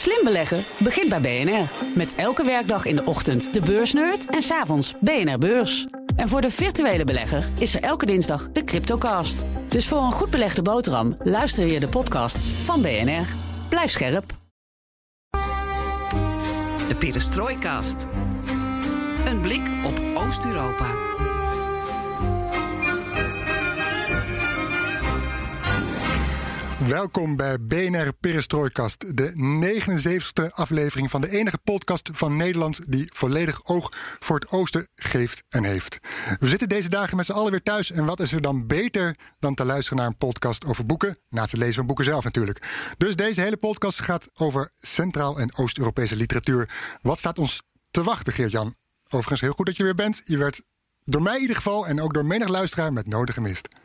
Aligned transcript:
Slim 0.00 0.24
beleggen 0.24 0.64
begint 0.78 1.08
bij 1.08 1.20
BNR. 1.20 1.68
Met 1.94 2.14
elke 2.14 2.44
werkdag 2.44 2.84
in 2.84 2.96
de 2.96 3.04
ochtend 3.04 3.52
de 3.54 3.60
beursnerd 3.60 4.26
en 4.26 4.42
s'avonds 4.42 4.94
BNR 5.00 5.38
Beurs. 5.38 5.86
En 6.16 6.28
voor 6.28 6.40
de 6.40 6.50
virtuele 6.50 7.04
belegger 7.04 7.44
is 7.58 7.74
er 7.74 7.82
elke 7.82 8.06
dinsdag 8.06 8.48
de 8.52 8.64
Cryptocast. 8.64 9.44
Dus 9.68 9.88
voor 9.88 10.02
een 10.02 10.12
goed 10.12 10.30
belegde 10.30 10.62
boterham 10.62 11.16
luister 11.22 11.66
je 11.66 11.80
de 11.80 11.88
podcasts 11.88 12.52
van 12.52 12.82
BNR. 12.82 13.26
Blijf 13.68 13.90
scherp. 13.90 14.24
De 16.88 16.94
Perestroikast. 16.98 18.06
Een 19.24 19.40
blik 19.40 19.68
op 19.86 20.22
Oost-Europa. 20.22 21.18
Welkom 26.90 27.36
bij 27.36 27.60
BNR 27.60 28.12
Perestrooikast, 28.20 29.16
de 29.16 29.32
79e 29.32 30.54
aflevering 30.54 31.10
van 31.10 31.20
de 31.20 31.30
enige 31.30 31.58
podcast 31.58 32.10
van 32.12 32.36
Nederland 32.36 32.92
die 32.92 33.08
volledig 33.12 33.64
oog 33.64 33.88
voor 34.20 34.38
het 34.38 34.50
oosten 34.50 34.88
geeft 34.94 35.42
en 35.48 35.64
heeft. 35.64 35.98
We 36.38 36.48
zitten 36.48 36.68
deze 36.68 36.88
dagen 36.88 37.16
met 37.16 37.26
z'n 37.26 37.32
allen 37.32 37.50
weer 37.50 37.62
thuis 37.62 37.90
en 37.90 38.04
wat 38.04 38.20
is 38.20 38.32
er 38.32 38.40
dan 38.40 38.66
beter 38.66 39.16
dan 39.38 39.54
te 39.54 39.64
luisteren 39.64 39.98
naar 39.98 40.06
een 40.06 40.16
podcast 40.16 40.64
over 40.64 40.86
boeken, 40.86 41.18
naast 41.28 41.50
het 41.50 41.60
lezen 41.60 41.74
van 41.74 41.86
boeken 41.86 42.04
zelf 42.04 42.24
natuurlijk. 42.24 42.94
Dus 42.98 43.16
deze 43.16 43.40
hele 43.40 43.56
podcast 43.56 44.00
gaat 44.00 44.30
over 44.40 44.70
Centraal- 44.78 45.38
en 45.38 45.56
Oost-Europese 45.56 46.16
literatuur. 46.16 46.70
Wat 47.02 47.18
staat 47.18 47.38
ons 47.38 47.62
te 47.90 48.02
wachten, 48.02 48.32
Geert-Jan? 48.32 48.74
Overigens 49.04 49.40
heel 49.40 49.52
goed 49.52 49.66
dat 49.66 49.76
je 49.76 49.82
weer 49.82 49.94
bent. 49.94 50.22
Je 50.24 50.38
werd 50.38 50.64
door 51.04 51.22
mij 51.22 51.34
in 51.34 51.40
ieder 51.40 51.56
geval 51.56 51.86
en 51.86 52.00
ook 52.00 52.14
door 52.14 52.26
menig 52.26 52.48
luisteraar 52.48 52.92
met 52.92 53.06
nodig 53.06 53.34
gemist. 53.34 53.79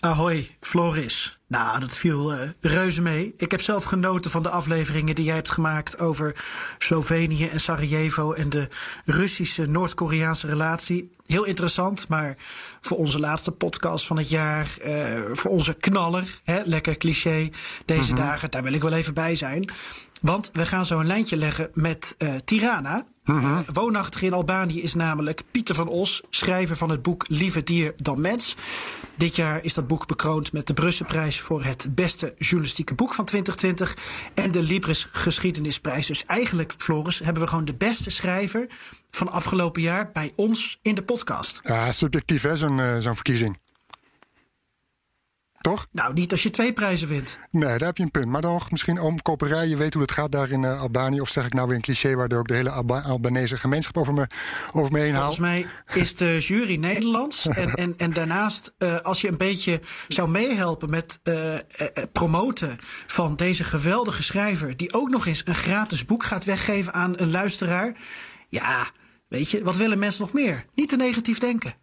Ahoy, 0.00 0.50
Floris. 0.60 1.38
Nou, 1.46 1.80
dat 1.80 1.96
viel 1.96 2.32
uh, 2.34 2.48
reuze 2.60 3.02
mee. 3.02 3.32
Ik 3.36 3.50
heb 3.50 3.60
zelf 3.60 3.84
genoten 3.84 4.30
van 4.30 4.42
de 4.42 4.48
afleveringen 4.48 5.14
die 5.14 5.24
jij 5.24 5.34
hebt 5.34 5.50
gemaakt 5.50 5.98
over 5.98 6.44
Slovenië 6.78 7.48
en 7.48 7.60
Sarajevo 7.60 8.32
en 8.32 8.50
de 8.50 8.68
Russische 9.04 9.66
Noord-Koreaanse 9.66 10.46
relatie. 10.46 11.10
Heel 11.26 11.44
interessant, 11.44 12.08
maar 12.08 12.34
voor 12.80 12.96
onze 12.96 13.18
laatste 13.20 13.50
podcast 13.50 14.06
van 14.06 14.16
het 14.16 14.28
jaar, 14.28 14.74
uh, 14.84 15.20
voor 15.32 15.50
onze 15.50 15.74
knaller, 15.74 16.38
hè, 16.44 16.60
lekker 16.64 16.96
cliché 16.96 17.48
deze 17.84 18.12
Mhm. 18.12 18.20
dagen, 18.20 18.50
daar 18.50 18.62
wil 18.62 18.72
ik 18.72 18.82
wel 18.82 18.92
even 18.92 19.14
bij 19.14 19.34
zijn. 19.36 19.70
Want 20.20 20.50
we 20.52 20.66
gaan 20.66 20.86
zo 20.86 20.98
een 20.98 21.06
lijntje 21.06 21.36
leggen 21.36 21.68
met 21.72 22.14
uh, 22.18 22.34
Tirana. 22.44 23.04
Mhm. 23.24 23.62
Woonachtig 23.72 24.22
in 24.22 24.32
Albanië 24.32 24.82
is 24.82 24.94
namelijk 24.94 25.42
Pieter 25.50 25.74
van 25.74 25.88
Os, 25.88 26.22
schrijver 26.30 26.76
van 26.76 26.90
het 26.90 27.02
boek 27.02 27.24
Liever 27.28 27.64
dier 27.64 27.92
dan 27.96 28.20
mens. 28.20 28.56
Dit 29.16 29.36
jaar 29.36 29.64
is 29.64 29.74
dat 29.74 29.86
boek 29.86 30.06
bekroond 30.06 30.52
met 30.52 30.66
de 30.66 30.74
Brusselprijs 30.74 31.40
voor 31.40 31.64
het 31.64 31.94
beste 31.94 32.34
journalistieke 32.38 32.94
boek 32.94 33.14
van 33.14 33.24
2020 33.24 33.96
en 34.34 34.50
de 34.50 34.62
Libris 34.62 35.08
Geschiedenisprijs. 35.12 36.06
Dus 36.06 36.24
eigenlijk, 36.24 36.74
Floris, 36.76 37.18
hebben 37.18 37.42
we 37.42 37.48
gewoon 37.48 37.64
de 37.64 37.74
beste 37.74 38.10
schrijver 38.10 38.66
van 39.10 39.28
afgelopen 39.28 39.82
jaar 39.82 40.10
bij 40.12 40.32
ons 40.36 40.78
in 40.82 40.94
de 40.94 41.02
podcast. 41.02 41.60
Ja, 41.62 41.92
subjectief 41.92 42.42
hè, 42.42 42.56
zo'n 42.56 42.78
uh, 42.78 42.98
zo'n 42.98 43.14
verkiezing. 43.14 43.58
Toch? 45.60 45.86
Nou, 45.92 46.12
niet 46.12 46.32
als 46.32 46.42
je 46.42 46.50
twee 46.50 46.72
prijzen 46.72 47.08
wint. 47.08 47.38
Nee, 47.50 47.78
daar 47.78 47.88
heb 47.88 47.96
je 47.96 48.02
een 48.02 48.10
punt. 48.10 48.26
Maar 48.26 48.40
dan 48.40 48.52
nog 48.52 48.70
misschien 48.70 49.00
om 49.00 49.22
koperij. 49.22 49.68
Je 49.68 49.76
weet 49.76 49.92
hoe 49.92 50.02
het 50.02 50.12
gaat 50.12 50.32
daar 50.32 50.50
in 50.50 50.62
uh, 50.62 50.80
Albanië. 50.80 51.20
Of 51.20 51.28
zeg 51.28 51.46
ik 51.46 51.52
nou 51.52 51.66
weer 51.66 51.76
een 51.76 51.82
cliché 51.82 52.14
waardoor 52.14 52.38
ook 52.38 52.48
de 52.48 52.54
hele 52.54 52.70
Alba 52.70 53.00
Albanese 53.00 53.56
gemeenschap 53.56 53.96
over 53.96 54.14
me, 54.14 54.26
over 54.72 54.92
me 54.92 54.98
heen 54.98 55.12
haalt? 55.12 55.34
Volgens 55.34 55.38
mij 55.38 55.66
is 55.94 56.16
de 56.16 56.38
jury 56.38 56.76
Nederlands. 56.76 57.46
En, 57.60 57.74
en, 57.74 57.96
en 57.96 58.12
daarnaast, 58.12 58.72
uh, 58.78 59.00
als 59.00 59.20
je 59.20 59.28
een 59.28 59.36
beetje 59.36 59.80
zou 60.08 60.28
meehelpen 60.28 60.90
met 60.90 61.20
uh, 61.24 61.58
promoten 62.12 62.76
van 63.06 63.36
deze 63.36 63.64
geweldige 63.64 64.22
schrijver. 64.22 64.76
die 64.76 64.92
ook 64.92 65.10
nog 65.10 65.26
eens 65.26 65.42
een 65.44 65.54
gratis 65.54 66.04
boek 66.04 66.22
gaat 66.22 66.44
weggeven 66.44 66.92
aan 66.92 67.18
een 67.18 67.30
luisteraar. 67.30 67.96
Ja, 68.48 68.90
weet 69.28 69.50
je, 69.50 69.64
wat 69.64 69.76
willen 69.76 69.98
mensen 69.98 70.20
nog 70.20 70.32
meer? 70.32 70.64
Niet 70.74 70.88
te 70.88 70.96
negatief 70.96 71.38
denken. 71.38 71.74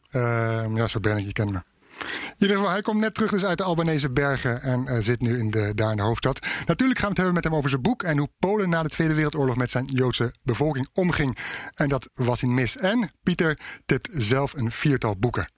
ja, 0.73 0.88
zo 0.88 0.99
ben 0.99 1.17
ik, 1.17 1.26
je 1.26 1.33
kent 1.33 1.52
me. 1.52 1.61
In 1.99 2.33
ieder 2.37 2.58
geval, 2.58 2.71
hij 2.71 2.81
komt 2.81 2.99
net 2.99 3.13
terug 3.13 3.31
dus 3.31 3.45
uit 3.45 3.58
de 3.58 3.63
Albanese 3.63 4.11
bergen 4.11 4.61
en 4.61 4.83
uh, 4.83 4.97
zit 4.97 5.21
nu 5.21 5.39
in 5.39 5.52
de, 5.52 5.71
daar 5.75 5.91
in 5.91 5.97
de 5.97 6.03
hoofdstad. 6.03 6.39
Natuurlijk 6.65 6.99
gaan 6.99 7.09
we 7.09 7.13
het 7.13 7.17
hebben 7.17 7.33
met 7.33 7.43
hem 7.43 7.55
over 7.55 7.69
zijn 7.69 7.81
boek 7.81 8.03
en 8.03 8.17
hoe 8.17 8.30
Polen 8.39 8.69
na 8.69 8.83
de 8.83 8.89
Tweede 8.89 9.13
Wereldoorlog 9.13 9.55
met 9.55 9.69
zijn 9.69 9.85
Joodse 9.85 10.33
bevolking 10.43 10.87
omging. 10.93 11.37
En 11.73 11.89
dat 11.89 12.09
was 12.13 12.43
in 12.43 12.53
mis. 12.53 12.77
En 12.77 13.11
Pieter 13.23 13.59
tipt 13.85 14.09
zelf 14.11 14.53
een 14.53 14.71
viertal 14.71 15.17
boeken. 15.17 15.52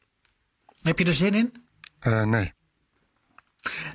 Heb 0.81 1.00
je 1.00 1.05
er 1.05 1.13
zin 1.13 1.33
in? 1.33 1.53
Uh, 2.01 2.23
nee. 2.23 2.53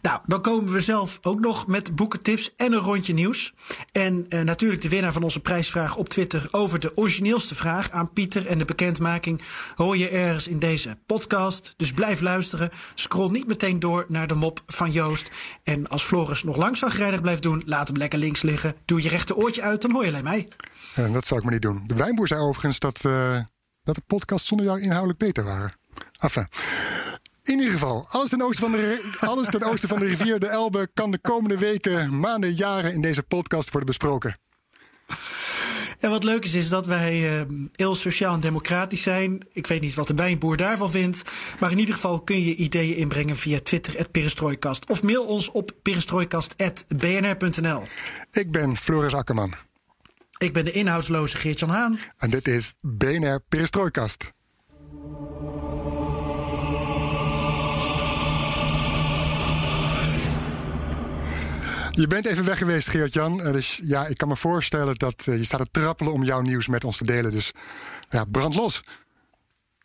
Nou, 0.02 0.20
dan 0.26 0.40
komen 0.40 0.72
we 0.72 0.80
zelf 0.80 1.18
ook 1.22 1.40
nog 1.40 1.66
met 1.66 1.96
boekentips 1.96 2.54
en 2.56 2.72
een 2.72 2.78
rondje 2.78 3.12
nieuws. 3.12 3.54
En 3.92 4.26
uh, 4.28 4.40
natuurlijk 4.40 4.82
de 4.82 4.88
winnaar 4.88 5.12
van 5.12 5.22
onze 5.22 5.40
prijsvraag 5.40 5.96
op 5.96 6.08
Twitter 6.08 6.48
over 6.50 6.80
de 6.80 6.96
origineelste 6.96 7.54
vraag 7.54 7.90
aan 7.90 8.12
Pieter. 8.12 8.46
En 8.46 8.58
de 8.58 8.64
bekendmaking 8.64 9.42
hoor 9.74 9.96
je 9.96 10.08
ergens 10.08 10.48
in 10.48 10.58
deze 10.58 10.98
podcast. 11.06 11.74
Dus 11.76 11.92
blijf 11.92 12.20
luisteren. 12.20 12.70
Scroll 12.94 13.30
niet 13.30 13.46
meteen 13.46 13.80
door 13.80 14.04
naar 14.08 14.26
de 14.26 14.34
mop 14.34 14.62
van 14.66 14.90
Joost. 14.90 15.30
En 15.62 15.88
als 15.88 16.02
Floris 16.02 16.42
nog 16.42 16.56
lang 16.56 16.76
zagrijnig 16.76 17.20
blijft 17.20 17.42
doen, 17.42 17.62
laat 17.66 17.88
hem 17.88 17.96
lekker 17.96 18.18
links 18.18 18.42
liggen. 18.42 18.74
Doe 18.84 19.02
je 19.02 19.08
rechter 19.08 19.36
oortje 19.36 19.62
uit, 19.62 19.80
dan 19.80 19.90
hoor 19.90 20.02
je 20.02 20.08
alleen 20.08 20.24
mij. 20.24 20.48
Dat 21.12 21.26
zou 21.26 21.40
ik 21.40 21.44
maar 21.44 21.54
niet 21.54 21.62
doen. 21.62 21.84
De 21.86 21.94
wijnboer 21.94 22.28
zei 22.28 22.40
overigens 22.40 22.78
dat, 22.78 23.04
uh, 23.06 23.38
dat 23.82 23.94
de 23.94 24.02
podcasts 24.06 24.48
zonder 24.48 24.66
jou 24.66 24.80
inhoudelijk 24.80 25.18
beter 25.18 25.44
waren. 25.44 25.76
Enfin. 26.18 26.48
In 27.44 27.58
ieder 27.58 27.72
geval, 27.72 28.06
alles 28.08 28.28
ten, 28.28 28.42
oosten 28.42 28.70
van 28.70 28.72
de, 28.72 29.12
alles 29.30 29.48
ten 29.48 29.62
oosten 29.62 29.88
van 29.88 29.98
de 29.98 30.06
rivier 30.06 30.38
de 30.38 30.48
Elbe 30.48 30.88
kan 30.94 31.10
de 31.10 31.18
komende 31.18 31.58
weken, 31.58 32.20
maanden, 32.20 32.54
jaren 32.54 32.92
in 32.92 33.00
deze 33.00 33.22
podcast 33.22 33.70
worden 33.70 33.88
besproken. 33.88 34.36
En 35.98 36.10
wat 36.10 36.24
leuk 36.24 36.44
is, 36.44 36.54
is 36.54 36.68
dat 36.68 36.86
wij 36.86 37.40
uh, 37.40 37.42
heel 37.72 37.94
sociaal 37.94 38.34
en 38.34 38.40
democratisch 38.40 39.02
zijn. 39.02 39.46
Ik 39.52 39.66
weet 39.66 39.80
niet 39.80 39.94
wat 39.94 40.06
de 40.06 40.14
wijnboer 40.14 40.56
daarvan 40.56 40.90
vindt. 40.90 41.22
Maar 41.60 41.70
in 41.70 41.78
ieder 41.78 41.94
geval 41.94 42.20
kun 42.20 42.44
je 42.44 42.54
ideeën 42.54 42.96
inbrengen 42.96 43.36
via 43.36 43.60
Twitter, 43.60 44.08
Perestrooikast. 44.08 44.90
Of 44.90 45.02
mail 45.02 45.24
ons 45.24 45.50
op 45.50 45.72
perestrooikast.bnr.nl. 45.82 47.82
Ik 48.30 48.50
ben 48.50 48.76
Floris 48.76 49.14
Akkerman. 49.14 49.54
Ik 50.36 50.52
ben 50.52 50.64
de 50.64 50.72
inhoudsloze 50.72 51.36
Geert-Jan 51.36 51.70
Haan. 51.70 51.98
En 52.16 52.30
dit 52.30 52.48
is 52.48 52.74
BNR 52.80 53.40
Perestrooikast. 53.48 54.32
Je 61.96 62.06
bent 62.06 62.26
even 62.26 62.44
weg 62.44 62.58
geweest, 62.58 62.88
Geert-Jan. 62.88 63.36
Dus 63.36 63.80
ja, 63.82 64.06
ik 64.06 64.16
kan 64.16 64.28
me 64.28 64.36
voorstellen 64.36 64.94
dat 64.94 65.26
uh, 65.26 65.36
je 65.36 65.44
staat 65.44 65.60
te 65.60 65.80
trappelen 65.80 66.12
om 66.12 66.24
jouw 66.24 66.40
nieuws 66.40 66.66
met 66.66 66.84
ons 66.84 66.96
te 66.96 67.04
delen. 67.04 67.30
Dus 67.32 67.52
ja, 68.08 68.24
brand 68.24 68.54
los. 68.54 68.82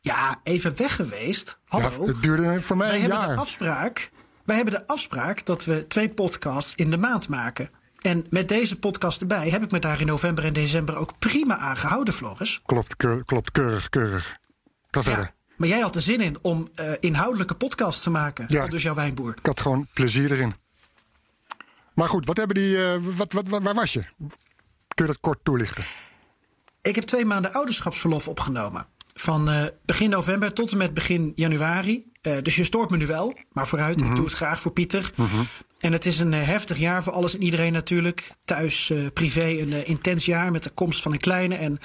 Ja, 0.02 0.40
even 0.44 0.78
weg 0.78 0.96
geweest. 0.96 1.60
Hallo. 1.66 1.90
Ja, 1.90 2.06
het 2.06 2.22
duurde 2.22 2.62
voor 2.62 2.78
mij 2.78 2.88
wij 2.88 2.96
een 2.96 3.02
hebben 3.02 3.20
jaar. 3.20 3.36
De 3.36 3.42
afspraak, 3.42 4.12
wij 4.46 4.56
hebben 4.56 4.74
de 4.74 4.88
afspraak 4.88 5.46
dat 5.46 5.66
we 5.66 5.88
twee 5.88 6.10
podcasts 6.10 6.76
in 6.76 6.90
de 6.90 6.98
maand 6.98 7.30
maken. 7.30 7.70
En 8.02 8.26
met 8.30 8.48
deze 8.48 8.76
podcast 8.76 9.22
erbij 9.22 9.50
heb 9.50 9.64
ik 9.64 9.72
me 9.72 9.80
daar 9.80 10.00
in 10.02 10.08
november 10.08 10.46
en 10.46 10.54
december 10.54 10.96
ook 10.96 11.20
prima 11.20 11.58
aan 11.58 11.78
gehouden, 11.78 12.14
Floris. 12.14 12.62
Klopt, 12.66 12.96
keur, 12.96 13.24
klopt 13.26 13.52
keurig, 13.52 13.90
keurig. 13.90 14.36
Ga 14.92 15.04
verder. 15.04 15.24
Ja, 15.24 15.34
maar 15.58 15.68
jij 15.68 15.80
had 15.80 15.96
er 15.96 16.02
zin 16.02 16.20
in 16.20 16.38
om 16.42 16.70
uh, 16.76 16.92
inhoudelijke 17.00 17.56
podcasts 17.56 18.04
te 18.04 18.10
maken. 18.10 18.46
Ja, 18.48 18.68
dus 18.68 18.84
jouw 18.84 18.96
wijnboer. 18.96 19.36
Ik 19.38 19.46
had 19.46 19.60
gewoon 19.60 19.88
plezier 19.94 20.32
erin. 20.32 20.54
Maar 22.00 22.10
goed, 22.10 22.26
wat 22.26 22.38
hebben 22.38 22.56
die, 22.56 22.76
uh, 22.76 22.94
wat, 23.18 23.32
wat, 23.32 23.48
wat, 23.48 23.62
waar 23.62 23.74
was 23.74 23.94
je? 23.94 24.04
Kun 24.88 25.06
je 25.06 25.06
dat 25.06 25.20
kort 25.20 25.40
toelichten? 25.44 25.84
Ik 26.82 26.96
heb 26.96 27.04
twee 27.04 27.26
maanden 27.26 27.54
ouderschapsverlof 27.54 28.28
opgenomen. 28.28 28.86
Van 29.14 29.50
uh, 29.50 29.64
begin 29.86 30.10
november 30.10 30.54
tot 30.54 30.72
en 30.72 30.78
met 30.78 30.94
begin 30.94 31.32
januari. 31.36 32.12
Uh, 32.22 32.38
dus 32.42 32.56
je 32.56 32.64
stoort 32.64 32.90
me 32.90 32.98
nu 32.98 33.08
wel, 33.08 33.34
maar 33.52 33.68
vooruit. 33.68 33.96
Mm 33.96 34.02
-hmm. 34.02 34.10
Ik 34.10 34.16
doe 34.16 34.26
het 34.26 34.36
graag 34.36 34.60
voor 34.60 34.72
Pieter. 34.72 35.12
Mm 35.16 35.26
-hmm. 35.26 35.48
En 35.80 35.92
het 35.92 36.06
is 36.06 36.20
een 36.20 36.34
heftig 36.34 36.78
jaar 36.78 37.04
voor 37.04 37.14
alles 37.14 37.34
en 37.34 37.44
iedereen 37.44 37.74
natuurlijk. 37.74 38.32
Thuis, 38.46 38.94
privé, 39.14 39.46
een 39.46 39.86
intens 39.86 40.26
jaar 40.26 40.52
met 40.52 40.64
de 40.64 40.70
komst 40.70 41.02
van 41.02 41.12
een 41.12 41.20
kleine. 41.20 41.56
En 41.56 41.80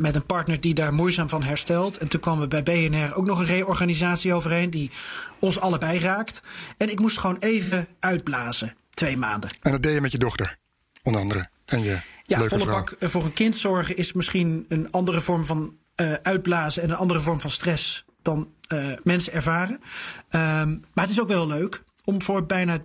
met 0.00 0.14
een 0.14 0.26
partner 0.26 0.60
die 0.60 0.74
daar 0.74 0.92
moeizaam 0.94 1.28
van 1.28 1.42
herstelt. 1.42 1.98
En 1.98 2.08
toen 2.08 2.20
kwam 2.20 2.40
er 2.40 2.48
bij 2.48 2.62
BNR 2.62 3.14
ook 3.14 3.26
nog 3.26 3.38
een 3.38 3.46
reorganisatie 3.46 4.34
overheen. 4.34 4.70
Die 4.70 4.90
ons 5.38 5.60
allebei 5.60 5.98
raakt. 5.98 6.42
En 6.76 6.90
ik 6.90 7.00
moest 7.00 7.18
gewoon 7.18 7.38
even 7.38 7.88
uitblazen. 8.00 8.76
Twee 8.98 9.16
maanden. 9.16 9.50
En 9.60 9.72
dat 9.72 9.82
deed 9.82 9.94
je 9.94 10.00
met 10.00 10.12
je 10.12 10.18
dochter, 10.18 10.58
onder 11.02 11.20
andere. 11.20 11.48
En 11.64 11.82
je 11.82 11.98
ja, 12.24 12.38
volle 12.38 12.62
vrouw. 12.62 12.74
bak 12.74 12.96
voor 12.98 13.24
een 13.24 13.32
kind 13.32 13.56
zorgen 13.56 13.96
is 13.96 14.12
misschien 14.12 14.64
een 14.68 14.90
andere 14.90 15.20
vorm 15.20 15.44
van 15.44 15.76
uh, 15.96 16.12
uitblazen 16.12 16.82
en 16.82 16.90
een 16.90 16.96
andere 16.96 17.20
vorm 17.20 17.40
van 17.40 17.50
stress 17.50 18.04
dan 18.22 18.48
uh, 18.72 18.92
mensen 19.02 19.32
ervaren. 19.32 19.80
Um, 20.30 20.84
maar 20.92 21.04
het 21.04 21.10
is 21.10 21.20
ook 21.20 21.28
wel 21.28 21.46
leuk 21.46 21.82
om 22.04 22.22
voor 22.22 22.46
bijna 22.46 22.78
100% 22.78 22.82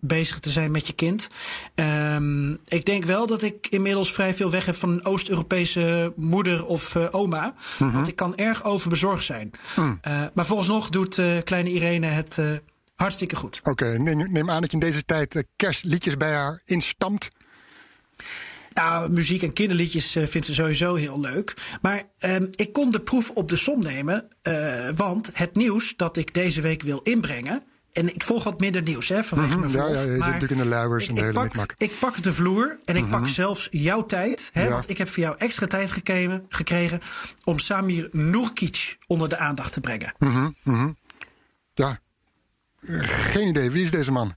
bezig 0.00 0.38
te 0.38 0.50
zijn 0.50 0.70
met 0.70 0.86
je 0.86 0.92
kind. 0.92 1.28
Um, 1.74 2.58
ik 2.64 2.84
denk 2.84 3.04
wel 3.04 3.26
dat 3.26 3.42
ik 3.42 3.66
inmiddels 3.68 4.12
vrij 4.12 4.34
veel 4.34 4.50
weg 4.50 4.66
heb 4.66 4.76
van 4.76 4.90
een 4.90 5.04
Oost-Europese 5.04 6.12
moeder 6.16 6.66
of 6.66 6.94
uh, 6.94 7.06
oma. 7.10 7.46
Mm 7.46 7.54
-hmm. 7.78 7.92
Want 7.92 8.08
ik 8.08 8.16
kan 8.16 8.36
erg 8.36 8.64
overbezorgd 8.64 9.24
zijn. 9.24 9.50
Mm. 9.76 10.00
Maar 10.34 10.46
volgens 10.46 10.68
nog 10.68 10.88
doet 10.88 11.20
kleine 11.44 11.70
Irene 11.70 12.06
het 12.06 12.38
Hartstikke 13.02 13.36
goed. 13.36 13.60
Oké, 13.62 13.98
neem, 13.98 14.32
neem 14.32 14.50
aan 14.50 14.60
dat 14.60 14.70
je 14.70 14.76
in 14.76 14.86
deze 14.86 15.04
tijd 15.04 15.34
eh, 15.36 15.42
kerstliedjes 15.56 16.16
bij 16.16 16.32
haar 16.34 16.60
instamt. 16.64 17.28
Nou, 18.72 19.12
muziek 19.12 19.42
en 19.42 19.52
kinderliedjes 19.52 20.16
uh, 20.16 20.26
vindt 20.26 20.46
ze 20.46 20.54
sowieso 20.54 20.94
heel 20.94 21.20
leuk. 21.20 21.54
Maar 21.80 22.02
ehm, 22.18 22.46
ik 22.50 22.72
kon 22.72 22.90
de 22.90 23.00
proef 23.00 23.30
op 23.30 23.48
de 23.48 23.56
som 23.56 23.80
nemen. 23.80 24.28
eh, 24.42 24.88
want 24.96 25.30
het 25.32 25.54
nieuws 25.56 25.94
dat 25.96 26.16
ik 26.16 26.34
deze 26.34 26.60
week 26.60 26.82
wil 26.82 27.00
inbrengen. 27.02 27.62
En 27.92 28.14
ik 28.14 28.22
volg 28.22 28.44
wat 28.44 28.60
minder 28.60 28.82
nieuws, 28.82 29.08
hè, 29.08 29.24
vanwege 29.24 29.50
Mhm, 29.50 29.60
mijn 29.60 29.72
ja, 29.72 29.78
verlof. 29.78 29.94
ja, 29.96 30.02
je 30.02 30.10
zit 30.10 30.18
natuurlijk 30.18 30.50
in 30.50 30.56
de 30.58 30.64
luiers 30.64 31.02
ik- 31.02 31.08
en 31.08 31.14
de 31.14 31.20
ik 31.20 31.26
hele 31.36 31.48
pak. 31.48 31.74
Ik 31.76 31.92
pak 31.98 32.22
de 32.22 32.32
vloer 32.32 32.78
en 32.84 32.96
ik 32.96 33.10
pak 33.10 33.26
zelfs 33.28 33.68
jouw 33.70 34.04
tijd. 34.06 34.50
Hè, 34.52 34.62
Ja. 34.62 34.70
Want 34.70 34.90
ik 34.90 34.98
heb 34.98 35.08
voor 35.08 35.22
jou 35.22 35.36
extra 35.38 35.66
tijd 35.66 35.90
gekregen, 35.92 36.44
gekregen 36.48 37.00
om 37.44 37.58
Samir 37.58 38.08
Nurkic 38.12 38.96
onder 39.06 39.28
de 39.28 39.36
aandacht 39.36 39.72
te 39.72 39.80
brengen. 39.80 40.14
Ja. 41.74 42.00
Geen 42.86 43.46
idee, 43.46 43.70
wie 43.70 43.82
is 43.82 43.90
deze 43.90 44.12
man? 44.12 44.34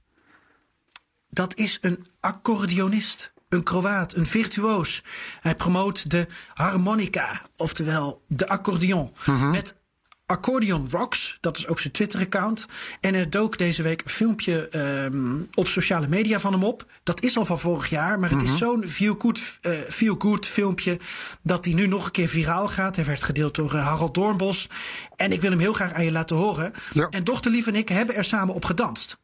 Dat 1.30 1.56
is 1.56 1.78
een 1.82 2.06
accordeonist. 2.20 3.34
Een 3.50 3.64
Kroaat, 3.64 4.16
een 4.16 4.26
virtuoos. 4.26 5.04
Hij 5.40 5.56
promoot 5.56 6.10
de 6.10 6.28
harmonica, 6.54 7.42
oftewel 7.56 8.24
de 8.28 8.48
accordeon. 8.48 9.14
Met 9.52 9.76
Accordeon 10.26 10.88
Rocks, 10.92 11.38
dat 11.42 11.58
is 11.58 11.68
ook 11.68 11.80
zijn 11.80 11.94
Twitter-account. 11.94 12.66
En 13.00 13.16
er 13.16 13.30
dook 13.30 13.58
deze 13.58 13.84
week 13.84 14.02
een 14.02 14.10
filmpje 14.10 14.68
ehm, 14.68 15.42
op 15.54 15.68
sociale 15.68 16.08
media 16.08 16.40
van 16.40 16.54
hem 16.54 16.64
op. 16.64 16.86
Dat 17.04 17.22
is 17.22 17.38
al 17.38 17.46
van 17.46 17.60
vorig 17.60 17.90
jaar, 17.90 18.20
maar 18.20 18.30
het 18.30 18.42
is 18.42 18.58
zo'n 18.58 18.88
feel-good 18.88 19.58
eh, 19.62 19.72
feel-good 19.90 20.46
filmpje... 20.46 21.00
dat 21.42 21.66
hij 21.66 21.74
nu 21.74 21.88
nog 21.88 22.06
een 22.06 22.12
keer 22.12 22.28
viraal 22.28 22.68
gaat. 22.68 22.96
Hij 22.96 23.06
werd 23.06 23.24
gedeeld 23.24 23.56
door 23.56 23.74
eh, 23.74 23.88
Harald 23.88 24.14
Doornbos. 24.14 24.70
En 25.16 25.32
ik 25.32 25.42
wil 25.42 25.50
hem 25.50 25.60
heel 25.60 25.74
graag 25.74 25.94
aan 25.94 26.06
je 26.06 26.12
laten 26.12 26.36
horen. 26.36 26.72
Ja. 26.94 27.08
En 27.10 27.24
dochter 27.24 27.52
Lief 27.52 27.68
en 27.68 27.76
ik 27.76 27.90
hebben 27.90 28.16
er 28.16 28.24
samen 28.24 28.54
op 28.54 28.66
gedanst. 28.66 29.18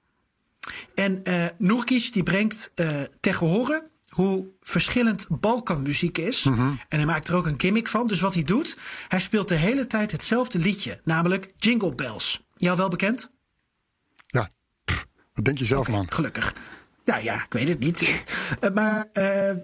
En 0.95 1.23
eh 1.23 1.45
Nurkic 1.57 2.13
die 2.13 2.23
brengt 2.23 2.71
eh 2.75 3.01
tegen 3.19 3.47
horen 3.47 3.90
hoe 4.11 4.47
verschillend 4.61 5.27
Balkanmuziek 5.29 6.17
is. 6.17 6.45
En 6.45 6.79
hij 6.89 7.05
maakt 7.05 7.27
er 7.27 7.35
ook 7.35 7.45
een 7.45 7.59
gimmick 7.59 7.87
van. 7.87 8.07
Dus 8.07 8.19
wat 8.19 8.33
hij 8.33 8.43
doet, 8.43 8.77
hij 9.07 9.19
speelt 9.19 9.47
de 9.47 9.55
hele 9.55 9.87
tijd 9.87 10.11
hetzelfde 10.11 10.59
liedje. 10.59 11.01
Namelijk 11.03 11.53
Jingle 11.57 11.95
Bells. 11.95 12.43
Jou 12.55 12.77
wel 12.77 12.89
bekend? 12.89 13.31
Ja, 14.27 14.49
pff, 14.85 15.05
wat 15.33 15.45
denk 15.45 15.57
je 15.57 15.65
zelf, 15.65 15.87
man? 15.87 16.11
Gelukkig. 16.11 16.55
Ja, 17.03 17.17
ja, 17.17 17.35
ik 17.35 17.53
weet 17.53 17.67
het 17.67 17.79
niet. 17.79 18.09
Eh, 18.59 18.71
maar 18.71 19.07
eh 19.11 19.55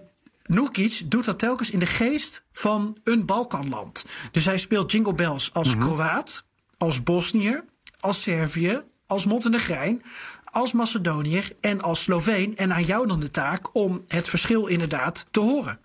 Nurkic 0.48 1.02
doet 1.06 1.26
dat 1.26 1.40
telkens 1.40 1.70
in 1.70 1.80
de 1.80 1.86
geest 1.86 2.44
van 2.52 2.98
een 3.04 3.26
Balkanland. 3.26 4.06
Dus 4.32 4.46
hij 4.46 4.58
speelt 4.58 4.92
Jingle 4.92 5.14
Bells 5.14 5.54
als 5.54 5.78
Kroaat, 5.78 6.44
als 6.78 7.04
Bosniër, 7.04 7.66
als 8.00 8.22
Servië, 8.22 8.84
als 9.06 9.26
Montenegrijn, 9.26 10.04
als 10.58 10.74
Macedoniër 10.74 11.52
en 11.62 11.82
als 11.82 12.02
Sloveen. 12.02 12.58
En 12.58 12.74
aan 12.74 12.84
jou 12.84 13.08
dan 13.08 13.20
de 13.20 13.32
taak 13.32 13.76
om 13.76 14.04
het 14.08 14.28
verschil 14.28 14.68
inderdaad 14.68 15.26
te 15.32 15.40
horen. 15.40 15.80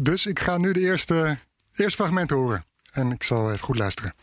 Dus 0.00 0.26
ik 0.26 0.38
ga 0.38 0.56
nu 0.56 0.72
de 0.72 0.80
eerste, 0.80 1.38
eerste 1.72 1.96
fragment 1.96 2.30
horen. 2.30 2.64
En 2.92 3.10
ik 3.10 3.22
zal 3.22 3.52
even 3.52 3.64
goed 3.64 3.78
luisteren. 3.78 4.14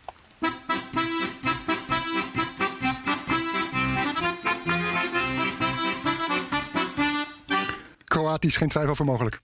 Kroatisch, 8.04 8.56
geen 8.56 8.70
twijfel 8.70 8.92
over 8.92 9.06
mogelijk. 9.06 9.42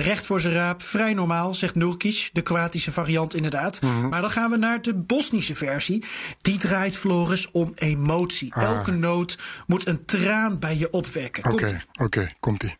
Recht 0.00 0.26
voor 0.26 0.40
zijn 0.40 0.54
raap, 0.54 0.82
vrij 0.82 1.14
normaal, 1.14 1.54
zegt 1.54 1.74
Nurkic, 1.74 2.30
de 2.32 2.42
Kroatische 2.42 2.92
variant 2.92 3.34
inderdaad. 3.34 3.80
Maar 4.10 4.20
dan 4.20 4.30
gaan 4.30 4.50
we 4.50 4.56
naar 4.56 4.82
de 4.82 4.94
Bosnische 4.94 5.54
versie. 5.54 6.04
Die 6.42 6.58
draait 6.58 6.96
Floris 6.96 7.50
om 7.50 7.72
emotie. 7.74 8.54
Elke 8.54 8.90
noot 8.90 9.38
moet 9.66 9.86
een 9.86 10.04
traan 10.04 10.58
bij 10.58 10.76
je 10.76 10.90
opwekken. 10.90 11.52
Oké, 11.52 11.82
oké, 12.00 12.28
komt-ie. 12.40 12.76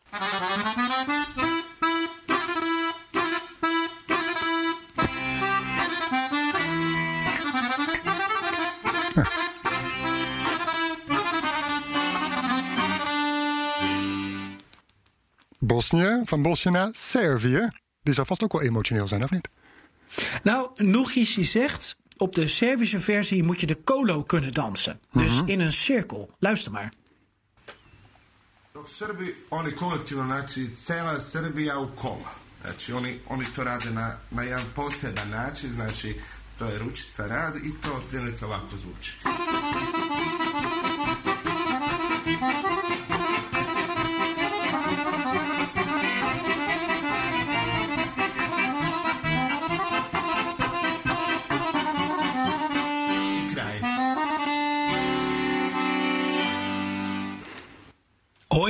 Bosnië, 15.59 16.21
van 16.25 16.41
Bosnië 16.41 16.71
naar 16.71 16.89
Servië. 16.91 17.69
Die 18.01 18.13
zou 18.13 18.27
vast 18.27 18.43
ook 18.43 18.51
wel 18.51 18.61
emotioneel 18.61 19.07
zijn, 19.07 19.23
of 19.23 19.29
niet? 19.29 19.49
Nou, 20.43 20.69
die 21.13 21.43
zegt... 21.43 21.95
op 22.17 22.35
de 22.35 22.47
Servische 22.47 22.99
versie 22.99 23.43
moet 23.43 23.59
je 23.59 23.65
de 23.65 23.75
kolo 23.75 24.23
kunnen 24.23 24.53
dansen. 24.53 24.99
Dus 25.11 25.41
in 25.45 25.59
een 25.59 25.71
cirkel. 25.71 26.29
Luister 26.39 26.71
maar. 26.71 26.93
Dok 28.73 28.89
Srbi, 28.89 29.35
oni 29.49 29.71
kolektivno, 29.71 30.25
znači 30.25 30.75
cela 30.75 31.19
Srbija 31.19 31.79
u 31.79 31.87
kola. 31.95 32.33
Znači 32.61 32.93
oni, 32.93 33.19
oni 33.27 33.45
to 33.55 33.63
rade 33.63 33.89
na, 33.91 34.17
na 34.29 34.43
jedan 34.43 34.65
poseban 34.75 35.29
način, 35.29 35.71
znači 35.71 36.15
to 36.57 36.65
je 36.65 36.79
ručica 36.79 37.27
rad 37.27 37.55
i 37.55 37.71
to 37.81 37.93
otprilike 37.93 38.45
ovako 38.45 38.77
zvuči. 38.77 39.17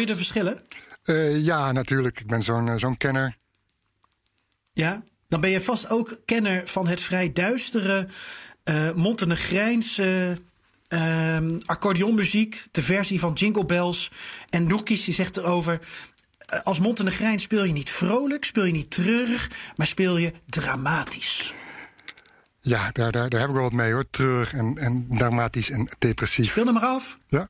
Je 0.07 0.13
de 0.13 0.19
verschillen? 0.19 0.62
Eh, 1.04 1.45
ja, 1.45 1.71
natuurlijk. 1.71 2.19
Ik 2.19 2.27
ben 2.27 2.42
zo'n 2.42 2.69
eh, 2.69 2.75
zo'n 2.77 2.98
kenner. 2.98 3.38
Ja, 4.74 5.04
dan 5.27 5.42
ben 5.42 5.50
je 5.50 5.62
vast 5.62 5.89
ook 5.89 6.19
kenner 6.25 6.68
van 6.68 6.88
het 6.88 7.01
vrij 7.01 7.33
duistere 7.33 8.07
eh 8.63 8.92
Montenegrijnse 8.92 10.38
ehm 10.88 11.57
accordeonmuziek, 11.65 12.63
de 12.71 12.81
versie 12.81 13.19
van 13.19 13.33
Jingle 13.33 13.65
Bells. 13.65 14.12
En 14.50 14.68
Nurkic 14.68 15.06
die 15.06 15.13
zegt 15.13 15.38
erover. 15.38 15.80
Als 16.63 16.80
Montenegrijn 16.80 17.39
speel 17.39 17.63
je 17.63 17.74
niet 17.74 17.89
vrolijk, 17.89 18.45
speel 18.45 18.65
je 18.65 18.71
niet 18.71 18.89
treurig, 18.89 19.50
maar 19.75 19.88
speel 19.88 20.18
je 20.18 20.33
dramatisch. 20.45 21.54
Ja, 22.59 22.92
daar, 22.92 23.12
daar, 23.12 23.30
daar 23.30 23.39
heb 23.39 23.50
ik 23.50 23.56
wel 23.56 23.63
wat 23.63 23.74
mee 23.74 23.92
hoor. 23.92 24.09
Treurig 24.09 24.54
en, 24.54 24.77
en 24.77 25.07
dramatisch 25.09 25.69
en 25.69 25.89
depressief. 26.00 26.48
Speel 26.48 26.68
er 26.68 26.74
maar 26.74 26.86
af. 26.86 27.18
Ja. 27.27 27.50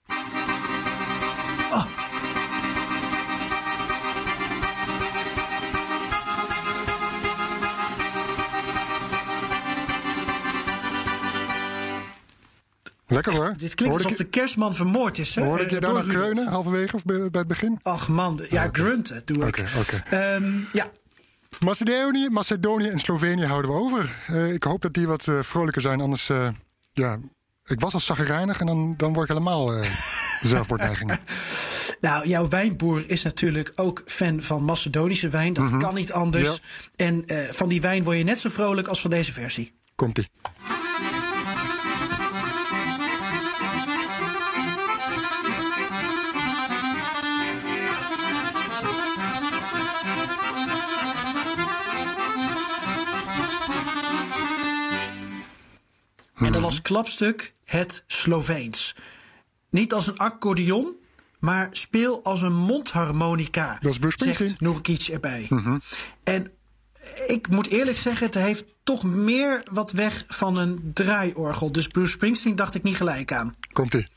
Lekker 13.23 13.35
hoor. 13.35 13.53
Dit 13.57 13.75
klinkt 13.75 13.95
alsof 13.95 14.13
de 14.17 14.23
kerstman 14.23 14.75
vermoord 14.75 15.17
is. 15.17 15.35
Hè? 15.35 15.43
hoorde 15.43 15.63
ik 15.63 15.69
Eh, 15.69 15.73
je 15.75 15.79
door 15.81 15.95
Rudolf. 15.95 16.13
kreunen, 16.15 16.47
halverwege 16.47 16.95
of 16.95 17.03
bij, 17.03 17.17
bij 17.17 17.39
het 17.39 17.47
begin? 17.47 17.79
Ach 17.81 18.07
man, 18.07 18.39
ja, 18.49 18.69
grunten 18.71 19.21
doe 19.25 19.37
ik. 19.37 19.47
Oké, 19.47 19.65
oké. 19.79 20.03
Ehm, 20.09 20.51
ja, 20.73 20.91
Macedonië, 21.65 22.29
Macedonië 22.29 22.87
en 22.87 22.99
Slovenië 22.99 23.45
houden 23.45 23.71
we 23.71 23.77
over. 23.77 24.15
Eh, 24.27 24.53
ik 24.53 24.63
hoop 24.63 24.81
dat 24.81 24.93
die 24.93 25.07
wat 25.07 25.27
eh, 25.27 25.39
vrolijker 25.41 25.81
zijn, 25.81 26.01
anders... 26.01 26.29
eh, 26.29 26.47
ja, 26.93 27.17
ik 27.65 27.79
was 27.79 27.93
al 27.93 27.99
zagrijnig 27.99 28.59
en 28.59 28.65
dan, 28.65 28.93
dan 28.97 29.13
word 29.13 29.29
ik 29.29 29.35
helemaal 29.37 29.73
eh 29.73 29.89
zelfmoordneigingen. 30.53 31.17
Nou, 32.01 32.27
jouw 32.27 32.47
wijnboer 32.47 33.03
is 33.09 33.23
natuurlijk 33.23 33.71
ook 33.75 34.01
fan 34.05 34.41
van 34.43 34.63
Macedonische 34.63 35.29
wijn. 35.29 35.53
Dat 35.53 35.77
kan 35.77 35.93
niet 35.93 36.11
anders. 36.11 36.61
En 36.95 37.25
eh, 37.25 37.37
van 37.51 37.69
die 37.69 37.81
wijn 37.81 38.03
word 38.03 38.17
je 38.17 38.23
net 38.23 38.37
zo 38.39 38.49
vrolijk 38.49 38.87
als 38.87 39.01
van 39.01 39.09
deze 39.09 39.33
versie. 39.33 39.73
Komt-ie. 39.95 40.27
Als 56.67 56.81
klapstuk 56.81 57.53
het 57.65 58.03
Sloveens. 58.07 58.95
Niet 59.69 59.93
als 59.93 60.07
een 60.07 60.17
accordeon, 60.17 60.95
maar 61.39 61.67
speel 61.71 62.23
als 62.23 62.41
een 62.41 62.55
mondharmonica. 62.55 63.77
Dat 63.81 63.91
is 63.91 63.99
Bruce 63.99 64.17
Springsteen. 64.17 64.47
Zegt 64.47 64.61
Nurkic 64.61 65.07
erbij. 65.07 65.49
En 66.23 66.51
ik 67.27 67.49
moet 67.49 67.67
eerlijk 67.67 67.97
zeggen, 67.97 68.25
het 68.25 68.35
heeft 68.35 68.65
toch 68.83 69.03
meer 69.03 69.63
wat 69.71 69.91
weg 69.91 70.23
van 70.27 70.57
een 70.57 70.91
draaiorgel. 70.93 71.71
Dus 71.71 71.87
Bruce 71.87 72.11
Springsteen 72.11 72.55
dacht 72.55 72.75
ik 72.75 72.83
niet 72.83 72.95
gelijk 72.95 73.33
aan. 73.33 73.55
Komt-ie. 73.73 74.07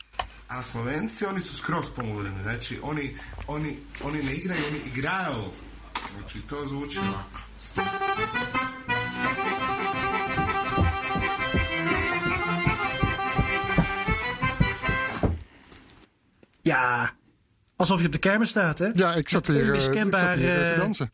A 0.49 0.61
Slovenci, 0.61 1.25
oni 1.25 1.39
su 1.39 1.55
skroz 1.55 1.87
pomudreni. 1.95 2.41
Znači, 2.41 2.79
oni, 2.81 3.15
oni, 3.45 3.79
oni 4.01 4.23
ne 4.23 4.35
igraju, 4.35 4.63
oni 4.67 4.79
igraju. 4.85 5.51
Znači, 6.17 6.41
to 6.41 6.67
zvuči 6.67 6.99
ovako. 6.99 8.70
Ja, 16.61 17.11
alsof 17.75 17.99
je 17.99 18.05
op 18.05 18.11
de 18.11 18.17
kermis 18.17 18.49
staat, 18.49 18.79
hè? 18.79 18.89
Ja, 18.93 19.13
ik 19.13 19.29
zat 19.29 19.47
hier, 19.47 19.55
eh, 19.55 19.61
ik 19.61 19.65
zat 19.67 19.87
onmiskenbaar, 19.87 20.35
hier 20.35 20.49
eh, 20.49 20.55
te 20.55 20.73
eh, 20.73 20.79
dansen. 20.79 21.09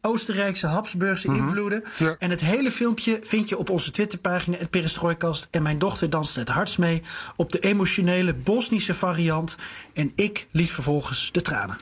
Oostenrijkse, 0.00 0.66
Habsburgse 0.66 1.28
invloeden. 1.28 1.82
Mhm. 1.84 2.04
Ja. 2.04 2.16
En 2.18 2.30
het 2.30 2.40
hele 2.40 2.70
filmpje 2.70 3.18
vind 3.22 3.48
je 3.48 3.58
op 3.58 3.70
onze 3.70 3.90
Twitterpagina, 3.90 4.56
het 4.56 4.70
Perestrooikast. 4.70 5.48
En 5.50 5.62
mijn 5.62 5.78
dochter 5.78 6.10
danste 6.10 6.38
het 6.38 6.48
hardst 6.48 6.78
mee 6.78 7.02
op 7.36 7.52
de 7.52 7.58
emotionele 7.58 8.34
Bosnische 8.34 8.94
variant. 8.94 9.56
En 9.92 10.12
ik 10.14 10.46
liet 10.50 10.70
vervolgens 10.70 11.28
de 11.32 11.42
tranen. 11.42 11.76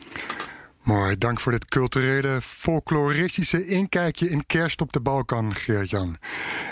Mooi, 0.82 1.18
dank 1.18 1.40
voor 1.40 1.52
dit 1.52 1.64
culturele, 1.64 2.40
folkloristische 2.42 3.66
inkijkje 3.66 4.30
in 4.30 4.46
kerst 4.46 4.80
op 4.80 4.92
de 4.92 5.00
Balkan, 5.00 5.54
Geert-Jan. 5.54 6.18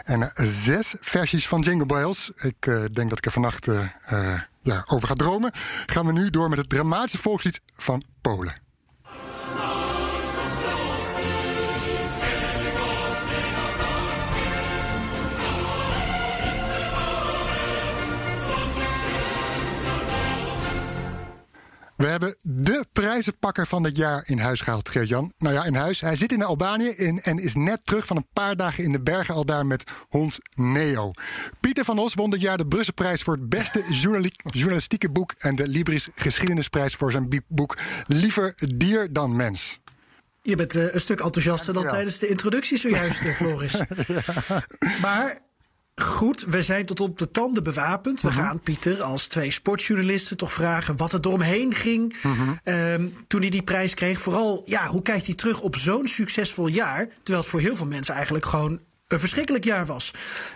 En 0.05 0.33
zes 0.35 0.95
versies 1.00 1.49
van 1.49 1.61
Jingle 1.61 1.87
Bells. 1.87 2.31
Ik 2.43 2.64
denk 2.93 3.09
dat 3.09 3.19
ik 3.19 3.26
er 3.26 3.33
vannacht 3.33 3.69
ja, 4.62 4.85
over 4.87 5.09
ga 5.09 5.14
dromen. 5.14 5.50
Gaan 5.87 6.07
we 6.07 6.12
nu 6.12 6.31
door 6.31 6.49
met 6.49 6.59
het 6.59 6.69
dramatische 6.69 7.19
volkslied 7.19 7.61
van 7.75 8.02
Polen. 8.21 8.69
We 22.00 22.07
hebben 22.07 22.37
de 22.42 22.85
prijzenpakker 22.92 23.66
van 23.66 23.83
dit 23.83 23.97
jaar 23.97 24.23
in 24.26 24.38
huis 24.38 24.61
gehaald, 24.61 24.88
Geert-Jan. 24.88 25.33
Nou 25.38 25.54
ja, 25.54 25.64
in 25.64 25.75
huis. 25.75 26.00
Hij 26.00 26.16
zit 26.16 26.33
in 26.33 26.42
Albanië 26.42 26.88
in, 26.88 27.21
en 27.21 27.38
is 27.38 27.54
net 27.54 27.87
terug 27.87 28.07
van 28.07 28.16
een 28.16 28.28
paar 28.33 28.57
dagen 28.57 28.85
in 28.85 28.92
de 28.92 29.00
bergen 29.00 29.35
al 29.35 29.45
daar 29.45 29.66
met 29.66 29.90
hond 30.09 30.38
Neo. 30.54 31.11
Pieter 31.61 31.85
van 31.85 31.99
Os 31.99 32.14
won 32.14 32.30
dit 32.30 32.40
jaar 32.40 32.57
de 32.57 32.66
Brusselprijs 32.66 33.23
voor 33.23 33.35
het 33.35 33.49
beste 33.49 33.85
journali- 33.90 34.33
journalistieke 34.50 35.11
boek... 35.11 35.35
en 35.38 35.57
de 35.57 35.69
Libris 35.69 36.09
Geschiedenisprijs 36.14 36.95
voor 36.95 37.12
zijn 37.12 37.45
boek 37.49 37.78
Liever 38.07 38.54
dier 38.75 39.12
dan 39.12 39.37
mens. 39.37 39.80
Je 40.42 40.57
bent 40.57 40.75
eh, 40.76 40.95
een 40.95 41.00
stuk 41.00 41.21
enthousiaster 41.21 41.75
dan 41.75 41.87
tijdens 41.87 42.19
de 42.19 42.28
introductie 42.28 42.78
zojuist, 42.78 43.25
eh, 43.25 43.33
Floris. 43.33 43.83
Maar 45.02 45.50
goed, 45.94 46.44
we 46.49 46.62
zijn 46.62 46.87
tot 46.87 47.00
op 47.00 47.18
de 47.18 47.30
tanden 47.30 47.62
bewapend. 47.62 48.20
We 48.20 48.30
gaan 48.30 48.61
Pieter 48.61 49.02
als 49.02 49.26
twee 49.26 49.50
sportjournalisten 49.50 50.37
toch 50.37 50.52
vragen 50.52 50.97
wat 50.97 51.12
er 51.12 51.20
eromheen 51.23 51.75
ging 51.75 52.16
ehm, 52.62 53.09
toen 53.26 53.40
hij 53.40 53.50
die 53.50 53.62
prijs 53.62 53.94
kreeg. 53.94 54.20
Vooral, 54.20 54.62
ja, 54.64 54.87
hoe 54.87 55.02
kijkt 55.02 55.26
hij 55.26 55.35
terug 55.35 55.61
op 55.61 55.76
zo'n 55.76 56.06
succesvol 56.06 56.66
jaar? 56.66 57.06
Terwijl 57.06 57.38
het 57.38 57.47
voor 57.47 57.61
heel 57.61 57.76
veel 57.76 57.87
mensen 57.87 58.14
eigenlijk 58.14 58.47
gewoon 58.47 58.80
een 59.12 59.18
verschrikkelijk 59.18 59.64
jaar 59.64 59.87
was. 59.87 60.11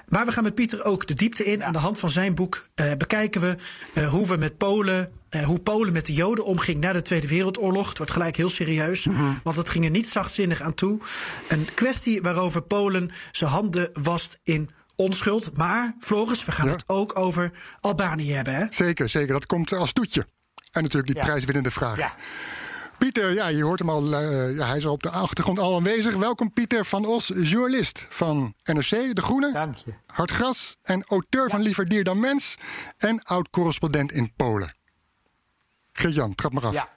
Maar 0.08 0.26
we 0.26 0.32
gaan 0.32 0.42
met 0.42 0.54
Pieter 0.54 0.84
ook 0.84 1.06
de 1.06 1.14
diepte 1.14 1.44
in. 1.44 1.64
Aan 1.64 1.72
de 1.72 1.78
hand 1.78 1.98
van 1.98 2.10
zijn 2.10 2.34
boek 2.34 2.68
eh, 2.74 2.92
bekijken 2.98 3.40
we 3.40 3.56
eh, 3.94 4.08
hoe 4.08 4.26
we 4.26 4.36
met 4.36 4.56
Polen, 4.56 5.10
eh, 5.28 5.44
hoe 5.44 5.60
Polen 5.60 5.92
met 5.92 6.06
de 6.06 6.12
Joden 6.12 6.44
omging 6.44 6.80
na 6.80 6.92
de 6.92 7.02
Tweede 7.02 7.28
Wereldoorlog. 7.28 7.88
Het 7.88 7.98
wordt 7.98 8.12
gelijk 8.12 8.36
heel 8.36 8.48
serieus, 8.48 9.06
want 9.42 9.56
het 9.56 9.68
ging 9.68 9.84
er 9.84 9.90
niet 9.90 10.08
zachtzinnig 10.08 10.60
aan 10.60 10.74
toe. 10.74 11.00
Een 11.48 11.66
kwestie 11.74 12.22
waarover 12.22 12.62
Polen 12.62 13.10
zijn 13.32 13.50
handen 13.50 13.90
wast 13.92 14.38
in 14.42 14.70
onschuld. 14.96 15.56
Maar, 15.56 15.94
Floris, 15.98 16.44
we 16.44 16.52
gaan 16.52 16.66
Ja. 16.66 16.72
het 16.72 16.84
ook 16.86 17.18
over 17.18 17.52
Albanië 17.80 18.32
hebben. 18.32 18.54
Hè? 18.54 18.66
Zeker, 18.70 19.08
zeker. 19.08 19.32
Dat 19.32 19.46
komt 19.46 19.72
als 19.72 19.92
toetje. 19.92 20.26
En 20.72 20.82
natuurlijk 20.82 21.06
die 21.12 21.16
Ja. 21.22 21.24
prijswinnende 21.28 21.70
vraag. 21.70 21.96
Ja. 21.98 22.12
Pieter, 22.98 23.32
ja, 23.32 23.46
je 23.46 23.62
hoort 23.62 23.78
hem 23.78 23.88
al. 23.90 24.14
eh, 24.14 24.56
ja, 24.56 24.66
hij 24.66 24.76
is 24.76 24.86
al 24.86 24.92
op 24.92 25.02
de 25.02 25.10
achtergrond 25.10 25.58
al 25.58 25.76
aanwezig. 25.76 26.14
Welkom 26.14 26.52
Pieter 26.52 26.84
van 26.84 27.04
Os, 27.06 27.32
journalist 27.34 28.06
van 28.10 28.54
NRC, 28.62 28.88
De 29.16 29.22
Groene. 29.22 29.52
Dank 29.52 29.76
je. 29.76 29.94
Hartgras 30.06 30.76
en 30.82 31.04
auteur 31.04 31.50
van 31.50 31.60
Liever 31.62 31.84
Dier 31.88 32.04
dan 32.04 32.20
Mens. 32.20 32.56
En 32.96 33.22
oud-correspondent 33.22 34.12
in 34.12 34.32
Polen. 34.36 34.76
Geert-Jan, 35.92 36.34
trap 36.34 36.52
maar 36.52 36.66
af. 36.66 36.72
Ja. 36.74 36.88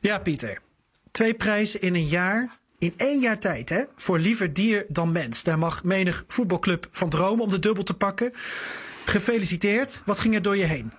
Ja, 0.00 0.18
Pieter. 0.18 0.60
Twee 1.10 1.34
prijzen 1.34 1.80
in 1.80 1.94
een 1.94 2.06
jaar. 2.06 2.50
In 2.78 2.94
één 2.96 3.20
jaar 3.20 3.38
tijd, 3.38 3.68
hè? 3.68 3.84
Voor 3.96 4.18
liever 4.18 4.52
dier 4.52 4.86
dan 4.88 5.12
mens. 5.12 5.42
Daar 5.42 5.58
mag 5.58 5.84
menig 5.84 6.24
voetbalclub 6.26 6.86
van 6.90 7.08
dromen 7.08 7.44
om 7.44 7.50
de 7.50 7.58
dubbel 7.58 7.82
te 7.82 7.94
pakken. 7.94 8.32
Gefeliciteerd. 9.04 10.02
Wat 10.04 10.20
ging 10.20 10.34
er 10.34 10.42
door 10.42 10.56
je 10.56 10.64
heen? 10.64 10.92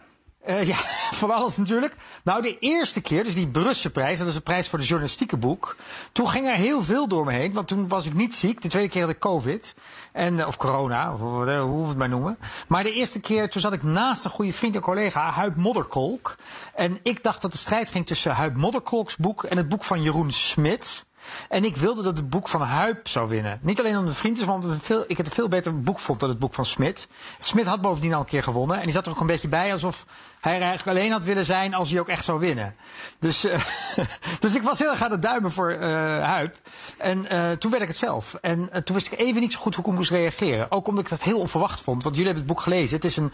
Eh, 0.43 0.67
ja, 0.67 0.77
van 1.21 1.31
alles 1.31 1.57
natuurlijk. 1.57 1.95
Nou, 2.23 2.41
de 2.41 2.59
eerste 2.59 3.01
keer, 3.01 3.23
dus 3.23 3.35
die 3.35 3.47
Brusselprijs, 3.47 4.19
dat 4.19 4.27
is 4.27 4.33
de 4.33 4.41
prijs 4.41 4.67
voor 4.67 4.79
de 4.79 4.85
journalistieke 4.85 5.37
boek. 5.37 5.75
Toen 6.11 6.29
ging 6.29 6.47
er 6.47 6.55
heel 6.55 6.83
veel 6.83 7.07
door 7.07 7.25
me 7.25 7.31
heen, 7.31 7.53
want 7.53 7.67
toen 7.67 7.87
was 7.87 8.05
ik 8.05 8.13
niet 8.13 8.35
ziek. 8.35 8.61
De 8.61 8.67
tweede 8.69 8.89
keer 8.89 9.01
had 9.01 9.11
ik 9.11 9.19
COVID. 9.19 9.75
En, 10.11 10.39
eh, 10.39 10.47
of 10.47 10.57
corona, 10.57 11.13
of 11.13 11.19
hoe 11.19 11.81
we 11.81 11.87
het 11.87 11.97
maar 11.97 12.09
noemen. 12.09 12.37
Maar 12.67 12.83
de 12.83 12.93
eerste 12.93 13.19
keer, 13.19 13.49
toen 13.49 13.61
zat 13.61 13.73
ik 13.73 13.83
naast 13.83 14.25
een 14.25 14.31
goede 14.31 14.53
vriend 14.53 14.75
en 14.75 14.81
collega, 14.81 15.31
Huib 15.31 15.55
Modderkolk. 15.55 16.35
En 16.73 16.99
ik 17.03 17.23
dacht 17.23 17.41
dat 17.41 17.51
de 17.51 17.57
strijd 17.57 17.89
ging 17.89 18.05
tussen 18.05 18.31
Huib 18.31 18.55
Modderkolks 18.55 19.15
boek 19.15 19.43
en 19.43 19.57
het 19.57 19.69
boek 19.69 19.83
van 19.83 20.01
Jeroen 20.01 20.31
Smit. 20.31 21.07
En 21.49 21.63
ik 21.63 21.77
wilde 21.77 22.01
dat 22.01 22.17
het 22.17 22.29
boek 22.29 22.47
van 22.47 22.61
Huib 22.61 23.07
zou 23.07 23.29
winnen. 23.29 23.59
Niet 23.61 23.79
alleen 23.79 23.93
omdat 23.93 24.09
het 24.09 24.17
vriend 24.17 24.37
is, 24.39 24.45
maar 24.45 24.55
omdat 24.55 24.75
veel, 24.79 25.03
ik 25.07 25.17
het 25.17 25.27
een 25.27 25.33
veel 25.33 25.47
beter 25.47 25.81
boek 25.81 25.99
vond 25.99 26.19
dan 26.19 26.29
het 26.29 26.39
boek 26.39 26.53
van 26.53 26.65
Smit. 26.65 27.07
Smit 27.39 27.65
had 27.65 27.81
bovendien 27.81 28.13
al 28.13 28.19
een 28.19 28.25
keer 28.25 28.43
gewonnen. 28.43 28.77
En 28.77 28.83
die 28.83 28.91
zat 28.91 29.05
er 29.05 29.11
ook 29.11 29.19
een 29.19 29.27
beetje 29.27 29.47
bij 29.47 29.71
alsof 29.71 30.05
hij 30.39 30.55
er 30.55 30.61
eigenlijk 30.61 30.97
alleen 30.97 31.11
had 31.11 31.23
willen 31.23 31.45
zijn 31.45 31.73
als 31.73 31.89
hij 31.89 31.99
ook 31.99 32.07
echt 32.07 32.25
zou 32.25 32.39
winnen. 32.39 32.75
Dus, 33.19 33.43
eh, 33.43 33.61
dus 34.39 34.55
ik 34.55 34.61
was 34.61 34.79
heel 34.79 34.91
erg 34.91 35.03
aan 35.03 35.11
het 35.11 35.21
duimen 35.21 35.51
voor 35.51 35.69
eh 35.69 35.87
Huib. 36.23 36.55
En 36.97 37.29
eh, 37.29 37.51
toen 37.51 37.71
werd 37.71 37.83
ik 37.83 37.89
het 37.89 37.97
zelf. 37.97 38.33
En 38.41 38.83
toen 38.83 38.95
wist 38.95 39.11
ik 39.11 39.19
even 39.19 39.41
niet 39.41 39.51
zo 39.51 39.59
goed 39.59 39.75
hoe 39.75 39.85
ik 39.85 39.91
moest 39.91 40.11
reageren. 40.11 40.71
Ook 40.71 40.87
omdat 40.87 41.03
ik 41.03 41.09
dat 41.09 41.23
heel 41.23 41.39
onverwacht 41.39 41.81
vond. 41.81 42.03
Want 42.03 42.15
jullie 42.15 42.31
hebben 42.31 42.47
het 42.47 42.55
boek 42.55 42.63
gelezen. 42.63 42.95
Het 42.95 43.05
is 43.05 43.17
een 43.17 43.33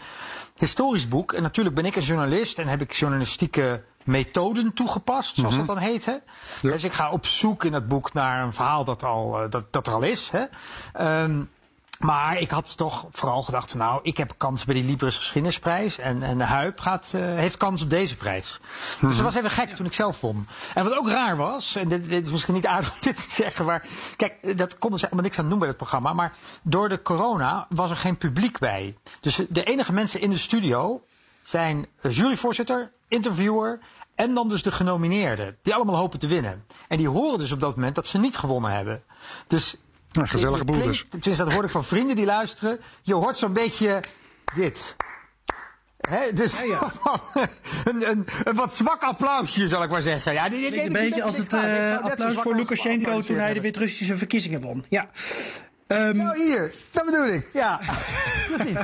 historisch 0.56 1.08
boek. 1.08 1.32
En 1.32 1.42
natuurlijk 1.42 1.74
ben 1.74 1.84
ik 1.84 1.96
een 1.96 2.02
journalist 2.02 2.58
en 2.58 2.66
heb 2.66 2.80
ik 2.80 2.92
journalistieke 2.92 3.82
methoden 4.06 4.72
toegepast, 4.72 5.36
zoals 5.36 5.56
dat 5.56 5.66
dan 5.66 5.78
heet. 5.78 6.04
Hè? 6.04 6.12
Ja. 6.62 6.70
Dus 6.70 6.84
ik 6.84 6.92
ga 6.92 7.10
op 7.10 7.26
zoek 7.26 7.64
in 7.64 7.72
het 7.72 7.88
boek 7.88 8.12
naar 8.12 8.44
een 8.44 8.52
verhaal 8.52 8.84
dat, 8.84 9.02
al, 9.02 9.42
eh, 9.42 9.50
dat, 9.50 9.72
dat 9.72 9.86
er 9.86 9.92
al 9.92 10.02
is. 10.02 10.30
Hè? 10.30 10.44
Ehm, 10.92 11.42
maar 11.98 12.40
ik 12.40 12.50
had 12.50 12.76
toch 12.76 13.06
vooral 13.10 13.42
gedacht, 13.42 13.74
nou, 13.74 14.00
ik 14.02 14.16
heb 14.16 14.34
kans 14.36 14.64
bij 14.64 14.74
die 14.74 14.84
Libris 14.84 15.16
Geschiedenisprijs. 15.16 15.98
En, 15.98 16.22
en 16.22 16.38
de 16.38 16.44
Huip 16.44 16.80
gaat, 16.80 17.12
eh, 17.14 17.20
heeft 17.22 17.56
kans 17.56 17.82
op 17.82 17.90
deze 17.90 18.16
prijs. 18.16 18.60
Dus 19.00 19.14
dat 19.16 19.24
was 19.24 19.34
even 19.34 19.50
gek 19.50 19.70
toen 19.70 19.86
ik 19.86 19.92
zelf 19.92 20.20
won. 20.20 20.46
En 20.74 20.84
wat 20.84 20.98
ook 20.98 21.08
raar 21.08 21.36
was, 21.36 21.76
en 21.76 21.88
dit, 21.88 22.08
dit 22.08 22.24
is 22.24 22.30
misschien 22.30 22.54
niet 22.54 22.66
aardig 22.66 22.92
om 22.92 22.98
dit 23.00 23.16
te 23.16 23.34
zeggen, 23.34 23.64
maar 23.64 23.86
kijk, 24.16 24.58
dat 24.58 24.78
konden 24.78 24.98
ze 24.98 25.04
helemaal 25.04 25.24
niks 25.24 25.38
aan 25.38 25.48
doen 25.48 25.58
bij 25.58 25.68
het 25.68 25.76
programma. 25.76 26.12
Maar 26.12 26.32
door 26.62 26.88
de 26.88 27.02
corona 27.02 27.66
was 27.68 27.90
er 27.90 27.96
geen 27.96 28.16
publiek 28.16 28.58
bij. 28.58 28.96
Dus 29.20 29.40
de 29.48 29.64
enige 29.64 29.92
mensen 29.92 30.20
in 30.20 30.30
de 30.30 30.38
studio 30.38 31.02
zijn 31.46 31.86
juryvoorzitter, 32.00 32.92
interviewer 33.08 33.78
en 34.14 34.34
dan 34.34 34.48
dus 34.48 34.62
de 34.62 34.72
genomineerden. 34.72 35.56
Die 35.62 35.74
allemaal 35.74 35.96
hopen 35.96 36.18
te 36.18 36.26
winnen. 36.26 36.64
En 36.88 36.96
die 36.96 37.08
horen 37.08 37.38
dus 37.38 37.52
op 37.52 37.60
dat 37.60 37.76
moment 37.76 37.94
dat 37.94 38.06
ze 38.06 38.18
niet 38.18 38.36
gewonnen 38.36 38.70
hebben. 38.70 39.02
Dus 39.46 39.76
Nou, 40.12 40.28
gezellige 40.28 40.64
boel 40.64 40.82
dus. 40.82 41.06
Tenminste, 41.08 41.44
dat 41.44 41.52
hoor 41.52 41.64
ik 41.64 41.70
van 41.70 41.84
vrienden 41.84 42.16
die 42.16 42.24
luisteren. 42.24 42.80
Je 43.02 43.14
hoort 43.14 43.36
zo'n 43.36 43.52
beetje 43.52 44.00
dit. 44.54 44.96
Hè, 46.00 46.32
dus 46.32 46.60
ja. 46.60 46.92
een, 47.84 48.10
een, 48.10 48.26
een 48.44 48.54
wat 48.54 48.74
zwak 48.74 49.02
applausje, 49.02 49.68
zal 49.68 49.82
ik 49.82 49.90
maar 49.90 50.02
zeggen. 50.02 50.32
Ja, 50.32 50.52
een 50.52 50.92
beetje 50.92 51.22
als 51.22 51.36
het 51.36 51.52
eh, 51.52 51.98
applaus 51.98 52.36
voor 52.36 52.54
Lukashenko 52.54 53.20
toen 53.20 53.36
hij 53.36 53.54
de. 53.54 53.60
Wit-Russische 53.60 54.16
verkiezingen 54.16 54.60
won. 54.60 54.84
Ja. 54.88 55.06
Ehm, 55.86 56.16
Nou, 56.16 56.42
hier, 56.42 56.74
dat 56.90 57.04
bedoel 57.04 57.26
ik. 57.26 57.46
Ja, 57.52 57.76
precies. 58.56 58.78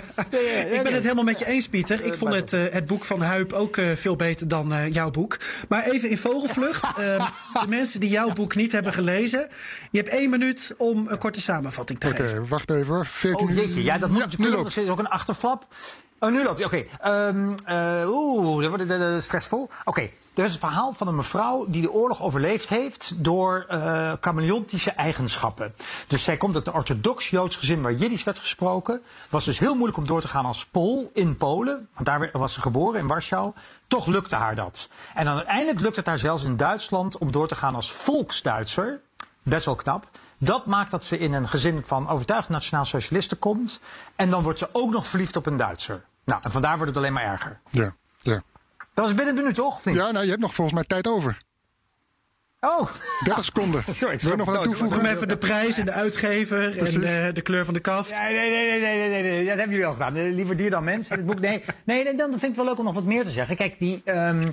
Ik 0.71 0.83
ben 0.83 0.93
het 0.93 1.03
helemaal 1.03 1.25
met 1.25 1.39
je 1.39 1.47
eens, 1.47 1.69
Pieter. 1.69 2.05
Ik 2.05 2.15
vond 2.15 2.35
het, 2.35 2.53
eh, 2.53 2.61
het 2.71 2.87
boek 2.87 3.05
van 3.05 3.21
Huip 3.23 3.53
ook 3.53 3.77
eh, 3.77 3.91
veel 3.95 4.17
beter 4.17 4.49
dan 4.49 4.73
eh, 4.73 4.93
jouw 4.93 5.11
boek. 5.11 5.37
Maar 5.69 5.85
even 5.85 6.11
in 6.11 6.19
vogelvlucht. 6.19 6.83
Ehm, 6.99 7.27
de 7.61 7.69
mensen 7.69 8.01
die 8.01 8.11
jouw 8.11 8.33
boek 8.33 8.55
niet 8.55 8.73
hebben 8.73 8.93
gelezen. 8.93 9.49
Je 9.91 9.99
hebt 9.99 10.11
één 10.11 10.31
minuut 10.31 10.75
om 10.77 11.07
een 11.09 11.19
korte 11.19 11.41
samenvatting 11.41 11.99
te 11.99 12.07
Oké, 12.09 12.23
geven. 12.23 12.49
wacht 12.49 12.71
even 12.71 12.95
hoor. 12.95 13.07
14 13.07 13.49
Oh 13.49 13.55
jeetje, 13.55 13.83
ja, 13.83 13.99
dat 13.99 14.09
moet 14.09 14.19
ja, 14.19 14.25
natuurlijk 14.27 14.75
er 14.77 14.83
is 14.83 14.89
ook 14.89 14.99
een 14.99 15.09
achterflap. 15.09 15.67
Oh, 16.23 16.31
nu 16.31 16.45
loopt. 16.45 16.65
Oké. 16.65 16.85
Ehm, 17.01 17.55
eh, 17.65 18.09
Oeh, 18.09 18.63
dat 18.63 18.69
wordt 18.69 18.91
eh, 18.91 19.19
stressvol. 19.19 19.69
Oké, 19.85 20.01
er 20.35 20.45
is 20.45 20.53
een 20.53 20.59
verhaal 20.59 20.93
van 20.93 21.09
een 21.09 21.15
mevrouw 21.15 21.65
die 21.69 21.83
de 21.83 21.93
oorlog 21.93 22.23
overleefd 22.23 22.69
heeft 22.69 23.13
door 23.17 23.65
eh 23.69 24.13
chameleontische 24.21 24.91
eigenschappen. 24.91 25.73
Dus 26.09 26.25
zij 26.25 26.37
komt 26.37 26.55
uit 26.55 26.67
een 26.67 26.73
orthodox-Joods 26.73 27.57
gezin 27.57 27.83
waar 27.83 27.93
Jiddisch 27.93 28.25
werd 28.25 28.39
gesproken. 28.39 29.03
Was 29.31 29.45
dus 29.45 29.59
heel 29.59 29.75
moeilijk 29.75 29.99
om 29.99 30.07
door 30.07 30.21
te 30.21 30.29
gaan 30.29 30.45
als 30.45 30.67
Pool 30.67 31.11
in 31.15 31.37
Polen. 31.37 31.89
Want 31.95 32.07
daar 32.07 32.31
was 32.33 32.53
ze 32.53 32.61
geboren, 32.61 33.01
in 33.01 33.07
Warschau. 33.07 33.53
Toch 33.89 34.07
lukte 34.07 34.37
haar 34.37 34.55
dat. 34.55 34.89
En 35.15 35.25
dan 35.25 35.37
uiteindelijk 35.37 35.81
lukt 35.81 35.97
het 35.97 36.07
haar 36.07 36.19
zelfs 36.19 36.45
in 36.45 36.57
Duitsland 36.57 37.19
om 37.19 37.33
door 37.33 37.49
te 37.49 37.55
gaan 37.55 37.75
als 37.75 37.93
volksduitser. 37.93 39.01
Best 39.43 39.65
wel 39.65 39.75
knap. 39.75 40.07
Dat 40.39 40.67
maakt 40.67 40.91
dat 40.91 41.05
ze 41.05 41.19
in 41.19 41.33
een 41.33 41.49
gezin 41.49 41.83
van 41.87 42.09
overtuigd 42.09 42.49
nationaal 42.49 42.85
socialisten 42.85 43.39
komt. 43.39 43.81
En 44.17 44.31
dan 44.31 44.43
wordt 44.43 44.59
ze 44.59 44.69
ook 44.73 44.91
nog 44.91 45.07
verliefd 45.07 45.37
op 45.37 45.47
een 45.47 45.57
Duitser. 45.57 46.05
Nou, 46.25 46.41
en 46.43 46.51
vandaar 46.51 46.77
wordt 46.77 46.89
het 46.89 46.97
alleen 46.97 47.13
maar 47.13 47.25
erger. 47.25 47.61
Ja, 47.71 47.93
ja. 48.21 48.43
Dat 48.95 49.05
was 49.05 49.15
binnen 49.15 49.29
een 49.29 49.35
minuut, 49.41 49.55
toch? 49.55 49.85
Ja, 49.85 50.11
nou, 50.11 50.25
je 50.25 50.31
hebt 50.31 50.41
nog 50.41 50.55
volgens 50.55 50.77
mij 50.77 50.85
tijd 50.87 51.07
over. 51.07 51.43
Oh, 52.61 52.89
30 53.25 53.45
seconden. 53.55 53.83
Sorry, 53.83 54.15
ik 54.15 54.21
Wil 54.21 54.31
je 54.31 54.37
nog 54.37 54.47
wat 54.47 54.65
toevoegen? 54.65 55.03
Noem 55.03 55.13
even 55.13 55.29
de 55.29 55.37
prijs 55.37 55.79
en 55.79 55.85
de 55.85 55.93
uitgever 55.93 56.71
Precies. 56.71 57.03
en 57.03 57.27
eh, 57.27 57.35
de 57.35 57.43
kleur 57.43 57.65
van 57.65 57.75
de 57.75 57.81
kaft. 57.81 58.11
Ja, 58.11 58.23
nee, 58.23 58.35
nee, 58.35 58.51
nee, 58.51 58.81
nee, 58.81 58.99
nee, 58.99 59.09
nee, 59.09 59.23
nee, 59.23 59.39
dat 59.47 59.49
hebben 59.57 59.71
jullie 59.71 59.87
al 59.87 59.93
gedaan. 59.93 60.17
Eh, 60.17 60.35
Liever 60.35 60.57
dier 60.57 60.71
dan 60.71 60.85
mens. 60.85 61.09
Het 61.09 61.27
boek, 61.27 61.41
nee, 61.41 61.65
nee, 61.85 62.05
nee, 62.05 62.15
dan 62.15 62.31
vind 62.31 62.43
ik 62.43 62.49
het 62.49 62.57
wel 62.57 62.65
leuk 62.65 62.79
om 62.79 62.85
nog 62.85 62.95
wat 62.95 63.05
meer 63.05 63.25
te 63.25 63.31
zeggen. 63.31 63.57
Kijk, 63.57 63.79
die, 63.79 64.03
ehm, 64.05 64.51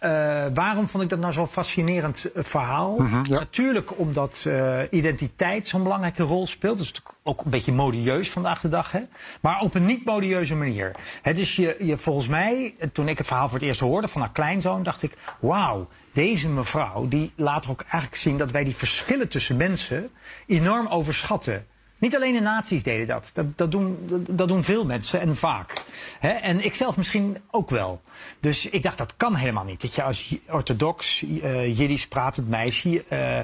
eh, 0.00 0.44
waarom 0.54 0.88
vond 0.88 1.02
ik 1.02 1.08
dat 1.08 1.18
nou 1.18 1.32
zo'n 1.32 1.46
fascinerend 1.46 2.32
eh, 2.32 2.44
verhaal? 2.44 2.96
Mhm, 2.98 3.24
ja. 3.32 3.38
Natuurlijk 3.38 3.98
omdat 3.98 4.44
eh, 4.46 4.80
identiteit 4.90 5.68
zo'n 5.68 5.82
belangrijke 5.82 6.22
rol 6.22 6.46
speelt. 6.46 6.76
Dat 6.76 6.86
is 6.86 6.92
natuurlijk 6.92 7.18
ook 7.22 7.44
een 7.44 7.50
beetje 7.50 7.72
modieus 7.72 8.30
vandaag 8.30 8.60
de 8.60 8.68
dag. 8.68 8.92
Hè? 8.92 9.00
Maar 9.40 9.60
op 9.60 9.74
een 9.74 9.86
niet 9.86 10.04
modieuze 10.04 10.54
manier. 10.54 10.96
Hè, 11.22 11.34
dus 11.34 11.56
je, 11.56 11.76
je, 11.78 11.98
volgens 11.98 12.28
mij, 12.28 12.74
toen 12.92 13.08
ik 13.08 13.18
het 13.18 13.26
verhaal 13.26 13.48
voor 13.48 13.58
het 13.58 13.66
eerst 13.66 13.80
hoorde 13.80 14.08
van 14.08 14.20
haar 14.20 14.32
kleinzoon, 14.32 14.82
dacht 14.82 15.02
ik: 15.02 15.16
wauw. 15.40 15.88
Deze 16.12 16.48
mevrouw 16.48 17.08
die 17.08 17.32
laat 17.36 17.68
ook 17.68 17.80
eigenlijk 17.80 18.16
zien 18.16 18.38
dat 18.38 18.50
wij 18.50 18.64
die 18.64 18.76
verschillen 18.76 19.28
tussen 19.28 19.56
mensen 19.56 20.10
enorm 20.46 20.86
overschatten. 20.86 21.66
Niet 22.00 22.16
alleen 22.16 22.32
de 22.32 22.40
nazi's 22.40 22.82
deden 22.82 23.06
dat. 23.06 23.30
Dat, 23.34 23.46
dat, 23.56 23.70
doen, 23.70 23.98
dat, 24.00 24.20
dat 24.28 24.48
doen 24.48 24.64
veel 24.64 24.84
mensen 24.84 25.20
en 25.20 25.36
vaak. 25.36 25.84
En 26.20 26.64
ik 26.64 26.74
zelf 26.74 26.96
misschien 26.96 27.36
ook 27.50 27.70
wel. 27.70 28.00
Dus 28.40 28.66
ik 28.66 28.82
dacht, 28.82 28.98
dat 28.98 29.14
kan 29.16 29.34
helemaal 29.34 29.64
niet. 29.64 29.80
Dat 29.80 29.94
je 29.94 30.02
als 30.02 30.34
orthodox, 30.48 31.24
eh 31.42 31.78
Jiddisch 31.78 32.08
pratend 32.08 32.48
meisje... 32.48 33.04
eh, 33.08 33.38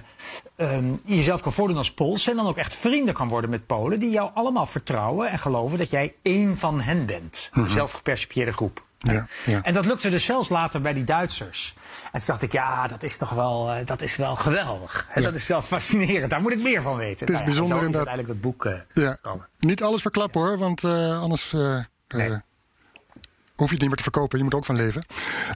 ehm, 0.56 0.84
jezelf 1.04 1.40
kan 1.42 1.52
voordoen 1.52 1.76
als 1.76 1.92
Pools... 1.92 2.28
en 2.28 2.36
dan 2.36 2.46
ook 2.46 2.56
echt 2.56 2.74
vrienden 2.74 3.14
kan 3.14 3.28
worden 3.28 3.50
met 3.50 3.66
Polen... 3.66 4.00
die 4.00 4.10
jou 4.10 4.30
allemaal 4.34 4.66
vertrouwen 4.66 5.30
en 5.30 5.38
geloven 5.38 5.78
dat 5.78 5.90
jij 5.90 6.14
één 6.22 6.58
van 6.58 6.80
hen 6.80 7.06
bent. 7.06 7.50
Een 7.52 7.70
zelfgepercipieerde 7.70 8.52
groep. 8.52 8.85
Ja, 9.12 9.26
ja. 9.44 9.62
En 9.62 9.74
dat 9.74 9.86
lukte 9.86 10.10
dus 10.10 10.24
zelfs 10.24 10.48
later 10.48 10.80
bij 10.80 10.92
die 10.92 11.04
Duitsers. 11.04 11.74
En 12.12 12.18
toen 12.18 12.26
dacht 12.26 12.42
ik, 12.42 12.52
ja, 12.52 12.86
dat 12.86 13.02
is 13.02 13.16
toch 13.16 13.30
wel, 13.30 13.70
eh, 13.72 13.86
dat 13.86 14.02
is 14.02 14.16
wel 14.16 14.36
geweldig. 14.36 15.06
En 15.10 15.22
Ja. 15.22 15.28
Dat 15.28 15.36
is 15.36 15.46
wel 15.46 15.62
fascinerend. 15.62 16.30
Daar 16.30 16.40
moet 16.40 16.52
ik 16.52 16.62
meer 16.62 16.82
van 16.82 16.96
weten. 16.96 17.18
Het 17.20 17.28
is 17.28 17.34
Nou 17.34 17.44
bijzonder 17.44 17.76
inderdaad. 17.76 17.96
uiteindelijk 18.08 18.42
dat 18.42 18.52
boek 18.52 18.64
Ja. 18.92 19.12
gekomen. 19.12 19.48
Niet 19.58 19.82
alles 19.82 20.02
verklappen 20.02 20.40
hoor, 20.40 20.58
want 20.58 20.84
eh, 20.84 21.20
anders 21.20 21.52
Nee. 22.08 22.36
Hoef 23.56 23.66
je 23.66 23.72
het 23.72 23.80
niet 23.80 23.88
meer 23.88 23.96
te 23.96 24.10
verkopen. 24.10 24.38
Je 24.38 24.44
moet 24.44 24.54
ook 24.54 24.64
van 24.64 24.76
leven. 24.76 25.04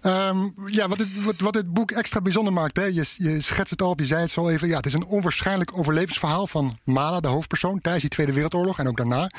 Ehm, 0.01 0.49
ja, 0.67 0.89
wat 0.89 0.99
dit, 0.99 1.41
wat, 1.41 1.73
boek 1.73 1.91
extra 1.91 2.21
bijzonder 2.21 2.53
maakt, 2.53 2.77
hè, 2.77 2.85
je, 2.85 3.05
je 3.17 3.41
schetst 3.41 3.71
het 3.71 3.83
al 3.83 3.95
je 3.97 4.07
zei 4.07 4.21
het 4.21 4.31
zo 4.31 4.49
even. 4.49 4.69
Ja, 4.69 4.77
het 4.77 4.87
is 4.87 4.93
een 4.93 5.05
onwaarschijnlijk 5.05 5.79
overlevingsverhaal 5.79 6.47
van 6.47 6.77
Mala, 6.85 7.21
de 7.21 7.29
hoofdpersoon, 7.29 7.81
tijdens 7.81 8.03
die 8.03 8.13
Tweede 8.13 8.33
Wereldoorlog 8.33 8.79
en 8.79 8.89
ook 8.89 8.97
daarna. 8.97 9.31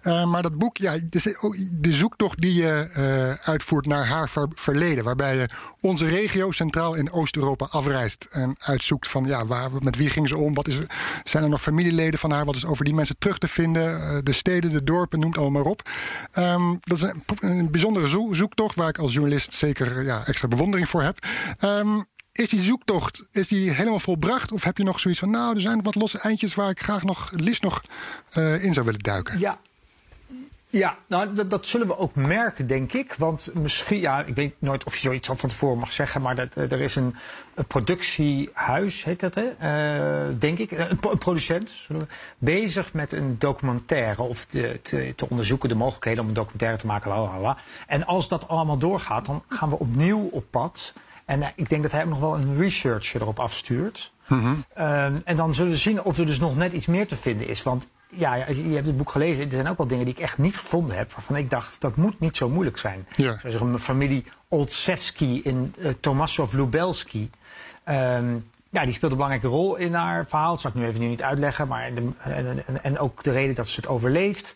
Eh, 0.00 0.24
maar 0.24 0.42
dat 0.42 0.58
boek, 0.58 0.76
ja, 0.76 0.96
de 1.72 1.92
zoektocht 1.92 2.40
die 2.40 2.54
je 2.54 2.88
eh, 2.92 3.48
uitvoert 3.48 3.86
naar 3.86 4.06
haar 4.06 4.28
ver- 4.28 4.48
verleden. 4.54 5.04
Waarbij 5.04 5.36
je 5.36 5.48
onze 5.80 6.06
regio 6.08 6.50
centraal 6.50 6.94
in 6.94 7.12
Oost-Europa 7.12 7.66
afreist 7.70 8.26
en 8.30 8.54
uitzoekt 8.58 9.08
van 9.08 9.24
ja, 9.24 9.46
waar, 9.46 9.70
met 9.80 9.96
wie 9.96 10.10
ging 10.10 10.28
ze 10.28 10.36
om? 10.36 10.54
Wat 10.54 10.68
is, 10.68 10.78
zijn 11.24 11.42
er 11.42 11.48
nog 11.48 11.62
familieleden 11.62 12.18
van 12.18 12.30
haar? 12.30 12.44
Wat 12.44 12.56
is 12.56 12.64
over 12.64 12.84
die 12.84 12.94
mensen 12.94 13.18
terug 13.18 13.38
te 13.38 13.48
vinden? 13.48 14.00
Eh, 14.00 14.18
de 14.22 14.32
steden, 14.32 14.70
de 14.70 14.84
dorpen, 14.84 15.18
noem 15.20 15.30
het 15.30 15.38
allemaal 15.38 15.62
maar 15.62 15.70
op. 15.70 15.88
Ehm, 16.32 16.76
dat 16.80 16.96
is 16.96 17.02
een, 17.02 17.22
een 17.40 17.70
bijzondere 17.70 18.05
zo- 18.08 18.32
zoektocht 18.34 18.74
waar 18.74 18.88
ik 18.88 18.98
als 18.98 19.12
journalist 19.12 19.52
zeker 19.52 20.02
ja, 20.04 20.22
extra 20.26 20.48
bewondering 20.48 20.88
voor 20.88 21.02
heb. 21.02 21.18
Ehm, 21.58 22.00
is 22.32 22.48
die 22.48 22.60
zoektocht 22.62 23.26
is 23.32 23.48
die 23.48 23.70
helemaal 23.70 23.98
volbracht? 23.98 24.52
Of 24.52 24.62
heb 24.64 24.78
je 24.78 24.84
nog 24.84 25.00
zoiets 25.00 25.20
van, 25.20 25.30
nou, 25.30 25.54
er 25.54 25.60
zijn 25.60 25.82
wat 25.82 25.94
losse 25.94 26.18
eindjes 26.18 26.54
waar 26.54 26.70
ik 26.70 26.82
graag 26.82 27.02
nog, 27.02 27.30
liefst 27.34 27.62
nog 27.62 27.82
eh, 28.30 28.64
in 28.64 28.72
zou 28.72 28.86
willen 28.86 29.00
duiken? 29.00 29.38
Ja. 29.38 29.58
Ja, 30.70 30.96
nou, 31.06 31.34
dat, 31.34 31.50
dat 31.50 31.66
zullen 31.66 31.86
we 31.86 31.98
ook 31.98 32.14
merken, 32.14 32.66
denk 32.66 32.92
ik. 32.92 33.14
Want 33.18 33.50
misschien, 33.54 33.98
ja, 34.00 34.22
ik 34.24 34.34
weet 34.34 34.54
nooit 34.58 34.84
of 34.84 34.94
je 34.94 35.00
zoiets 35.00 35.28
al 35.30 35.36
van 35.36 35.48
tevoren 35.48 35.78
mag 35.78 35.92
zeggen, 35.92 36.22
maar 36.22 36.34
dat, 36.36 36.48
eh, 36.54 36.72
er 36.72 36.80
is 36.80 36.94
een, 36.96 37.14
een 37.54 37.64
productiehuis, 37.66 39.04
heet 39.04 39.20
dat, 39.20 39.34
hè? 39.34 39.44
Eh, 39.58 40.34
denk 40.38 40.58
ik, 40.58 40.70
een, 40.70 40.96
pro- 40.98 41.10
een 41.10 41.18
producent, 41.18 41.74
we- 41.88 42.06
bezig 42.38 42.92
met 42.92 43.12
een 43.12 43.36
documentaire 43.38 44.22
of 44.22 44.44
te, 44.44 44.78
te, 44.82 45.12
te 45.16 45.30
onderzoeken 45.30 45.68
de 45.68 45.74
mogelijkheden 45.74 46.22
om 46.22 46.28
een 46.28 46.34
documentaire 46.34 46.78
te 46.78 46.86
maken. 46.86 47.10
Lalala. 47.10 47.56
En 47.86 48.06
als 48.06 48.28
dat 48.28 48.48
allemaal 48.48 48.78
doorgaat, 48.78 49.26
dan 49.26 49.42
gaan 49.48 49.70
we 49.70 49.78
opnieuw 49.78 50.28
op 50.32 50.44
pad. 50.50 50.92
En 51.24 51.42
eh, 51.42 51.48
ik 51.54 51.68
denk 51.68 51.82
dat 51.82 51.92
hij 51.92 52.02
ook 52.02 52.08
nog 52.08 52.20
wel 52.20 52.34
een 52.34 52.56
researcher 52.56 53.20
erop 53.20 53.38
afstuurt. 53.38 54.12
Ehm, 54.74 55.16
en 55.24 55.36
dan 55.36 55.54
zullen 55.54 55.70
we 55.72 55.78
zien 55.78 56.02
of 56.02 56.18
er 56.18 56.26
dus 56.26 56.38
nog 56.38 56.56
net 56.56 56.72
iets 56.72 56.86
meer 56.86 57.06
te 57.06 57.16
vinden 57.16 57.48
is. 57.48 57.62
Want 57.62 57.88
ja, 58.10 58.34
je 58.34 58.74
hebt 58.74 58.86
het 58.86 58.96
boek 58.96 59.10
gelezen. 59.10 59.44
Er 59.44 59.50
zijn 59.50 59.68
ook 59.68 59.78
wel 59.78 59.86
dingen 59.86 60.04
die 60.04 60.14
ik 60.14 60.20
echt 60.20 60.38
niet 60.38 60.56
gevonden 60.56 60.96
heb. 60.96 61.12
Waarvan 61.12 61.36
ik 61.36 61.50
dacht, 61.50 61.80
dat 61.80 61.96
moet 61.96 62.20
niet 62.20 62.36
zo 62.36 62.48
moeilijk 62.48 62.78
zijn. 62.78 63.06
Ja. 63.16 63.38
Zoals 63.40 63.54
een 63.60 63.78
familie 63.78 64.24
Olszewski 64.48 65.40
in 65.42 65.74
uh, 65.78 65.92
Tomasov 66.00 66.52
Lubelski. 66.52 67.30
Ehm, 67.84 68.34
ja, 68.70 68.84
die 68.84 68.92
speelt 68.92 69.10
een 69.10 69.16
belangrijke 69.18 69.48
rol 69.48 69.76
in 69.76 69.94
haar 69.94 70.26
verhaal. 70.26 70.50
Dat 70.50 70.60
zal 70.60 70.70
ik 70.70 70.76
nu 70.76 70.86
even 70.86 71.00
nu 71.00 71.06
niet 71.06 71.22
uitleggen. 71.22 71.68
Maar 71.68 71.94
de, 71.94 72.08
en, 72.18 72.66
en, 72.66 72.82
en 72.84 72.98
ook 72.98 73.22
de 73.22 73.30
reden 73.30 73.54
dat 73.54 73.68
ze 73.68 73.80
het 73.80 73.88
overleeft. 73.88 74.54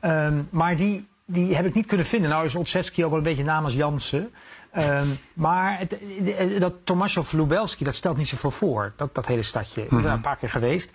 Ehm, 0.00 0.42
maar 0.50 0.76
die, 0.76 1.06
die 1.24 1.56
heb 1.56 1.66
ik 1.66 1.74
niet 1.74 1.86
kunnen 1.86 2.06
vinden. 2.06 2.30
Nou 2.30 2.44
is 2.44 2.54
Olszewski 2.54 3.02
ook 3.04 3.08
wel 3.10 3.18
een 3.18 3.24
beetje 3.24 3.44
naam 3.44 3.64
als 3.64 3.74
Jansen. 3.74 4.30
Ehm, 4.72 5.06
maar 5.34 5.78
het, 5.78 5.90
de- 5.90 6.56
dat 6.58 6.74
Tomasov 6.84 7.32
Lubelski, 7.32 7.84
dat 7.84 7.94
stelt 7.94 8.16
niet 8.16 8.28
zoveel 8.28 8.50
voor. 8.50 8.92
Dat, 8.96 9.14
dat 9.14 9.26
hele 9.26 9.42
stadje. 9.42 9.82
Ik 9.82 9.88
ben 9.88 10.02
daar 10.02 10.12
een 10.12 10.20
paar 10.20 10.36
keer 10.36 10.50
geweest. 10.50 10.92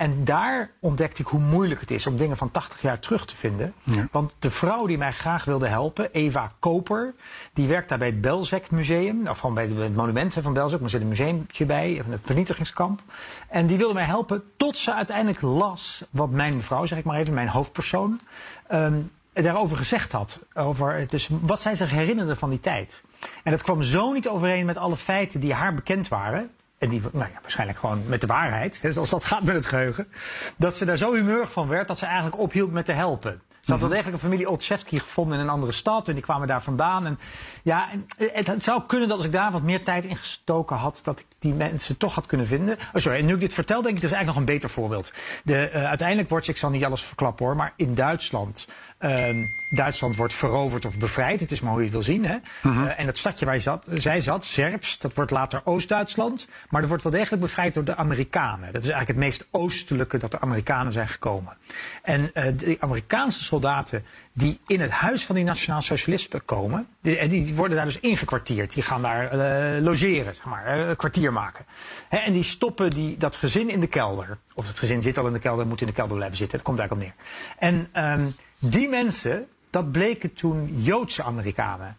En 0.00 0.24
daar 0.24 0.70
ontdekte 0.78 1.22
ik 1.22 1.28
hoe 1.28 1.40
moeilijk 1.40 1.80
het 1.80 1.90
is 1.90 2.06
om 2.06 2.16
dingen 2.16 2.36
van 2.36 2.50
80 2.50 2.82
jaar 2.82 2.98
terug 2.98 3.26
te 3.26 3.36
vinden. 3.36 3.74
Want 4.10 4.34
de 4.38 4.50
vrouw 4.50 4.86
die 4.86 4.98
mij 4.98 5.12
graag 5.12 5.44
wilde 5.44 5.66
helpen, 5.68 6.12
Eva 6.12 6.50
Koper, 6.58 7.14
die 7.52 7.68
werkt 7.68 7.88
daar 7.88 7.98
bij 7.98 8.06
het 8.06 8.20
Belzec 8.20 8.70
Museum. 8.70 9.28
Of 9.28 9.38
gewoon 9.38 9.54
bij 9.54 9.66
het 9.66 9.94
monument 9.94 10.36
van 10.42 10.52
Belzec, 10.52 10.80
maar 10.80 10.84
er 10.84 10.90
zit 10.90 11.00
een 11.00 11.08
museumpje 11.08 11.64
bij, 11.64 12.02
het 12.10 12.20
vernietigingskamp. 12.22 13.00
En 13.48 13.66
die 13.66 13.78
wilde 13.78 13.94
mij 13.94 14.04
helpen 14.04 14.42
tot 14.56 14.76
ze 14.76 14.94
uiteindelijk 14.94 15.40
las 15.40 16.04
wat 16.10 16.30
mijn 16.30 16.56
mevrouw, 16.56 16.86
zeg 16.86 16.98
ik 16.98 17.04
maar 17.04 17.18
even, 17.18 17.34
mijn 17.34 17.48
hoofdpersoon, 17.48 18.20
ehm, 18.66 18.98
daarover 19.32 19.76
gezegd 19.76 20.12
had. 20.12 20.38
Over, 20.54 21.06
dus 21.08 21.28
wat 21.40 21.60
zij 21.60 21.74
zich 21.74 21.90
herinnerde 21.90 22.36
van 22.36 22.50
die 22.50 22.60
tijd. 22.60 23.02
En 23.42 23.50
dat 23.50 23.62
kwam 23.62 23.82
zo 23.82 24.12
niet 24.12 24.28
overeen 24.28 24.66
met 24.66 24.76
alle 24.76 24.96
feiten 24.96 25.40
die 25.40 25.54
haar 25.54 25.74
bekend 25.74 26.08
waren. 26.08 26.50
En 26.80 26.88
die 26.88 27.00
nou 27.12 27.30
ja, 27.32 27.38
waarschijnlijk 27.40 27.78
gewoon 27.78 28.02
met 28.06 28.20
de 28.20 28.26
waarheid, 28.26 28.82
hè, 28.82 28.92
zoals 28.92 29.10
dat 29.10 29.24
gaat 29.24 29.42
met 29.42 29.54
het 29.54 29.66
geheugen. 29.66 30.08
Dat 30.56 30.76
ze 30.76 30.84
daar 30.84 30.96
zo 30.96 31.14
humeurig 31.14 31.52
van 31.52 31.68
werd 31.68 31.88
dat 31.88 31.98
ze 31.98 32.06
eigenlijk 32.06 32.38
ophield 32.38 32.72
met 32.72 32.84
te 32.84 32.92
helpen. 32.92 33.40
Ze 33.60 33.70
had 33.70 33.80
wel 33.80 33.88
degelijk 33.88 34.14
een 34.14 34.28
familie 34.30 34.48
Olszewski 34.48 34.98
gevonden 34.98 35.38
in 35.38 35.44
een 35.44 35.50
andere 35.50 35.72
stad. 35.72 36.08
En 36.08 36.14
die 36.14 36.22
kwamen 36.22 36.48
daar 36.48 36.62
vandaan. 36.62 37.06
En 37.06 37.18
ja, 37.62 37.90
en 37.90 38.06
het, 38.16 38.46
het 38.46 38.64
zou 38.64 38.82
kunnen 38.86 39.08
dat 39.08 39.16
als 39.16 39.26
ik 39.26 39.32
daar 39.32 39.52
wat 39.52 39.62
meer 39.62 39.84
tijd 39.84 40.04
in 40.04 40.16
gestoken 40.16 40.76
had... 40.76 41.00
dat 41.04 41.18
ik 41.18 41.26
die 41.38 41.54
mensen 41.54 41.96
toch 41.96 42.14
had 42.14 42.26
kunnen 42.26 42.46
vinden. 42.46 42.76
Oh, 42.92 43.00
sorry, 43.02 43.18
en 43.18 43.26
nu 43.26 43.34
ik 43.34 43.40
dit 43.40 43.54
vertel, 43.54 43.82
denk 43.82 43.94
ik, 43.94 44.02
dat 44.02 44.10
is 44.10 44.16
eigenlijk 44.16 44.38
nog 44.38 44.48
een 44.48 44.54
beter 44.54 44.70
voorbeeld. 44.70 45.12
De, 45.44 45.68
eh, 45.68 45.84
uiteindelijk 45.84 46.28
wordt, 46.28 46.48
ik 46.48 46.56
zal 46.56 46.70
niet 46.70 46.84
alles 46.84 47.02
verklappen 47.02 47.46
hoor... 47.46 47.56
maar 47.56 47.72
in 47.76 47.94
Duitsland... 47.94 48.66
ehm, 49.00 49.44
Duitsland 49.68 50.16
wordt 50.16 50.34
veroverd 50.34 50.84
of 50.84 50.98
bevrijd. 50.98 51.40
Het 51.40 51.50
is 51.50 51.60
maar 51.60 51.70
hoe 51.70 51.80
je 51.80 51.86
het 51.86 51.94
wil 51.94 52.04
zien. 52.04 52.24
Hè? 52.24 52.36
Eh, 52.62 53.00
en 53.00 53.06
het 53.06 53.18
stadje 53.18 53.44
waar 53.44 53.60
zat, 53.60 53.88
zij 53.94 54.20
zat, 54.20 54.44
Zerps, 54.44 54.98
dat 54.98 55.14
wordt 55.14 55.30
later 55.30 55.60
Oost-Duitsland. 55.64 56.48
Maar 56.68 56.80
dat 56.80 56.88
wordt 56.88 57.04
wel 57.04 57.12
degelijk 57.12 57.42
bevrijd 57.42 57.74
door 57.74 57.84
de 57.84 57.96
Amerikanen. 57.96 58.72
Dat 58.72 58.82
is 58.82 58.88
eigenlijk 58.88 59.08
het 59.08 59.16
meest 59.16 59.48
oostelijke 59.50 60.18
dat 60.18 60.30
de 60.30 60.40
Amerikanen 60.40 60.92
zijn 60.92 61.08
gekomen. 61.08 61.56
En 62.02 62.30
eh, 62.34 62.52
de 62.56 62.76
Amerikaanse 62.80 63.44
soldaten 63.44 64.04
die 64.32 64.60
in 64.66 64.80
het 64.80 64.90
huis 64.90 65.24
van 65.24 65.34
die 65.34 65.44
nationaal 65.44 65.82
socialisten 65.82 66.44
komen, 66.44 66.86
die, 67.02 67.18
en 67.18 67.28
die 67.28 67.54
worden 67.54 67.76
daar 67.76 67.84
dus 67.84 68.00
ingekwartierd. 68.00 68.74
Die 68.74 68.82
gaan 68.82 69.02
daar 69.02 69.30
eh, 69.30 69.82
logeren, 69.82 70.34
zeg 70.34 70.44
maar, 70.44 70.66
eh, 70.66 70.88
een 70.88 70.96
kwartier 70.96 71.32
maken. 71.32 71.64
Hè, 72.08 72.18
en 72.18 72.32
die 72.32 72.42
stoppen 72.42 72.90
die, 72.90 73.16
dat 73.16 73.36
gezin 73.36 73.70
in 73.70 73.80
de 73.80 73.86
kelder. 73.86 74.38
Of 74.54 74.68
het 74.68 74.78
gezin 74.78 75.02
zit 75.02 75.18
al 75.18 75.26
in 75.26 75.32
de 75.32 75.38
kelder, 75.38 75.66
moet 75.66 75.80
in 75.80 75.86
de 75.86 75.92
kelder 75.92 76.16
blijven 76.16 76.36
zitten. 76.36 76.58
Dat 76.58 76.66
komt 76.66 76.78
eigenlijk 76.78 77.10
op 77.10 77.16
neer. 77.16 77.26
En 77.70 77.88
ehm, 77.92 78.30
die 78.60 78.88
mensen, 78.88 79.48
dat 79.70 79.92
bleken 79.92 80.32
toen 80.32 80.82
Joodse 80.82 81.22
Amerikanen. 81.22 81.96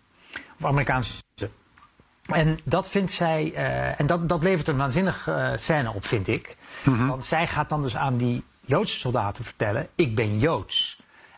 Of 0.60 0.66
Amerikaanse. 0.66 1.22
En 2.26 2.60
dat 2.64 2.90
vindt 2.90 3.12
zij, 3.12 3.52
eh, 3.56 4.00
en 4.00 4.06
dat, 4.06 4.30
dat 4.30 4.44
levert 4.44 4.68
een 4.68 4.78
waanzinnige 4.78 5.32
eh, 5.32 5.58
scène 5.58 5.94
op, 5.94 6.06
vind 6.06 6.28
ik. 6.28 6.58
Want 6.84 7.26
zij 7.26 7.48
gaat 7.48 7.70
dan 7.70 7.82
dus 7.82 7.96
aan 7.96 8.18
die 8.18 8.44
Joodse 8.66 9.00
soldaten 9.00 9.44
vertellen: 9.44 9.88
Ik 9.96 10.16
ben 10.16 10.40
Joods. 10.40 10.96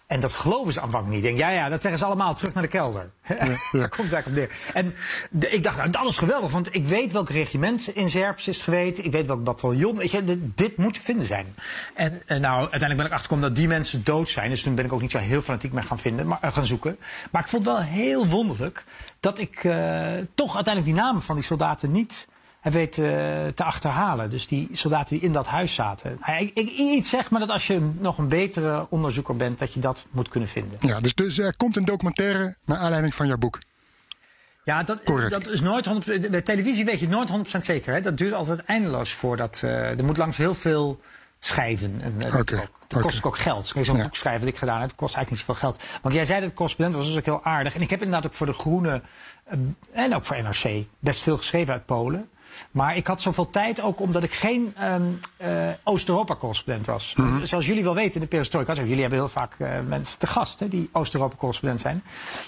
En 0.07 0.19
dat 0.21 0.33
geloven 0.33 0.73
ze 0.73 0.81
aanvankelijk 0.81 1.21
niet. 1.21 1.31
Ik 1.31 1.37
denk, 1.37 1.49
ja, 1.51 1.57
ja, 1.59 1.69
dat 1.69 1.81
zeggen 1.81 1.99
ze 1.99 2.05
allemaal 2.05 2.35
terug 2.35 2.53
naar 2.53 2.63
de 2.63 2.69
kelder. 2.69 3.09
ja. 3.27 3.35
Daar 3.71 3.89
komt 3.89 4.11
het 4.11 4.13
eigenlijk 4.13 4.27
op 4.27 4.33
neer. 4.33 4.49
En 4.73 4.95
de- 5.31 5.49
ik 5.49 5.63
dacht, 5.63 5.77
nou, 5.77 5.89
dat 5.89 6.05
is 6.05 6.17
geweldig, 6.17 6.51
want 6.51 6.75
ik 6.75 6.85
weet 6.85 7.11
welk 7.11 7.29
regiment 7.29 7.87
in 7.87 8.09
Zerps 8.09 8.47
is 8.47 8.61
geweest. 8.61 8.97
Ik 8.97 9.11
weet 9.11 9.27
welk 9.27 9.43
bataljon. 9.43 9.97
Weet 9.97 10.11
je, 10.11 10.23
dit, 10.23 10.57
dit 10.57 10.77
moet 10.77 10.93
te 10.93 11.01
vinden 11.01 11.25
zijn. 11.25 11.55
En, 11.95 12.21
eh, 12.27 12.39
nou, 12.39 12.59
uiteindelijk 12.59 12.95
ben 12.97 13.05
ik 13.05 13.11
achtergekomen 13.11 13.47
dat 13.47 13.55
die 13.55 13.67
mensen 13.67 14.03
dood 14.03 14.29
zijn. 14.29 14.49
Dus 14.49 14.61
toen 14.63 14.75
ben 14.75 14.85
ik 14.85 14.93
ook 14.93 15.01
niet 15.01 15.11
zo 15.11 15.17
heel 15.17 15.41
fanatiek 15.41 15.71
meer 15.73 15.83
gaan, 15.83 15.99
vinden, 15.99 16.27
maar, 16.27 16.37
eh, 16.41 16.53
gaan 16.53 16.65
zoeken. 16.65 16.97
Maar 17.31 17.41
ik 17.41 17.47
vond 17.47 17.65
het 17.65 17.73
wel 17.73 17.83
heel 17.83 18.27
wonderlijk 18.27 18.83
dat 19.19 19.39
ik 19.39 19.63
eh, 19.63 20.11
toch 20.35 20.55
uiteindelijk 20.55 20.95
die 20.95 21.03
namen 21.03 21.21
van 21.21 21.35
die 21.35 21.43
soldaten 21.43 21.91
niet 21.91 22.27
heb 22.63 22.73
weten 22.73 23.04
eh, 23.06 23.47
te 23.54 23.63
achterhalen. 23.63 24.30
Dus 24.30 24.47
die 24.47 24.69
soldaten 24.71 25.15
die 25.15 25.26
in 25.26 25.34
dat 25.34 25.45
huis 25.45 25.73
zaten. 25.73 26.17
Nou, 26.26 26.41
ik, 26.43 26.52
ik, 26.54 26.69
iets 26.69 27.10
zeg 27.10 27.30
maar 27.30 27.39
dat 27.39 27.49
als 27.49 27.67
je 27.67 27.91
nog 27.99 28.17
een 28.17 28.28
betere 28.28 28.86
onderzoeker 28.89 29.36
bent, 29.36 29.60
dat 29.60 29.73
je 29.73 29.80
dat 29.80 30.06
moet 30.12 30.28
kunnen 30.30 30.49
vinden. 30.49 30.78
Ja, 30.82 30.99
dus, 30.99 31.15
dus 31.15 31.38
er 31.38 31.56
komt 31.58 31.76
een 31.76 31.86
documentaire 31.86 32.56
naar 32.65 32.78
aanleiding 32.78 33.15
van 33.15 33.28
jouw 33.28 33.38
boek. 33.38 33.60
Ja, 34.63 34.84
dat, 34.84 35.04
Correct. 35.04 35.32
dat 35.32 35.47
is 35.47 35.62
nooit 35.62 35.88
100%. 35.88 36.30
Bij 36.30 36.41
televisie 36.41 36.86
weet 36.86 36.99
je 36.99 37.08
het 37.08 37.30
nooit 37.30 37.47
100% 37.56 37.60
zeker. 37.60 37.93
Hè? 37.93 38.02
Dat 38.02 38.17
duurt 38.17 38.34
altijd 38.34 38.65
eindeloos 38.65 39.12
voordat. 39.13 39.62
eh 39.63 39.97
er 39.97 40.04
moet 40.06 40.17
langs 40.17 40.38
heel 40.38 40.56
veel 40.56 41.02
schrijven. 41.39 41.99
En, 42.02 42.15
eh, 42.21 42.32
dat, 42.34 42.47
dat 42.88 43.02
kost 43.02 43.23
ook 43.23 43.38
geld. 43.38 43.65
Zo'n 43.82 43.95
Ja. 43.97 44.04
boek 44.04 44.15
schrijven 44.15 44.41
dat 44.45 44.49
ik 44.54 44.58
gedaan 44.60 44.82
heb, 44.82 44.91
kost 44.95 45.15
eigenlijk 45.15 45.30
niet 45.30 45.39
zoveel 45.39 45.69
geld. 45.69 45.84
Want 46.02 46.13
jij 46.13 46.26
zei 46.26 46.38
dat 46.39 46.47
het 46.47 46.58
correspondent 46.58 46.95
was, 46.97 47.06
dat 47.06 47.13
is 47.13 47.19
ook 47.19 47.36
heel 47.41 47.52
aardig. 47.52 47.76
En 47.76 47.82
ik 47.82 47.89
heb 47.89 48.02
inderdaad 48.02 48.26
ook 48.32 48.34
voor 48.38 48.45
De 48.47 48.54
Groene 48.54 49.02
eh, 49.43 49.58
en 49.93 50.15
ook 50.15 50.26
voor 50.26 50.41
NRC 50.43 50.86
best 50.99 51.21
veel 51.21 51.38
geschreven 51.38 51.73
uit 51.73 51.86
Polen. 51.86 52.30
Maar 52.71 52.95
ik 52.97 53.07
had 53.07 53.21
zoveel 53.21 53.49
tijd 53.49 53.81
ook 53.81 53.99
omdat 53.99 54.23
ik 54.23 54.33
geen 54.33 54.73
ehm, 54.77 55.01
eh, 55.37 55.69
Oost-Europa-correspondent 55.83 56.85
was. 56.85 57.13
Mhm. 57.17 57.45
Zoals 57.45 57.65
jullie 57.65 57.83
wel 57.83 57.95
weten 57.95 58.13
in 58.13 58.21
de 58.21 58.27
perestroika, 58.27 58.73
jullie 58.73 59.01
hebben 59.01 59.19
heel 59.19 59.29
vaak 59.29 59.55
eh, 59.57 59.69
mensen 59.87 60.19
te 60.19 60.27
gast 60.27 60.59
hè, 60.59 60.67
die 60.67 60.89
Oost-Europa-correspondent 60.91 61.81
zijn. 61.81 62.03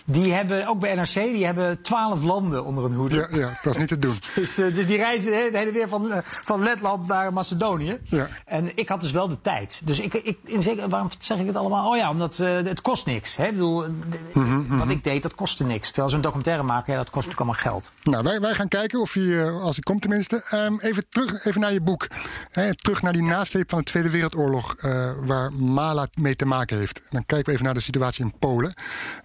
Die 0.06 0.34
hebben, 0.34 0.68
ook 0.68 0.80
bij 0.80 0.96
NRC, 0.96 1.14
die 1.14 1.46
hebben 1.46 1.82
twaalf 1.82 2.24
landen 2.24 2.66
onder 2.66 2.84
hun 2.84 2.94
hoede. 2.94 3.16
Ja, 3.16 3.38
ja, 3.38 3.50
dat 3.64 3.74
is 3.74 3.78
niet 3.78 3.88
te 3.88 3.98
doen. 3.98 4.20
Dus, 4.36 4.58
eh, 4.58 4.74
dus 4.74 4.86
die 4.86 4.98
reizen 4.98 5.32
de 5.32 5.58
hele 5.58 5.72
weer 5.72 5.88
van, 5.90 6.12
van 6.26 6.64
Letland 6.64 7.08
naar 7.08 7.34
Macedonië. 7.34 7.98
Ja. 8.04 8.28
En 8.46 8.78
ik 8.78 8.90
had 8.90 9.02
dus 9.02 9.12
wel 9.12 9.28
de 9.28 9.42
tijd. 9.42 9.82
Dus 9.84 10.00
ik, 10.00 10.14
ik, 10.14 10.38
in 10.46 10.62
zeker, 10.62 10.90
waarom 10.90 11.10
zeg 11.20 11.38
ik 11.40 11.48
het 11.48 11.56
allemaal? 11.56 11.90
Oh 11.90 11.98
ja, 11.98 12.10
omdat 12.10 12.38
het 12.38 12.82
kost 12.82 13.06
niks. 13.06 13.36
Hè? 13.36 13.46
Ik 13.46 13.52
bedoel, 13.52 13.84
eh, 13.84 13.90
Mhm, 14.34 14.78
Wat 14.78 14.90
ik 14.90 15.04
deed, 15.04 15.22
dat 15.24 15.36
kostte 15.36 15.64
niks. 15.64 15.88
Terwijl 15.88 16.10
zo'n 16.10 16.22
documentaire 16.22 16.64
maken, 16.64 16.94
ja, 16.94 17.00
dat 17.00 17.10
kost 17.10 17.28
natuurlijk 17.28 17.40
allemaal 17.62 17.72
geld. 17.72 17.92
Nou, 18.04 18.24
wij, 18.24 18.40
wij 18.40 18.54
gaan 18.54 18.68
kijken 18.68 19.00
of 19.02 19.16
eh, 19.16 19.62
als 19.62 19.76
hij 19.76 19.84
tenminste. 20.00 20.44
Ehm, 20.50 20.78
even, 20.80 21.10
terug, 21.10 21.46
even 21.46 21.62
naar 21.62 21.74
je 21.74 21.82
boek. 21.82 22.08
Hè, 22.52 22.76
terug 22.76 23.02
naar 23.02 23.14
die 23.14 23.24
nasleep 23.24 23.70
van 23.70 23.80
de 23.80 23.86
Tweede 23.86 24.10
Wereldoorlog, 24.10 24.76
eh, 24.76 25.12
waar 25.20 25.54
Mala 25.54 26.08
mee 26.20 26.36
te 26.36 26.46
maken 26.46 26.78
heeft. 26.78 27.02
Dan 27.10 27.26
kijken 27.26 27.46
we 27.46 27.52
even 27.52 27.66
naar 27.66 27.74
de 27.74 27.80
situatie 27.80 28.24
in 28.24 28.34
Polen. 28.40 28.74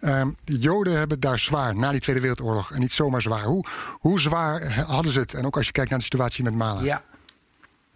Ehm, 0.00 0.30
de 0.44 0.58
Joden 0.58 0.98
hebben 0.98 1.20
daar 1.20 1.38
zwaar 1.38 1.76
na 1.76 1.90
die 1.90 2.00
Tweede 2.00 2.20
Wereldoorlog. 2.20 2.72
En 2.72 2.80
niet 2.80 2.92
zomaar 2.92 3.22
zwaar. 3.22 3.42
Hoe, 3.42 3.64
hoe 3.92 4.20
zwaar 4.20 4.72
hadden 4.72 5.12
ze 5.12 5.20
het? 5.20 5.34
En 5.34 5.46
ook 5.46 5.56
als 5.56 5.66
je 5.66 5.72
kijkt 5.72 5.90
naar 5.90 5.98
de 5.98 6.04
situatie 6.04 6.44
met 6.44 6.54
Mala. 6.54 6.82
Ja. 6.82 7.02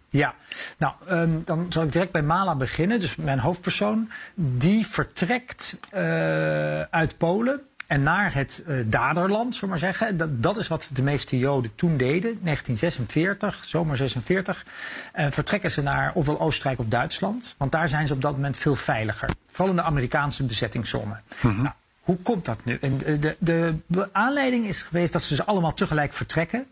Ja, 0.09 0.35
nou, 0.77 0.93
ehm, 1.07 1.39
dan 1.45 1.65
zal 1.69 1.83
ik 1.83 1.91
direct 1.91 2.11
bij 2.11 2.23
Mala 2.23 2.55
beginnen. 2.55 2.99
Dus 2.99 3.15
mijn 3.15 3.39
hoofdpersoon, 3.39 4.09
die 4.35 4.87
vertrekt 4.87 5.77
eh, 5.91 6.81
uit 6.81 7.17
Polen 7.17 7.61
en 7.87 8.03
naar 8.03 8.33
het 8.33 8.63
eh, 8.67 8.77
daderland, 8.85 9.53
zullen 9.53 9.69
maar 9.69 9.79
zeggen. 9.79 10.17
Dat, 10.17 10.43
dat 10.43 10.57
is 10.57 10.67
wat 10.67 10.89
de 10.93 11.01
meeste 11.01 11.37
Joden 11.37 11.71
toen 11.75 11.97
deden, 11.97 12.39
1946, 12.41 13.63
zomer 13.65 13.97
46. 13.97 14.65
Eh, 15.13 15.27
vertrekken 15.31 15.71
ze 15.71 15.81
naar 15.81 16.11
ofwel 16.13 16.39
Oostenrijk 16.39 16.79
of 16.79 16.85
Duitsland, 16.85 17.55
want 17.57 17.71
daar 17.71 17.89
zijn 17.89 18.07
ze 18.07 18.13
op 18.13 18.21
dat 18.21 18.31
moment 18.31 18.57
veel 18.57 18.75
veiliger. 18.75 19.29
Vooral 19.49 19.69
in 19.69 19.75
de 19.75 19.87
Amerikaanse 19.87 20.43
bezettingszone. 20.43 21.19
Nou, 21.41 21.69
hoe 21.99 22.17
komt 22.17 22.45
dat 22.45 22.65
nu? 22.65 22.77
En 22.81 22.97
de, 22.97 23.35
de, 23.39 23.75
de 23.85 24.09
aanleiding 24.11 24.65
is 24.65 24.81
geweest 24.81 25.13
dat 25.13 25.23
ze 25.23 25.35
ze 25.35 25.45
allemaal 25.45 25.73
tegelijk 25.73 26.13
vertrekken. 26.13 26.67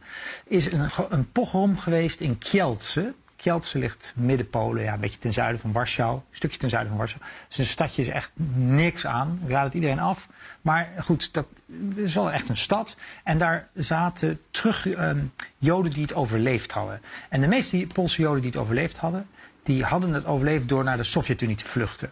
Is 0.47 0.71
een, 0.71 0.89
een 1.09 1.31
pogrom 1.31 1.77
geweest 1.77 2.19
in 2.19 2.37
Kielce. 2.37 3.13
Kielce 3.43 3.77
ligt 3.77 4.13
midden 4.15 4.49
Polen, 4.49 4.83
ja, 4.83 4.93
een 4.93 4.99
beetje 4.99 5.17
ten 5.17 5.33
zuiden 5.33 5.61
van 5.61 5.71
Warschau. 5.71 6.15
Een 6.15 6.21
stukje 6.35 6.57
ten 6.57 6.69
zuiden 6.69 6.89
van 6.89 6.99
Warschau. 6.99 7.23
Dus 7.47 7.57
een 7.57 7.65
stadje 7.65 8.01
is 8.01 8.07
echt 8.07 8.31
niks 8.55 9.05
aan. 9.05 9.39
Ik 9.45 9.51
raad 9.51 9.63
het 9.63 9.73
iedereen 9.73 9.99
af. 9.99 10.27
Maar 10.61 10.89
goed, 11.03 11.33
dat 11.33 11.45
is 11.95 12.13
wel 12.13 12.31
echt 12.31 12.49
een 12.49 12.57
stad. 12.57 12.97
En 13.23 13.37
daar 13.37 13.67
zaten 13.73 14.39
terug 14.51 14.87
ehm, 14.87 15.19
Joden 15.57 15.91
die 15.91 16.01
het 16.01 16.13
overleefd 16.13 16.71
hadden. 16.71 17.01
En 17.29 17.41
de 17.41 17.47
meeste 17.47 17.87
Poolse 17.93 18.21
Joden 18.21 18.41
die 18.41 18.51
het 18.51 18.59
overleefd 18.59 18.97
hadden, 18.97 19.27
die 19.63 19.83
hadden 19.83 20.13
het 20.13 20.25
overleefd 20.25 20.69
door 20.69 20.83
naar 20.83 20.97
de 20.97 21.03
Sovjet-Unie 21.03 21.55
te 21.55 21.65
vluchten. 21.65 22.11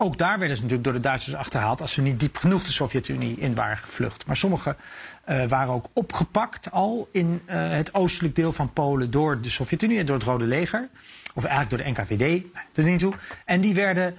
Ook 0.00 0.18
daar 0.18 0.38
werden 0.38 0.56
ze 0.56 0.62
natuurlijk 0.62 0.88
door 0.88 0.96
de 0.98 1.08
Duitsers 1.08 1.36
achterhaald 1.36 1.80
als 1.80 1.92
ze 1.92 2.02
niet 2.02 2.20
diep 2.20 2.36
genoeg 2.36 2.62
de 2.62 2.72
Sovjet-Unie 2.72 3.36
in 3.36 3.54
waren 3.54 3.76
gevlucht. 3.76 4.26
Maar 4.26 4.36
sommigen 4.36 4.76
eh, 5.24 5.46
waren 5.46 5.74
ook 5.74 5.86
opgepakt 5.92 6.70
al 6.70 7.08
in 7.12 7.42
eh, 7.44 7.70
het 7.70 7.94
oostelijk 7.94 8.34
deel 8.36 8.52
van 8.52 8.72
Polen 8.72 9.10
door 9.10 9.40
de 9.40 9.48
Sovjet-Unie 9.48 9.98
en 9.98 10.06
door 10.06 10.16
het 10.16 10.24
Rode 10.24 10.44
Leger. 10.44 10.88
Of 11.34 11.44
eigenlijk 11.44 11.84
door 11.84 11.94
de 11.94 12.00
NKVD, 12.00 12.52
nou, 12.52 12.64
dat 12.72 12.84
niet 12.84 12.98
toe. 12.98 13.14
En 13.44 13.60
die 13.60 13.74
werden 13.74 14.16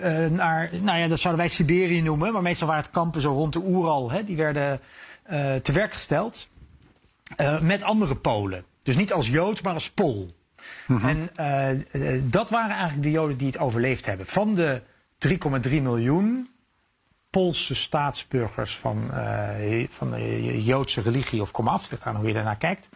eh, 0.00 0.26
naar, 0.26 0.70
nou 0.80 0.98
ja, 0.98 1.08
dat 1.08 1.18
zouden 1.18 1.44
wij 1.44 1.52
Siberië 1.52 2.02
noemen, 2.02 2.32
maar 2.32 2.42
meestal 2.42 2.66
waren 2.66 2.82
het 2.82 2.92
kampen 2.92 3.20
zo 3.20 3.32
rond 3.32 3.52
de 3.52 3.62
Oeral. 3.64 4.10
Hè, 4.10 4.24
die 4.24 4.36
werden 4.36 4.80
te 5.62 5.72
werk 5.72 5.92
gesteld 5.92 6.48
met 7.60 7.82
andere 7.82 8.16
Polen. 8.16 8.64
Dus 8.82 8.96
niet 8.96 9.12
als 9.12 9.26
Jood, 9.26 9.62
maar 9.62 9.74
als 9.74 9.90
Pool. 9.90 10.28
En 10.88 11.30
eh, 11.34 12.20
dat 12.22 12.50
waren 12.50 12.70
eigenlijk 12.70 13.02
de 13.02 13.10
Joden 13.10 13.36
die 13.36 13.46
het 13.46 13.58
overleefd 13.58 14.06
hebben. 14.06 14.26
Van 14.26 14.54
de 14.54 14.82
3,3 15.18 15.82
miljoen 15.82 16.46
Poolse 17.30 17.74
staatsburgers 17.74 18.76
van, 18.76 19.12
eh, 19.12 19.86
van 19.90 20.10
de 20.10 20.64
Joodse 20.64 21.00
religie 21.00 21.40
of 21.40 21.50
komaf, 21.50 21.90
ligt 21.90 22.02
aan 22.02 22.16
hoe 22.16 22.26
je 22.26 22.34
daarnaar 22.34 22.56
kijkt. 22.56 22.88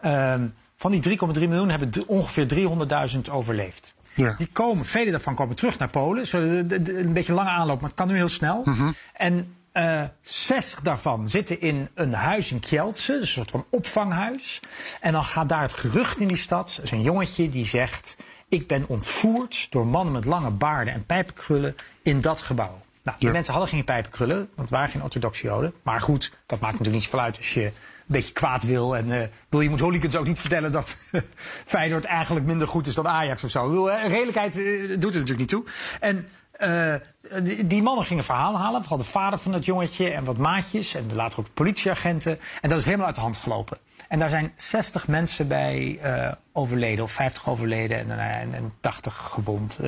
Ehm, 0.00 0.46
van 0.76 0.90
die 0.90 1.00
3,3 1.00 1.48
miljoen 1.48 1.70
hebben 1.70 1.90
ongeveer 2.06 2.46
300.000 2.46 3.28
overleefd. 3.30 3.94
Ja. 4.14 4.34
Die 4.38 4.48
komen, 4.52 4.84
vele 4.84 5.10
daarvan 5.10 5.34
komen 5.34 5.56
terug 5.56 5.78
naar 5.78 5.88
Polen. 5.88 6.26
Zo, 6.26 6.38
een 6.38 7.12
beetje 7.12 7.32
lange 7.32 7.50
aanloop, 7.50 7.80
maar 7.80 7.88
het 7.88 7.98
kan 7.98 8.08
nu 8.08 8.14
heel 8.14 8.28
snel. 8.28 8.64
En 9.12 9.54
eh 9.76 10.02
60 10.22 10.80
daarvan 10.80 11.28
zitten 11.28 11.60
in 11.60 11.88
een 11.94 12.12
huis 12.14 12.50
in 12.50 12.60
Kielce, 12.60 13.12
dus 13.12 13.20
een 13.20 13.26
soort 13.26 13.50
van 13.50 13.66
opvanghuis. 13.70 14.60
En 15.00 15.12
dan 15.12 15.24
gaat 15.24 15.48
daar 15.48 15.62
het 15.62 15.72
gerucht 15.72 16.20
in 16.20 16.28
die 16.28 16.36
stad. 16.36 16.74
Er 16.76 16.82
is 16.84 16.90
een 16.90 17.02
jongetje 17.02 17.48
die 17.48 17.66
zegt: 17.66 18.16
Ik 18.48 18.66
ben 18.66 18.84
ontvoerd 18.88 19.66
door 19.70 19.86
mannen 19.86 20.12
met 20.12 20.24
lange 20.24 20.50
baarden 20.50 20.94
en 20.94 21.04
pijpenkrullen 21.04 21.76
in 22.02 22.20
dat 22.20 22.40
gebouw. 22.40 22.76
Nou, 23.02 23.18
die 23.18 23.26
Ja. 23.26 23.34
mensen 23.34 23.52
hadden 23.52 23.70
geen 23.72 23.84
pijpenkrullen, 23.84 24.36
want 24.36 24.50
het 24.56 24.70
waren 24.70 24.88
geen 24.90 25.02
orthodoxe 25.02 25.46
joden. 25.46 25.72
Maar 25.82 26.00
goed, 26.00 26.32
dat 26.46 26.60
maakt 26.60 26.72
natuurlijk 26.72 26.96
niet 26.96 27.04
zoveel 27.04 27.20
uit 27.26 27.36
als 27.36 27.54
je 27.54 27.64
een 27.64 27.72
beetje 28.06 28.32
kwaad 28.32 28.62
wil. 28.62 28.96
En 28.96 29.12
eh, 29.20 29.28
wil 29.48 29.60
je 29.60 29.68
moet 29.70 29.80
hooligans 29.80 30.16
ook 30.16 30.26
niet 30.26 30.40
vertellen 30.40 30.72
dat 30.72 30.96
Feyenoord 31.74 32.04
eigenlijk 32.04 32.46
minder 32.46 32.68
goed 32.68 32.86
is 32.86 32.94
dan 32.94 33.08
Ajax 33.08 33.44
of 33.44 33.50
zo. 33.50 33.68
Bedoel, 33.68 33.92
eh, 33.92 34.08
redelijkheid 34.08 34.56
eh, 34.58 34.64
doet 34.88 35.14
er 35.14 35.20
natuurlijk 35.20 35.38
niet 35.38 35.48
toe. 35.48 35.64
En 36.00 36.26
eh, 36.58 36.94
die, 37.42 37.66
die 37.66 37.82
mannen 37.82 38.04
gingen 38.04 38.24
verhalen 38.24 38.60
halen. 38.60 38.80
Vooral 38.80 38.98
de 38.98 39.04
vader 39.04 39.38
van 39.38 39.52
dat 39.52 39.64
jongetje 39.64 40.10
en 40.10 40.24
wat 40.24 40.36
maatjes. 40.36 40.94
En 40.94 41.14
later 41.14 41.38
ook 41.38 41.54
politieagenten. 41.54 42.38
En 42.60 42.68
dat 42.68 42.78
is 42.78 42.84
helemaal 42.84 43.06
uit 43.06 43.14
de 43.14 43.20
hand 43.20 43.36
gelopen. 43.36 43.78
En 44.08 44.18
daar 44.18 44.28
zijn 44.28 44.52
60 44.56 45.08
mensen 45.08 45.48
bij 45.48 45.98
eh, 46.02 46.32
overleden, 46.52 47.04
of 47.04 47.12
50 47.12 47.48
overleden 47.48 47.98
en, 47.98 48.18
eh, 48.18 48.40
en, 48.40 48.54
en 48.54 48.72
80 48.80 49.30
gewond. 49.32 49.78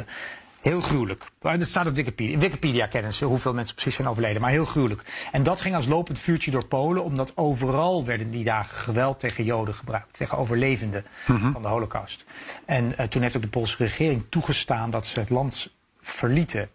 Heel 0.62 0.80
gruwelijk. 0.80 1.24
Dat 1.38 1.62
staat 1.62 1.86
op 1.86 1.94
Wikipedia. 1.94 2.38
Wikipedia 2.38 2.86
kennen 2.86 3.12
ze 3.12 3.24
hoeveel 3.24 3.54
mensen 3.54 3.74
precies 3.74 3.94
zijn 3.94 4.08
overleden, 4.08 4.40
maar 4.40 4.50
heel 4.50 4.64
gruwelijk. 4.64 5.28
En 5.32 5.42
dat 5.42 5.60
ging 5.60 5.74
als 5.74 5.86
lopend 5.86 6.18
vuurtje 6.18 6.50
door 6.50 6.66
Polen, 6.66 7.04
omdat 7.04 7.36
overal 7.36 8.04
werden 8.04 8.30
die 8.30 8.44
dagen 8.44 8.78
geweld 8.78 9.18
tegen 9.20 9.44
Joden 9.44 9.74
gebruikt, 9.74 10.12
tegen 10.12 10.38
overlevenden 10.38 11.04
van 11.26 11.62
de 11.62 11.68
Holocaust. 11.68 12.24
En 12.64 12.94
toen 13.08 13.22
heeft 13.22 13.36
ook 13.36 13.42
de 13.42 13.48
Poolse 13.48 13.76
regering 13.76 14.24
toegestaan 14.28 14.90
dat 14.90 15.06
ze 15.06 15.20
het 15.20 15.30
land 15.30 15.70
verlieten. 16.10 16.68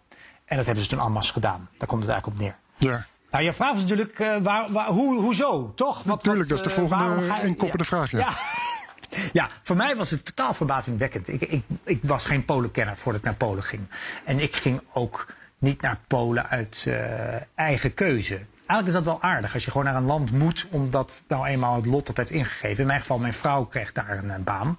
En 0.46 0.58
dat 0.58 0.66
hebben 0.66 0.84
ze 0.84 0.90
toen 0.90 1.00
allemaal 1.00 1.22
gedaan. 1.22 1.70
Daar 1.78 1.88
komt 1.88 2.04
het 2.04 2.12
eigenlijk 2.12 2.42
op 2.42 2.46
neer. 2.46 2.56
Ja. 2.90 3.06
Nou, 3.32 3.46
je 3.46 3.54
vraag 3.54 3.76
is 3.76 3.82
natuurlijk, 3.82 4.20
eh, 4.20 4.38
waar, 4.38 4.72
waar, 4.72 4.88
hoe, 4.88 5.22
hoezo, 5.22 5.74
toch? 5.76 6.04
Wat, 6.04 6.24
Tuurlijk, 6.24 6.50
dat 6.50 6.58
is 6.58 6.64
de 6.64 6.70
eh, 6.70 6.76
volgende 6.76 7.84
ga 7.84 7.84
vraag, 7.84 8.12
ja. 8.12 8.20
ja. 8.20 8.34
Ja, 9.34 9.48
voor 9.64 9.76
mij 9.76 9.96
was 9.96 10.10
het 10.10 10.26
totaal 10.26 10.54
verbazingwekkend. 10.54 11.28
Ik, 11.28 11.42
ik, 11.42 11.64
ik 11.84 12.00
was 12.02 12.26
geen 12.26 12.46
Polenkenner 12.46 12.98
voordat 12.98 13.22
ik 13.22 13.28
naar 13.28 13.38
Polen 13.38 13.64
ging. 13.64 13.82
En 14.26 14.40
ik 14.40 14.56
ging 14.56 14.82
ook 14.94 15.28
niet 15.58 15.82
naar 15.82 16.00
Polen 16.08 16.50
uit 16.50 16.84
eh, 16.88 17.36
eigen 17.56 17.94
keuze. 17.94 18.42
Eigenlijk 18.66 18.88
is 18.88 18.94
dat 19.06 19.14
wel 19.14 19.30
aardig 19.30 19.54
als 19.54 19.66
je 19.66 19.72
gewoon 19.72 19.86
naar 19.86 19.96
een 19.96 20.06
land 20.06 20.32
moet 20.32 20.68
omdat 20.70 21.24
nou 21.28 21.46
eenmaal 21.48 21.76
het 21.76 21.86
lot 21.86 22.06
dat 22.06 22.18
heeft 22.18 22.32
ingegeven. 22.32 22.80
In 22.82 22.88
mijn 22.88 23.00
geval, 23.00 23.18
mijn 23.18 23.34
vrouw 23.34 23.66
kreeg 23.66 23.92
daar 23.92 24.18
een 24.18 24.32
eh, 24.32 24.40
baan. 24.40 24.78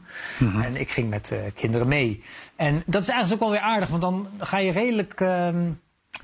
En 0.62 0.76
ik 0.76 0.90
ging 0.90 1.10
met 1.10 1.30
eh, 1.30 1.38
kinderen 1.54 1.88
mee. 1.88 2.22
En 2.56 2.82
dat 2.86 3.02
is 3.02 3.08
eigenlijk 3.08 3.42
ook 3.42 3.48
wel 3.50 3.58
weer 3.58 3.68
aardig, 3.68 3.88
want 3.88 4.02
dan 4.02 4.28
ga 4.38 4.58
je 4.58 4.72
redelijk. 4.72 5.20
ehm, 5.20 5.70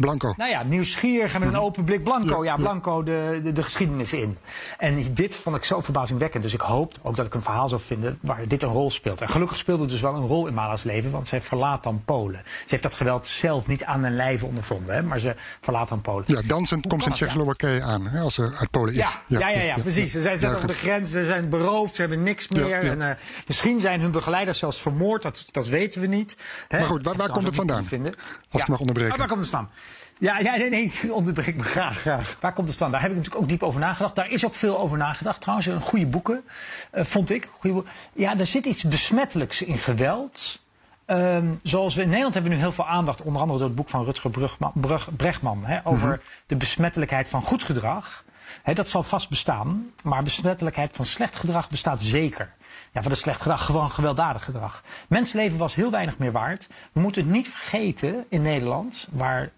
Blanco. 0.01 0.35
nou 0.37 0.51
ja, 0.51 0.63
nieuwsgierig 0.63 1.35
en 1.35 1.41
met 1.41 1.49
een 1.49 1.59
open 1.59 1.85
blik 1.85 2.05
Blanco. 2.05 2.45
Ja. 2.45 2.57
Blanco 2.57 3.03
de, 3.03 3.41
de, 3.43 3.53
de 3.53 3.63
geschiedenis 3.63 4.13
in. 4.13 4.39
En 4.79 5.15
dit 5.15 5.35
vond 5.35 5.57
ik 5.57 5.65
zo 5.65 5.81
verbazingwekkend. 5.81 6.43
Dus 6.43 6.53
ik 6.55 6.61
hoopte 6.61 7.01
ook 7.03 7.17
dat 7.17 7.27
ik 7.27 7.35
een 7.35 7.43
verhaal 7.43 7.69
zou 7.69 7.81
vinden 7.81 8.19
waar 8.21 8.49
dit 8.49 8.63
een 8.63 8.69
rol 8.69 8.91
speelt. 8.91 9.21
En 9.21 9.29
gelukkig 9.29 9.57
speelde 9.57 9.83
het 9.83 9.91
dus 9.91 10.01
wel 10.01 10.15
een 10.15 10.27
rol 10.27 10.47
in 10.47 10.55
Mala's 10.55 10.83
leven, 10.83 11.11
want 11.11 11.29
zij 11.29 11.43
verlaat 11.43 11.83
dan 11.83 12.03
Polen. 12.05 12.41
Ze 12.45 12.65
heeft 12.67 12.83
dat 12.83 12.95
geweld 12.95 13.27
zelf 13.27 13.67
niet 13.67 13.85
aan 13.85 14.03
den 14.03 14.17
lijve 14.17 14.47
ondervonden, 14.47 14.95
hè, 14.95 15.03
maar 15.03 15.19
ze 15.19 15.35
verlaat 15.61 15.89
dan 15.89 16.01
Polen. 16.01 16.25
Ja, 16.27 16.41
dansend 16.47 16.87
komt 16.87 17.03
ze 17.03 17.09
in? 17.09 17.15
Tsjechoslowakije 17.15 17.83
aan, 17.83 18.07
hè, 18.07 18.21
als 18.21 18.35
ze 18.35 18.43
uit 18.59 18.71
Polen 18.71 18.93
is. 18.95 18.99
Ja, 18.99 19.23
ja, 19.27 19.49
ja, 19.49 19.61
ja, 19.63 19.77
precies. 19.79 20.13
Ze 20.13 20.21
zijn 20.21 20.41
net 20.41 20.55
over 20.55 20.69
de 20.69 20.77
grens, 20.77 21.11
ze 21.11 21.25
zijn 21.25 21.49
beroofd, 21.49 21.95
ze 21.95 22.01
hebben 22.01 22.23
niks 22.23 22.49
meer. 22.49 22.83
En, 22.85 23.03
eh, 23.11 23.17
misschien 23.47 23.81
zijn 23.81 24.01
hun 24.01 24.11
begeleiders 24.11 24.59
zelfs 24.59 24.81
vermoord, 24.81 25.23
dat, 25.23 25.45
dat 25.51 25.67
weten 25.67 26.01
we 26.01 26.07
niet. 26.07 26.37
Hè? 26.69 26.79
Maar 26.79 26.87
goed, 26.87 27.05
waar- 27.05 27.17
waar 27.17 27.27
Dat 27.27 27.35
komt 27.35 27.47
het 27.47 27.57
vandaan? 27.57 27.85
Vinden. 27.85 28.15
Als 28.51 28.63
ik 28.63 28.69
mag 28.69 28.79
onderbreken. 28.79 29.19
Waar 29.19 29.29
komt 29.29 29.41
het 29.41 29.49
vandaan? 29.49 29.71
Ja, 30.21 30.39
ja 30.39 30.57
nee, 30.57 30.71
nee, 30.71 30.93
onderbreek 31.15 31.57
me 31.57 31.63
graag, 31.63 31.99
graag. 31.99 32.37
Waar 32.41 32.53
komt 32.53 32.69
het 32.69 32.77
vandaan? 32.77 33.01
Daar 33.01 33.09
heb 33.11 33.11
ik 33.11 33.17
natuurlijk 33.25 33.43
ook 33.43 33.49
diep 33.49 33.63
over 33.63 33.81
nagedacht. 33.81 34.15
Daar 34.15 34.31
is 34.31 34.45
ook 34.45 34.55
veel 34.55 34.79
over 34.79 34.99
nagedacht 34.99 35.41
trouwens. 35.41 35.69
Een 35.69 35.81
goede 35.81 36.07
boeken, 36.07 36.45
eh, 36.91 37.05
vond 37.05 37.31
ik. 37.31 37.49
Boeken. 37.63 37.91
Ja, 38.13 38.39
er 38.39 38.47
zit 38.47 38.65
iets 38.65 38.83
besmettelijks 38.85 39.63
in 39.63 39.79
geweld. 39.79 40.61
Ehm, 41.07 41.47
zoals 41.63 41.95
we 41.95 42.03
in 42.03 42.09
Nederland 42.09 42.35
hebben 42.35 42.53
we 42.53 42.59
nu 42.59 42.63
heel 42.65 42.73
veel 42.73 42.87
aandacht, 42.87 43.23
onder 43.23 43.41
andere 43.43 43.59
door 43.59 43.69
het 43.69 43.77
boek 43.77 43.89
van 43.89 44.05
Rutger 44.05 44.31
Brugman, 44.31 44.73
Brug, 44.75 45.09
Bregman, 45.17 45.65
hè, 45.65 45.79
over 45.85 46.09
Mhm. 46.09 46.19
de 46.47 46.57
besmettelijkheid 46.57 47.29
van 47.29 47.43
goed 47.43 47.65
gedrag. 47.65 48.25
Dat 48.75 48.89
zal 48.89 49.03
vast 49.03 49.29
bestaan. 49.29 49.91
Maar 50.05 50.23
besmettelijkheid 50.23 50.97
van 50.97 51.05
slecht 51.05 51.37
gedrag 51.37 51.69
bestaat 51.69 52.01
zeker. 52.01 52.53
Ja, 52.93 53.03
van 53.03 53.11
het 53.11 53.21
slecht 53.21 53.41
gedrag, 53.43 53.65
gewoon 53.65 53.91
gewelddadig 53.91 54.45
gedrag. 54.45 54.83
Mensenleven 55.09 55.59
was 55.59 55.75
heel 55.75 55.91
weinig 55.91 56.19
meer 56.19 56.33
waard. 56.33 56.69
We 56.93 57.01
moeten 57.01 57.23
het 57.23 57.31
niet 57.31 57.49
vergeten 57.49 58.25
in 58.29 58.43
Nederland, 58.43 59.09
waar 59.11 59.51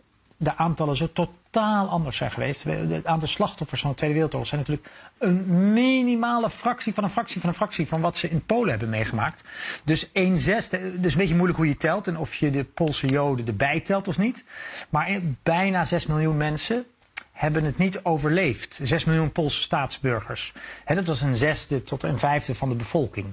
de 0.42 0.56
aantallen 0.56 0.96
zo 0.96 1.08
totaal 1.12 1.88
anders 1.88 2.16
zijn 2.16 2.30
geweest. 2.30 2.64
Het 2.64 3.06
aantal 3.06 3.28
slachtoffers 3.28 3.80
van 3.80 3.90
de 3.90 3.96
Tweede 3.96 4.14
Wereldoorlog 4.14 4.48
zijn 4.48 4.60
natuurlijk 4.60 4.88
een 5.18 5.72
minimale 5.72 6.50
fractie 6.50 6.94
van 6.94 7.04
een 7.04 7.10
fractie 7.10 7.40
van 7.40 7.48
een 7.48 7.54
fractie 7.54 7.88
van 7.88 8.00
wat 8.00 8.16
ze 8.16 8.30
in 8.30 8.46
Polen 8.46 8.70
hebben 8.70 8.88
meegemaakt. 8.88 9.44
Dus 9.84 10.10
een 10.12 10.36
zesde, 10.36 11.00
dus 11.00 11.12
een 11.12 11.18
beetje 11.18 11.34
moeilijk 11.34 11.58
hoe 11.58 11.68
je 11.68 11.76
telt 11.76 12.06
en 12.06 12.18
of 12.18 12.34
je 12.34 12.50
de 12.50 12.64
Poolse 12.64 13.06
Joden 13.06 13.46
erbij 13.46 13.80
telt 13.80 14.08
of 14.08 14.18
niet. 14.18 14.44
Maar 14.88 15.20
bijna 15.42 15.84
6 15.84 16.06
miljoen 16.06 16.36
mensen 16.36 16.86
hebben 17.32 17.64
het 17.64 17.78
niet 17.78 18.04
overleefd. 18.04 18.80
6 18.82 19.04
miljoen 19.04 19.32
Poolse 19.32 19.60
staatsburgers. 19.60 20.52
dat 20.86 21.06
was 21.06 21.20
een 21.20 21.34
zesde 21.34 21.82
tot 21.82 22.02
een 22.02 22.18
vijfde 22.18 22.54
van 22.54 22.68
de 22.68 22.74
bevolking. 22.74 23.26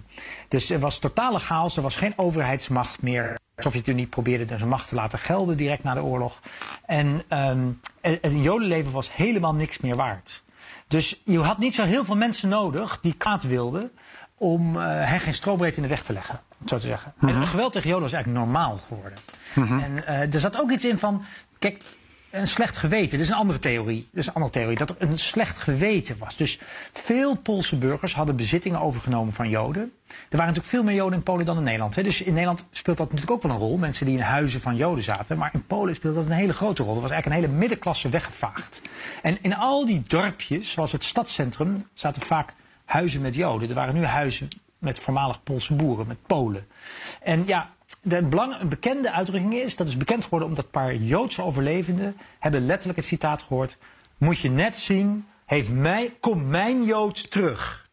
Dus 0.47 0.69
er 0.69 0.79
was 0.79 0.99
totale 0.99 1.39
chaos, 1.39 1.75
er 1.75 1.81
was 1.81 1.95
geen 1.95 2.13
overheidsmacht 2.15 3.01
meer. 3.01 3.37
De 3.55 3.65
Sovjet-Unie 3.65 4.07
probeerde 4.07 4.57
zijn 4.57 4.69
macht 4.69 4.87
te 4.87 4.95
laten 4.95 5.19
gelden 5.19 5.57
direct 5.57 5.83
na 5.83 5.93
de 5.93 6.03
oorlog. 6.03 6.39
En 6.89 7.21
um, 7.29 7.79
het 8.01 8.33
jodenleven 8.33 8.91
was 8.91 9.15
helemaal 9.15 9.53
niks 9.53 9.79
meer 9.79 9.95
waard. 9.95 10.43
Dus 10.87 11.21
je 11.25 11.39
had 11.39 11.57
niet 11.57 11.75
zo 11.75 11.83
heel 11.83 12.05
veel 12.05 12.15
mensen 12.15 12.49
nodig 12.49 12.99
die 13.01 13.13
kwaad 13.13 13.43
wilden 13.43 13.91
om 14.37 14.75
uh, 14.75 14.83
hen 14.85 15.19
geen 15.19 15.33
strobreed 15.33 15.77
in 15.77 15.81
de 15.81 15.89
weg 15.89 16.03
te 16.03 16.13
leggen, 16.13 16.41
zo 16.65 16.77
te 16.77 16.87
zeggen. 16.87 17.13
En 17.19 17.27
mhm. 17.27 17.43
geweld 17.43 17.71
tegen 17.71 17.87
Joden 17.87 18.03
was 18.03 18.13
eigenlijk 18.13 18.45
normaal 18.45 18.79
geworden. 18.87 19.19
Mhm. 19.55 19.79
En 19.79 19.97
uh, 19.97 20.33
er 20.33 20.39
zat 20.39 20.61
ook 20.61 20.71
iets 20.71 20.85
in 20.85 20.99
van, 20.99 21.23
kijk, 21.59 21.83
een 22.31 22.47
slecht 22.47 22.77
geweten. 22.77 23.11
Dat 23.11 23.19
is 23.19 23.29
een 23.29 23.39
andere 23.39 23.59
theorie. 23.59 24.07
Dat 24.11 24.19
is 24.19 24.27
een 24.27 24.33
andere 24.33 24.51
theorie. 24.51 24.77
Dat 24.77 24.89
er 24.89 25.09
een 25.09 25.19
slecht 25.19 25.57
geweten 25.57 26.17
was. 26.17 26.37
Dus 26.37 26.59
veel 26.93 27.35
Poolse 27.35 27.77
burgers 27.77 28.15
hadden 28.15 28.35
bezittingen 28.35 28.79
overgenomen 28.79 29.33
van 29.33 29.49
Joden. 29.49 29.91
Er 30.07 30.37
waren 30.37 30.45
natuurlijk 30.45 30.67
veel 30.67 30.83
meer 30.83 30.95
Joden 30.95 31.17
in 31.17 31.23
Polen 31.23 31.45
dan 31.45 31.57
in 31.57 31.63
Nederland. 31.63 31.95
Hè. 31.95 32.03
Dus 32.03 32.21
in 32.21 32.33
Nederland 32.33 32.67
speelt 32.71 32.97
dat 32.97 33.11
natuurlijk 33.11 33.31
ook 33.31 33.41
wel 33.41 33.51
een 33.51 33.57
rol. 33.57 33.77
Mensen 33.77 34.05
die 34.05 34.15
in 34.15 34.21
huizen 34.21 34.61
van 34.61 34.75
Joden 34.75 35.03
zaten. 35.03 35.37
Maar 35.37 35.49
in 35.53 35.65
Polen 35.65 35.95
speelt 35.95 36.15
dat 36.15 36.25
een 36.25 36.31
hele 36.31 36.53
grote 36.53 36.83
rol. 36.83 36.95
Er 36.95 37.01
was 37.01 37.11
eigenlijk 37.11 37.41
een 37.41 37.47
hele 37.47 37.59
middenklasse 37.59 38.09
weggevaagd. 38.09 38.81
En 39.21 39.37
in 39.41 39.55
al 39.55 39.85
die 39.85 40.03
dorpjes, 40.07 40.71
zoals 40.71 40.91
het 40.91 41.03
stadscentrum, 41.03 41.87
zaten 41.93 42.21
vaak 42.21 42.53
huizen 42.85 43.21
met 43.21 43.35
Joden. 43.35 43.69
Er 43.69 43.75
waren 43.75 43.93
nu 43.93 44.05
huizen 44.05 44.47
met 44.77 44.99
voormalig 44.99 45.43
Poolse 45.43 45.73
boeren, 45.73 46.07
met 46.07 46.25
Polen. 46.27 46.67
En 47.21 47.45
ja, 47.45 47.69
de 48.01 48.21
belang, 48.21 48.59
een 48.59 48.69
bekende 48.69 49.11
uitdrukking 49.11 49.53
is, 49.53 49.75
dat 49.75 49.87
is 49.87 49.97
bekend 49.97 50.23
geworden 50.23 50.47
omdat 50.47 50.63
een 50.63 50.71
paar 50.71 50.95
Joodse 50.95 51.41
overlevenden 51.41 52.17
hebben 52.39 52.65
letterlijk 52.65 52.97
het 52.97 53.07
citaat 53.07 53.41
gehoord. 53.41 53.77
Moet 54.17 54.39
je 54.39 54.49
net 54.49 54.77
zien, 54.77 55.25
heeft 55.45 55.69
mij, 55.69 56.13
komt 56.19 56.47
mijn 56.47 56.83
Jood 56.83 57.31
terug. 57.31 57.87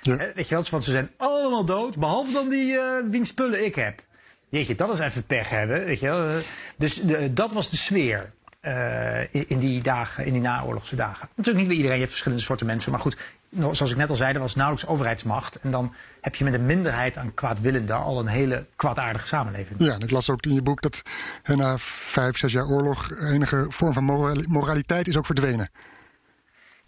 Ja. 0.00 0.16
weet 0.16 0.48
je 0.48 0.54
wel, 0.54 0.64
want 0.70 0.84
ze 0.84 0.90
zijn 0.90 1.10
allemaal 1.16 1.64
dood, 1.64 1.96
behalve 1.96 2.32
dan 2.32 2.48
die 2.48 2.72
uh, 2.72 2.82
wiens 3.08 3.28
spullen 3.28 3.64
ik 3.64 3.74
heb. 3.74 4.02
Jeetje, 4.48 4.74
dat 4.74 4.90
is 4.90 4.98
even 4.98 5.26
pech 5.26 5.48
hebben, 5.48 5.84
weet 5.84 6.00
je 6.00 6.06
wel. 6.06 6.40
Dus 6.76 6.94
de, 6.94 7.32
dat 7.32 7.52
was 7.52 7.70
de 7.70 7.76
sfeer. 7.76 8.32
Uh, 8.62 9.34
in, 9.34 9.58
die 9.58 9.82
dagen, 9.82 10.24
in 10.24 10.32
die 10.32 10.42
naoorlogse 10.42 10.96
dagen. 10.96 11.28
Natuurlijk 11.34 11.56
niet 11.56 11.66
bij 11.66 11.76
iedereen, 11.76 11.96
je 11.96 12.02
hebt 12.02 12.10
verschillende 12.10 12.44
soorten 12.44 12.66
mensen. 12.66 12.90
Maar 12.90 13.00
goed, 13.00 13.16
zoals 13.58 13.90
ik 13.90 13.96
net 13.96 14.10
al 14.10 14.16
zei, 14.16 14.34
er 14.34 14.40
was 14.40 14.54
nauwelijks 14.54 14.90
overheidsmacht. 14.90 15.60
En 15.60 15.70
dan 15.70 15.94
heb 16.20 16.34
je 16.34 16.44
met 16.44 16.54
een 16.54 16.66
minderheid 16.66 17.16
aan 17.16 17.34
kwaadwillenden 17.34 17.96
al 17.96 18.20
een 18.20 18.26
hele 18.26 18.64
kwaadaardige 18.76 19.26
samenleving. 19.26 19.80
Ja, 19.80 19.94
en 19.94 20.00
ik 20.00 20.10
las 20.10 20.30
ook 20.30 20.42
in 20.42 20.54
je 20.54 20.62
boek 20.62 20.82
dat 20.82 21.02
na 21.44 21.78
vijf, 21.78 22.38
zes 22.38 22.52
jaar 22.52 22.66
oorlog 22.66 23.10
enige 23.22 23.66
vorm 23.68 23.92
van 23.92 24.04
moraliteit 24.48 25.08
is 25.08 25.16
ook 25.16 25.26
verdwenen. 25.26 25.70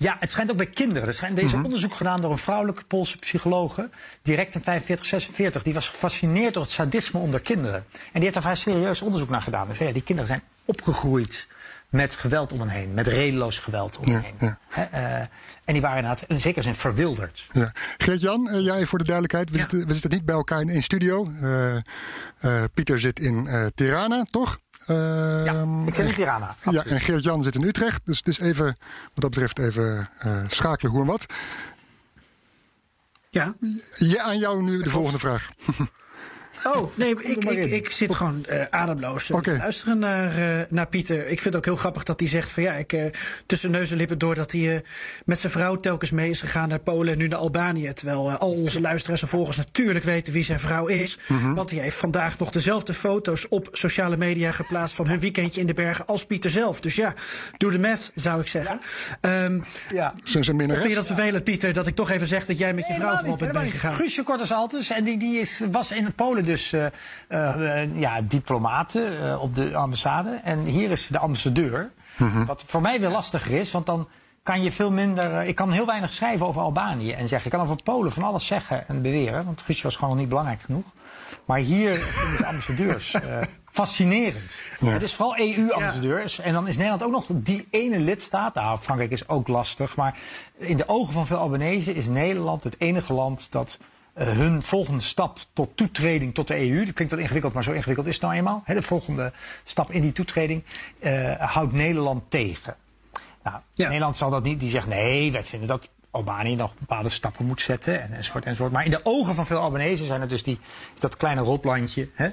Ja, 0.03 0.17
het 0.21 0.31
schijnt 0.31 0.51
ook 0.51 0.57
bij 0.57 0.67
kinderen. 0.67 1.09
Er 1.09 1.15
schijnt 1.15 1.37
deze 1.37 1.57
mhm. 1.57 1.65
onderzoek 1.65 1.95
gedaan 1.95 2.21
door 2.21 2.31
een 2.31 2.39
vrouwelijke 2.39 2.85
Poolse 2.85 3.17
psychologe. 3.17 3.91
Direct 4.23 4.55
in 4.55 4.63
45, 4.63 5.07
46. 5.07 5.63
Die 5.63 5.75
was 5.75 5.89
gefascineerd 5.89 6.55
door 6.55 6.63
het 6.63 6.73
sadisme 6.73 7.21
onder 7.21 7.41
kinderen. 7.41 7.85
En 7.93 8.09
die 8.13 8.23
heeft 8.23 8.35
daar 8.35 8.43
vrij 8.43 8.55
serieus 8.55 9.03
onderzoek 9.03 9.29
naar 9.29 9.43
gedaan. 9.43 9.69
Dus 9.69 9.79
ja, 9.79 9.93
die 9.93 10.03
kinderen 10.03 10.31
zijn 10.31 10.43
opgegroeid 10.65 11.47
met 11.93 12.15
geweld 12.15 12.53
om 12.53 12.61
hen 12.61 12.69
heen. 12.69 12.95
Met 12.95 13.07
redeloos 13.07 13.59
geweld 13.59 13.97
om 13.97 14.09
hen 14.09 14.23
heen. 14.23 14.35
Ja. 14.41 14.59
Uh, 14.77 15.27
en 15.65 15.73
die 15.73 15.81
waren 15.81 15.97
inderdaad 15.97 16.25
in 16.29 16.41
zekere 16.41 16.63
zin 16.63 16.75
verwilderd. 16.75 17.47
Ja. 17.53 17.73
Geert-Jan, 17.97 18.49
uh, 18.53 18.61
jij 18.61 18.87
voor 18.87 18.99
de 18.99 19.05
duidelijkheid. 19.05 19.51
We, 19.51 19.59
zitten, 19.59 19.87
we, 19.87 19.93
zitten, 19.93 20.11
niet 20.11 20.25
bij 20.25 20.35
elkaar 20.35 20.61
in 20.61 20.69
één 20.69 20.83
studio. 20.83 21.27
Uh, 21.43 22.65
Pieter 22.75 23.01
zit 23.01 23.21
in 23.21 23.71
Tirana, 23.75 24.25
toch? 24.31 24.59
ja, 24.87 25.67
ik 25.87 25.95
zit 25.95 26.07
in 26.07 26.15
Tirana. 26.15 26.55
Ja, 26.71 26.85
en 26.85 27.01
Geert-Jan 27.01 27.43
zit 27.43 27.55
in 27.55 27.63
Utrecht. 27.63 28.01
Dus, 28.05 28.23
dus 28.23 28.41
even, 28.41 28.65
wat 28.65 28.77
dat 29.15 29.31
betreft, 29.31 29.59
even 29.59 30.09
schakelen 30.47 30.93
hoe 30.93 31.01
en 31.01 31.07
wat. 31.07 31.27
Ja. 33.31 33.55
ja 33.99 34.23
aan 34.23 34.39
jou 34.39 34.63
nu 34.63 34.83
de 34.83 34.91
volgende 34.91 35.19
vraag. 35.19 35.49
Oh, 36.65 36.97
nee, 36.97 37.11
ik, 37.11 37.45
ik, 37.45 37.65
ik 37.65 37.91
zit 37.91 38.15
gewoon 38.15 38.47
uh, 38.51 38.63
ademloos 38.71 39.31
uh, 39.31 39.39
te 39.39 39.57
luisteren 39.57 39.99
naar, 39.99 40.39
uh, 40.39 40.65
naar 40.69 40.87
Pieter. 40.87 41.19
Ik 41.19 41.27
vind 41.41 41.45
het 41.45 41.57
ook 41.57 41.65
heel 41.65 41.77
grappig 41.77 42.03
dat 42.03 42.21
hij 42.21 42.29
zegt 42.29 42.51
van 42.51 42.63
ja, 42.63 42.73
ik 42.73 43.11
tussen 43.47 43.71
neus 43.71 43.91
en 43.91 43.97
lippen 43.97 44.19
door 44.19 44.35
dat 44.35 44.53
hij 44.53 44.85
met 45.25 45.39
zijn 45.39 45.53
vrouw 45.53 45.77
telkens 45.77 46.11
mee 46.11 46.31
is 46.31 46.41
gegaan 46.41 46.69
naar 46.69 46.81
Polen 46.81 47.13
en 47.13 47.19
nu 47.19 47.29
naar 47.29 47.39
Albanië. 47.39 47.93
Terwijl 47.93 48.31
al 48.31 48.53
onze 48.53 48.81
luisteraars 48.81 49.23
en 49.23 49.29
volgers 49.29 49.57
natuurlijk 49.57 50.05
weten 50.05 50.33
wie 50.33 50.45
zijn 50.45 50.61
vrouw 50.61 50.87
is. 50.87 51.19
Mhm. 51.29 51.55
Want 51.55 51.71
hij 51.71 51.81
heeft 51.81 51.97
vandaag 51.97 52.39
nog 52.39 52.51
dezelfde 52.51 52.95
foto's 52.95 53.49
op 53.49 53.69
sociale 53.73 54.17
media 54.17 54.53
geplaatst 54.53 54.95
van 54.95 55.09
hun 55.09 55.21
weekendje 55.21 55.61
in 55.61 55.67
de 55.67 55.75
bergen 55.75 56.07
als 56.07 56.25
Pieter 56.25 56.51
zelf. 56.51 56.81
Dus 56.81 56.95
ja, 56.95 57.15
doe 57.57 57.71
de 57.71 57.79
math, 57.79 58.11
zou 58.15 58.41
ik 58.41 58.47
zeggen. 58.47 58.81
Ja. 59.21 59.45
Um, 59.45 59.65
ja. 59.91 60.15
Vind 60.25 60.47
je 60.83 60.95
dat 60.95 61.07
vervelend, 61.07 61.45
Pieter, 61.45 61.73
dat 61.73 61.87
ik 61.87 61.95
toch 61.95 62.11
even 62.11 62.27
zeg 62.27 62.47
dat 62.47 62.59
jij 62.59 62.75
met 62.75 62.87
je 62.87 62.95
vrouw 62.95 63.17
voorop 63.17 63.39
bent 63.39 63.53
meegegaan? 63.53 63.95
Guusje 63.95 64.23
Kortesaltus, 64.23 64.91
en 64.91 65.05
die, 65.05 65.19
die 65.19 65.41
is, 65.41 65.63
was 65.71 65.93
in 65.93 66.15
Polen 66.15 66.45
dus 66.53 66.73
uh, 66.73 66.87
uh, 67.29 68.01
ja, 68.01 68.21
diplomaten 68.23 69.13
uh, 69.13 69.43
op 69.43 69.55
de 69.55 69.75
ambassade. 69.75 70.41
En 70.45 70.65
hier 70.65 70.91
is 70.91 71.07
de 71.07 71.19
ambassadeur. 71.19 71.91
Mm 72.17 72.47
Wat 72.47 72.65
voor 72.67 72.81
mij 72.81 73.01
weer 73.01 73.09
lastiger 73.09 73.51
is, 73.51 73.71
want 73.71 73.87
dan 73.87 74.09
kan 74.43 74.63
je 74.63 74.73
veel 74.73 74.93
minder. 74.93 75.43
ik 75.43 75.55
kan 75.55 75.71
heel 75.71 75.87
weinig 75.87 76.15
schrijven 76.15 76.47
over 76.47 76.63
Albanië 76.63 77.13
en 77.13 77.29
zeggen. 77.29 77.51
Ik 77.51 77.59
kan 77.59 77.67
over 77.67 77.83
Polen 77.83 78.13
van 78.13 78.23
alles 78.23 78.47
zeggen 78.47 78.89
en 78.89 79.03
beweren. 79.03 79.45
Want 79.45 79.63
Guusje 79.63 79.83
was 79.83 79.97
gewoon 79.97 80.17
niet 80.17 80.29
belangrijk 80.29 80.61
genoeg. 80.61 80.85
Maar 81.45 81.59
hier 81.59 81.95
zijn 81.95 82.37
de 82.37 82.47
ambassadeurs 82.47 83.17
fascinerend. 83.81 84.61
Ja. 84.81 84.89
Het 84.89 85.03
is 85.03 85.15
vooral 85.15 85.39
EU-ambassadeurs. 85.39 86.39
En 86.39 86.53
dan 86.53 86.69
is 86.69 86.77
Nederland 86.77 87.03
ook 87.03 87.11
nog 87.11 87.27
die 87.33 87.67
ene 87.71 87.99
lidstaat. 88.01 88.55
Nou, 88.55 88.79
Frankrijk 88.79 89.11
is 89.11 89.29
ook 89.29 89.49
lastig. 89.49 89.97
Maar 89.97 90.19
in 90.59 90.77
de 90.77 90.89
ogen 90.89 91.13
van 91.13 91.27
veel 91.27 91.37
Albanese 91.37 91.95
is 91.95 92.07
Nederland 92.07 92.65
het 92.65 92.75
enige 92.79 93.13
land 93.13 93.53
dat 93.53 93.79
uh, 94.19 94.25
hun 94.25 94.63
volgende 94.63 95.03
stap 95.03 95.39
tot 95.53 95.77
toetreding 95.77 96.35
tot 96.35 96.49
de 96.49 96.71
EU. 96.71 96.85
Dat 96.85 96.95
klinkt 96.95 97.13
wel 97.13 97.23
ingewikkeld, 97.23 97.55
maar 97.55 97.65
zo 97.65 97.73
ingewikkeld 97.73 98.07
is 98.07 98.15
het 98.15 98.23
nou 98.23 98.35
eenmaal. 98.35 98.63
de 98.67 98.83
volgende 98.83 99.33
stap 99.65 99.91
in 99.91 100.03
die 100.03 100.13
toetreding 100.13 100.63
uh, 101.01 101.35
houdt 101.39 101.73
Nederland 101.73 102.31
tegen. 102.31 102.77
Nou, 103.43 103.57
Nederland 103.75 104.17
zal 104.17 104.31
dat 104.31 104.43
niet. 104.43 104.61
Die 104.61 104.69
zegt 104.69 104.87
nee, 104.87 105.33
wij 105.33 105.45
vinden 105.45 105.69
dat 105.69 105.89
Albanië 106.13 106.55
nog 106.55 106.75
bepaalde 106.79 107.09
stappen 107.09 107.47
moet 107.47 107.63
zetten. 107.63 108.03
En, 108.03 108.13
enzovoort, 108.13 108.45
enzovoort. 108.45 108.73
Maar 108.73 108.85
in 108.85 108.91
de 108.91 109.01
ogen 109.03 109.35
van 109.35 109.47
veel 109.47 109.59
Albanese 109.59 110.05
zijn 110.05 110.21
het 110.21 110.31
dus 110.31 110.43
die, 110.43 110.59
is 110.95 111.01
dat 111.01 111.17
kleine 111.17 111.41
rotlandje. 111.41 112.09
Hè? 112.15 112.29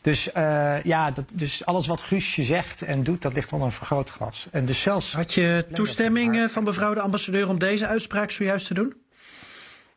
Dus, 0.00 0.28
uh, 0.36 0.82
ja, 0.82 1.10
dat, 1.10 1.24
dus 1.32 1.64
alles 1.64 1.86
wat 1.86 2.00
Guusje 2.00 2.44
zegt 2.44 2.82
en 2.82 3.02
doet, 3.02 3.22
dat 3.22 3.32
ligt 3.32 3.52
onder 3.52 3.68
een 3.68 3.74
vergrootglas. 3.74 4.46
En 4.50 4.64
dus 4.64 4.82
zelfs. 4.82 5.12
Had 5.12 5.34
je 5.34 5.66
toestemming 5.72 6.50
van 6.50 6.64
mevrouw 6.64 6.94
de 6.94 7.00
ambassadeur 7.00 7.48
om 7.48 7.58
deze 7.58 7.86
uitspraak 7.86 8.30
zojuist 8.30 8.66
te 8.66 8.74
doen? 8.74 9.01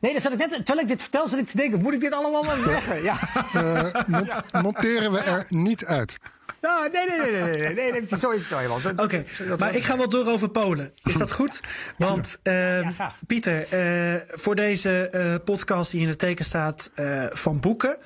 Nee, 0.00 0.12
dat 0.12 0.22
zat 0.22 0.32
ik 0.32 0.38
net, 0.38 0.50
terwijl 0.50 0.80
ik 0.80 0.88
dit 0.88 1.02
vertel, 1.02 1.28
zat 1.28 1.38
ik 1.38 1.48
te 1.48 1.56
denken, 1.56 1.82
moet 1.82 1.92
ik 1.92 2.00
dit 2.00 2.12
allemaal 2.12 2.46
wel 2.46 2.56
zeggen? 2.56 3.02
Ja. 3.02 3.16
Uh, 3.56 4.62
monteren 4.62 5.12
we 5.12 5.18
er 5.18 5.44
niet 5.48 5.84
uit. 5.84 6.16
Ja, 6.60 6.88
nee, 6.92 7.06
nee, 7.08 7.18
nee, 7.18 7.42
nee, 7.42 7.58
nee, 7.58 7.74
nee, 7.74 7.92
nee 7.92 8.18
zo 8.18 8.30
is 8.30 8.40
het 8.40 8.50
nou 8.50 8.62
helemaal. 8.62 9.04
Oké, 9.04 9.24
maar 9.58 9.74
ik 9.74 9.82
ga 9.82 9.96
wel 9.96 10.08
door 10.08 10.26
over 10.26 10.48
Polen. 10.48 10.92
Is 11.02 11.16
dat 11.16 11.32
goed? 11.32 11.60
Want 11.98 12.38
uh, 12.42 12.88
Pieter, 13.26 13.66
uh, 13.72 14.20
voor 14.26 14.54
deze 14.54 15.08
uh, 15.10 15.34
podcast 15.44 15.90
die 15.90 16.00
in 16.00 16.08
het 16.08 16.18
teken 16.18 16.44
staat 16.44 16.90
van 17.32 17.60
boeken, 17.60 17.98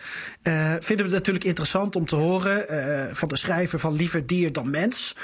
vinden 0.80 0.96
we 0.96 1.02
het 1.02 1.10
natuurlijk 1.10 1.44
interessant 1.44 1.96
om 1.96 2.06
te 2.06 2.16
horen 2.16 2.64
van 3.16 3.28
de 3.28 3.36
schrijver 3.36 3.78
van 3.78 3.94
Liever 3.94 4.26
dier 4.26 4.52
dan 4.52 4.70
mens. 4.70 5.16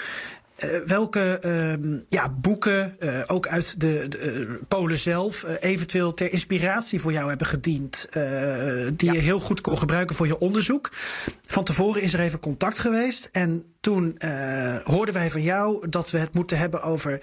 Uh, 0.65 0.79
welke 0.87 1.41
uh, 1.45 2.01
ja, 2.09 2.31
boeken, 2.31 2.97
uh, 2.99 3.23
ook 3.27 3.47
uit 3.47 3.81
de, 3.81 4.09
de 4.09 4.19
eh, 4.19 4.67
Polen 4.69 4.97
zelf, 4.97 5.45
eventueel 5.61 6.15
ter 6.15 6.33
inspiratie 6.33 7.01
voor 7.01 7.13
jou 7.13 7.29
hebben 7.29 7.47
gediend, 7.47 8.07
die 8.93 9.09
ja. 9.09 9.13
je 9.13 9.19
heel 9.19 9.41
goed 9.41 9.61
kon 9.61 9.79
gebruiken 9.79 10.17
voor 10.17 10.27
je 10.27 10.39
onderzoek? 10.39 10.91
Van 11.49 11.65
tevoren 11.65 12.03
is 12.03 12.13
er 12.13 12.21
even 12.21 12.41
contact 12.41 12.79
geweest 12.79 13.29
en 13.33 13.65
toen 13.81 14.19
hoorden 14.85 15.15
wij 15.15 15.31
van 15.31 15.43
jou 15.43 15.89
dat 15.89 16.11
we 16.11 16.19
het 16.19 16.35
moeten 16.35 16.59
hebben 16.59 16.83
over 16.83 17.21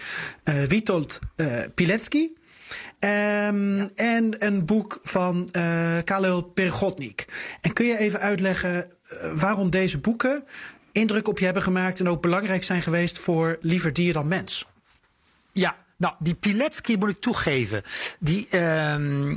Witold 0.67 1.19
Pilecki. 1.75 2.33
Um, 2.99 3.75
ja. 3.75 3.89
En 3.95 4.45
een 4.45 4.65
boek 4.65 4.99
van 5.01 5.49
uh, 5.57 5.97
Kalel 6.03 6.41
Pergotnik. 6.41 7.25
En 7.61 7.73
kun 7.73 7.85
je 7.85 7.97
even 7.97 8.19
uitleggen 8.19 8.87
waarom 9.35 9.71
deze 9.71 9.97
boeken 9.97 10.43
indruk 10.93 11.27
op 11.27 11.39
je 11.39 11.45
hebben 11.45 11.63
gemaakt 11.63 11.99
en 11.99 12.09
ook 12.09 12.21
belangrijk 12.21 12.63
zijn 12.63 12.81
geweest 12.81 13.19
voor 13.19 13.57
liever 13.61 13.93
dier 13.93 14.13
dan 14.13 14.27
mens. 14.27 14.65
Ja, 15.51 15.75
nou, 15.97 16.15
die 16.19 16.35
Pilecki 16.35 16.97
moet 16.97 17.09
ik 17.09 17.21
toegeven. 17.21 17.83
Die, 18.19 18.47
ehm, 18.49 19.35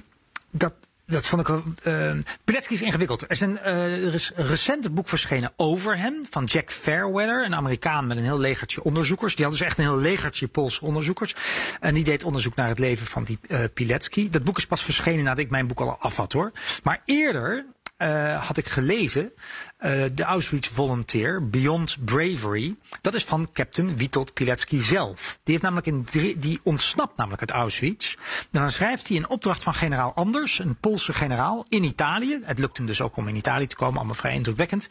dat, 0.51 0.75
dat 1.07 1.27
vond 1.27 1.41
ik 1.41 1.47
wel. 1.47 1.63
Uh, 1.85 2.19
Pilecki 2.45 2.75
is 2.75 2.83
ingewikkeld. 2.83 3.23
Er 3.23 3.31
is, 3.31 3.41
een, 3.41 3.59
uh, 3.67 4.15
is 4.15 4.33
een 4.35 4.47
recent 4.47 4.95
boek 4.95 5.09
verschenen 5.09 5.53
over 5.57 5.99
hem. 5.99 6.27
Van 6.31 6.45
Jack 6.45 6.73
Fairweather, 6.73 7.45
een 7.45 7.55
Amerikaan 7.55 8.07
met 8.07 8.17
een 8.17 8.23
heel 8.23 8.39
legertje 8.39 8.83
onderzoekers. 8.83 9.37
Die 9.37 9.45
had 9.45 9.55
dus 9.55 9.63
echt 9.63 9.79
een 9.79 9.85
heel 9.85 9.99
legertje 9.99 10.49
Poolse 10.49 10.85
onderzoekers. 10.85 11.35
En 11.81 11.95
die 11.95 12.05
deed 12.05 12.25
onderzoek 12.25 12.55
naar 12.55 12.69
het 12.69 12.79
leven 12.79 13.07
van 13.07 13.25
die 13.25 13.39
uh. 13.49 14.31
Dat 14.31 14.45
boek 14.45 14.59
is 14.59 14.67
pas 14.67 14.83
verschenen 14.83 15.25
nadat 15.25 15.45
ik 15.45 15.51
mijn 15.51 15.67
boek 15.67 15.81
al 15.81 15.97
af 15.99 16.17
had 16.17 16.33
hoor. 16.33 16.53
Maar 16.83 17.03
eerder 17.05 17.67
uh, 17.99 18.47
had 18.47 18.57
ik 18.57 18.67
gelezen. 18.67 19.33
Uh, 19.81 20.05
de 20.15 20.23
Auschwitz 20.23 20.69
Volunteer, 20.69 21.49
Beyond 21.49 21.97
Bravery. 22.05 22.77
Dat 23.01 23.15
is 23.15 23.25
van 23.25 23.49
captain 23.53 23.97
Witold 23.97 24.33
Pilecki 24.33 24.81
zelf. 24.81 25.39
Die, 25.43 25.59
heeft 25.59 25.63
namelijk 25.63 26.13
die 26.43 26.61
ontsnapt 26.63 27.17
namelijk 27.17 27.41
uit 27.41 27.51
Auschwitz. 27.51 28.15
En 28.51 28.61
dan 28.61 28.71
schrijft 28.71 29.09
hij 29.09 29.17
in 29.17 29.29
opdracht 29.29 29.63
van 29.63 29.75
generaal 29.75 30.15
Anders, 30.15 30.59
een 30.59 30.77
Poolse 30.77 31.13
generaal, 31.13 31.67
in 31.69 31.85
Italië. 31.85 32.39
Het 32.43 32.59
lukt 32.59 32.77
hem 32.77 32.87
dus 32.87 33.01
ook 33.01 33.17
om 33.17 33.29
in 33.29 33.37
Italië 33.37 33.67
te 33.67 33.77
komen, 33.77 33.97
allemaal 33.97 34.15
vrij 34.15 34.35
indrukwekkend. 34.35 34.89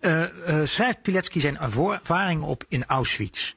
Uh, 0.00 0.24
schrijft 0.64 1.02
Pilecki 1.02 1.40
zijn 1.40 1.58
ervaring 1.58 2.42
op 2.42 2.64
in 2.68 2.86
Auschwitz. 2.86 3.54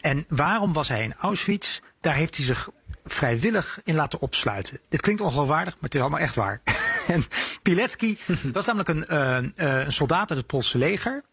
En 0.00 0.24
waarom 0.28 0.72
was 0.72 0.88
hij 0.88 1.02
in 1.02 1.14
Auschwitz? 1.18 1.80
Daar 2.00 2.14
heeft 2.14 2.36
hij 2.36 2.44
zich 2.44 2.70
vrijwillig 3.04 3.80
in 3.84 3.94
laten 3.94 4.20
opsluiten. 4.20 4.80
Dit 4.88 5.00
klinkt 5.00 5.22
ongeloofwaardig, 5.22 5.74
maar 5.74 5.82
het 5.82 5.94
is 5.94 6.00
allemaal 6.00 6.20
echt 6.20 6.34
waar. 6.34 6.60
en 7.06 7.24
Pilecki 7.62 8.18
was 8.52 8.66
namelijk 8.66 8.88
een, 8.88 9.04
uh, 9.08 9.84
een 9.84 9.92
soldaat 9.92 10.30
uit 10.30 10.38
het 10.38 10.46
Poolse 10.46 10.78
leger, 10.78 11.24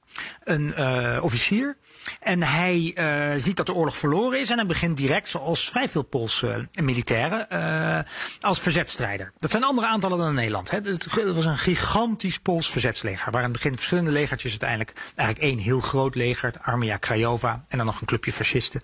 een 0.44 0.74
uh, 0.78 1.20
officier. 1.22 1.78
En 2.20 2.44
hij 2.44 2.92
uh, 2.96 3.42
ziet 3.42 3.58
dat 3.58 3.66
de 3.66 3.74
oorlog 3.74 3.98
verloren 3.98 4.40
is 4.40 4.50
en 4.50 4.58
hij 4.58 4.66
begint 4.66 4.98
direct, 4.98 5.28
zoals 5.30 5.70
vrij 5.70 5.90
veel 5.90 6.04
Poolse 6.04 6.68
militairen, 6.82 7.48
uh, 7.52 8.00
als 8.40 8.60
verzetstrijder. 8.60 9.32
Dat 9.38 9.52
zijn 9.52 9.64
andere 9.64 9.88
aantallen 9.88 10.18
dan 10.18 10.28
in 10.28 10.34
Nederland. 10.34 10.72
Hè. 10.72 10.78
Het 10.78 11.34
was 11.34 11.46
een 11.46 11.58
gigantisch 11.58 12.40
Pools 12.40 12.70
verzetsleger, 12.70 13.32
waar 13.32 13.44
in 13.44 13.50
het 13.50 13.58
begin 13.58 13.76
verschillende 13.76 14.12
legertjes 14.12 14.52
uiteindelijk 14.52 14.94
eigenlijk 15.16 15.50
één 15.50 15.60
heel 15.60 15.80
groot 15.80 16.16
leger, 16.16 16.48
het 16.48 16.62
Armia 16.62 16.98
Krajova, 16.98 17.64
en 17.68 17.78
dan 17.78 17.86
nog 17.86 18.02
een 18.02 18.08
clubje 18.08 18.34
fascisten. 18.34 18.82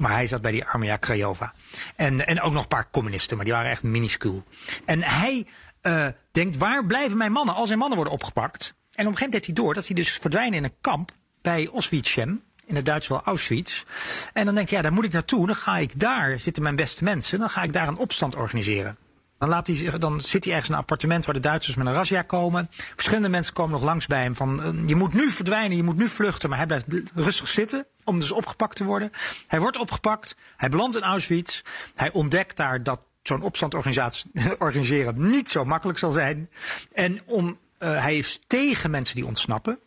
Maar 0.00 0.12
hij 0.12 0.26
zat 0.26 0.42
bij 0.42 0.52
die 0.52 0.64
Armia 0.64 0.96
Krajova. 0.96 1.52
En, 1.96 2.26
en 2.26 2.40
ook 2.40 2.52
nog 2.52 2.62
een 2.62 2.68
paar 2.68 2.90
communisten, 2.90 3.36
maar 3.36 3.44
die 3.44 3.54
waren 3.54 3.70
echt 3.70 3.82
minuscuul. 3.82 4.44
En 4.84 5.02
hij 5.02 5.46
uh, 5.82 6.06
denkt, 6.30 6.56
waar 6.56 6.86
blijven 6.86 7.16
mijn 7.16 7.32
mannen 7.32 7.54
als 7.54 7.66
zijn 7.66 7.78
mannen 7.78 7.96
worden 7.96 8.14
opgepakt? 8.14 8.62
En 8.62 9.06
op 9.06 9.12
een 9.12 9.18
gegeven 9.18 9.24
moment 9.24 9.32
heeft 9.32 9.46
hij 9.46 9.54
door 9.54 9.74
dat 9.74 9.86
hij 9.86 9.96
dus 9.96 10.18
verdwijnen 10.20 10.58
in 10.58 10.64
een 10.64 10.76
kamp 10.80 11.10
bij 11.42 11.68
Auschwitz-Chem 11.72 12.42
in 12.68 12.76
het 12.76 12.84
Duits 12.84 13.08
wel 13.08 13.22
Auschwitz. 13.22 13.82
En 14.32 14.44
dan 14.44 14.54
denk 14.54 14.68
je, 14.68 14.76
ja, 14.76 14.82
daar 14.82 14.92
moet 14.92 15.04
ik 15.04 15.12
naartoe. 15.12 15.46
Dan 15.46 15.56
ga 15.56 15.78
ik 15.78 16.00
daar, 16.00 16.40
zitten 16.40 16.62
mijn 16.62 16.76
beste 16.76 17.04
mensen. 17.04 17.38
Dan 17.38 17.50
ga 17.50 17.62
ik 17.62 17.72
daar 17.72 17.88
een 17.88 17.96
opstand 17.96 18.36
organiseren. 18.36 18.96
Dan, 19.38 19.48
laat 19.48 19.66
hij, 19.66 19.98
dan 19.98 20.20
zit 20.20 20.44
hij 20.44 20.52
ergens 20.52 20.68
in 20.68 20.74
een 20.74 20.80
appartement 20.80 21.24
waar 21.24 21.34
de 21.34 21.40
Duitsers 21.40 21.76
met 21.76 21.86
een 21.86 21.92
razzia 21.92 22.22
komen. 22.22 22.68
Verschillende 22.70 23.28
mensen 23.28 23.54
komen 23.54 23.72
nog 23.72 23.82
langs 23.82 24.06
bij 24.06 24.22
hem 24.22 24.34
van, 24.34 24.84
je 24.86 24.94
moet 24.94 25.12
nu 25.12 25.30
verdwijnen, 25.30 25.76
je 25.76 25.82
moet 25.82 25.96
nu 25.96 26.08
vluchten. 26.08 26.48
Maar 26.48 26.58
hij 26.58 26.66
blijft 26.66 26.86
rustig 27.14 27.48
zitten 27.48 27.86
om 28.04 28.20
dus 28.20 28.30
opgepakt 28.30 28.76
te 28.76 28.84
worden. 28.84 29.10
Hij 29.46 29.60
wordt 29.60 29.78
opgepakt, 29.78 30.36
hij 30.56 30.68
belandt 30.68 30.96
in 30.96 31.02
Auschwitz. 31.02 31.62
Hij 31.94 32.12
ontdekt 32.12 32.56
daar 32.56 32.82
dat 32.82 33.06
zo'n 33.28 33.42
opstand 33.42 33.74
organiseren 34.58 35.30
niet 35.30 35.48
zo 35.48 35.64
makkelijk 35.64 35.98
zal 35.98 36.10
zijn. 36.10 36.50
En 36.92 37.20
om, 37.24 37.58
uh, 37.78 38.02
hij 38.02 38.16
is 38.16 38.40
tegen 38.46 38.90
mensen 38.90 39.14
die 39.14 39.26
ontsnappen. 39.26 39.78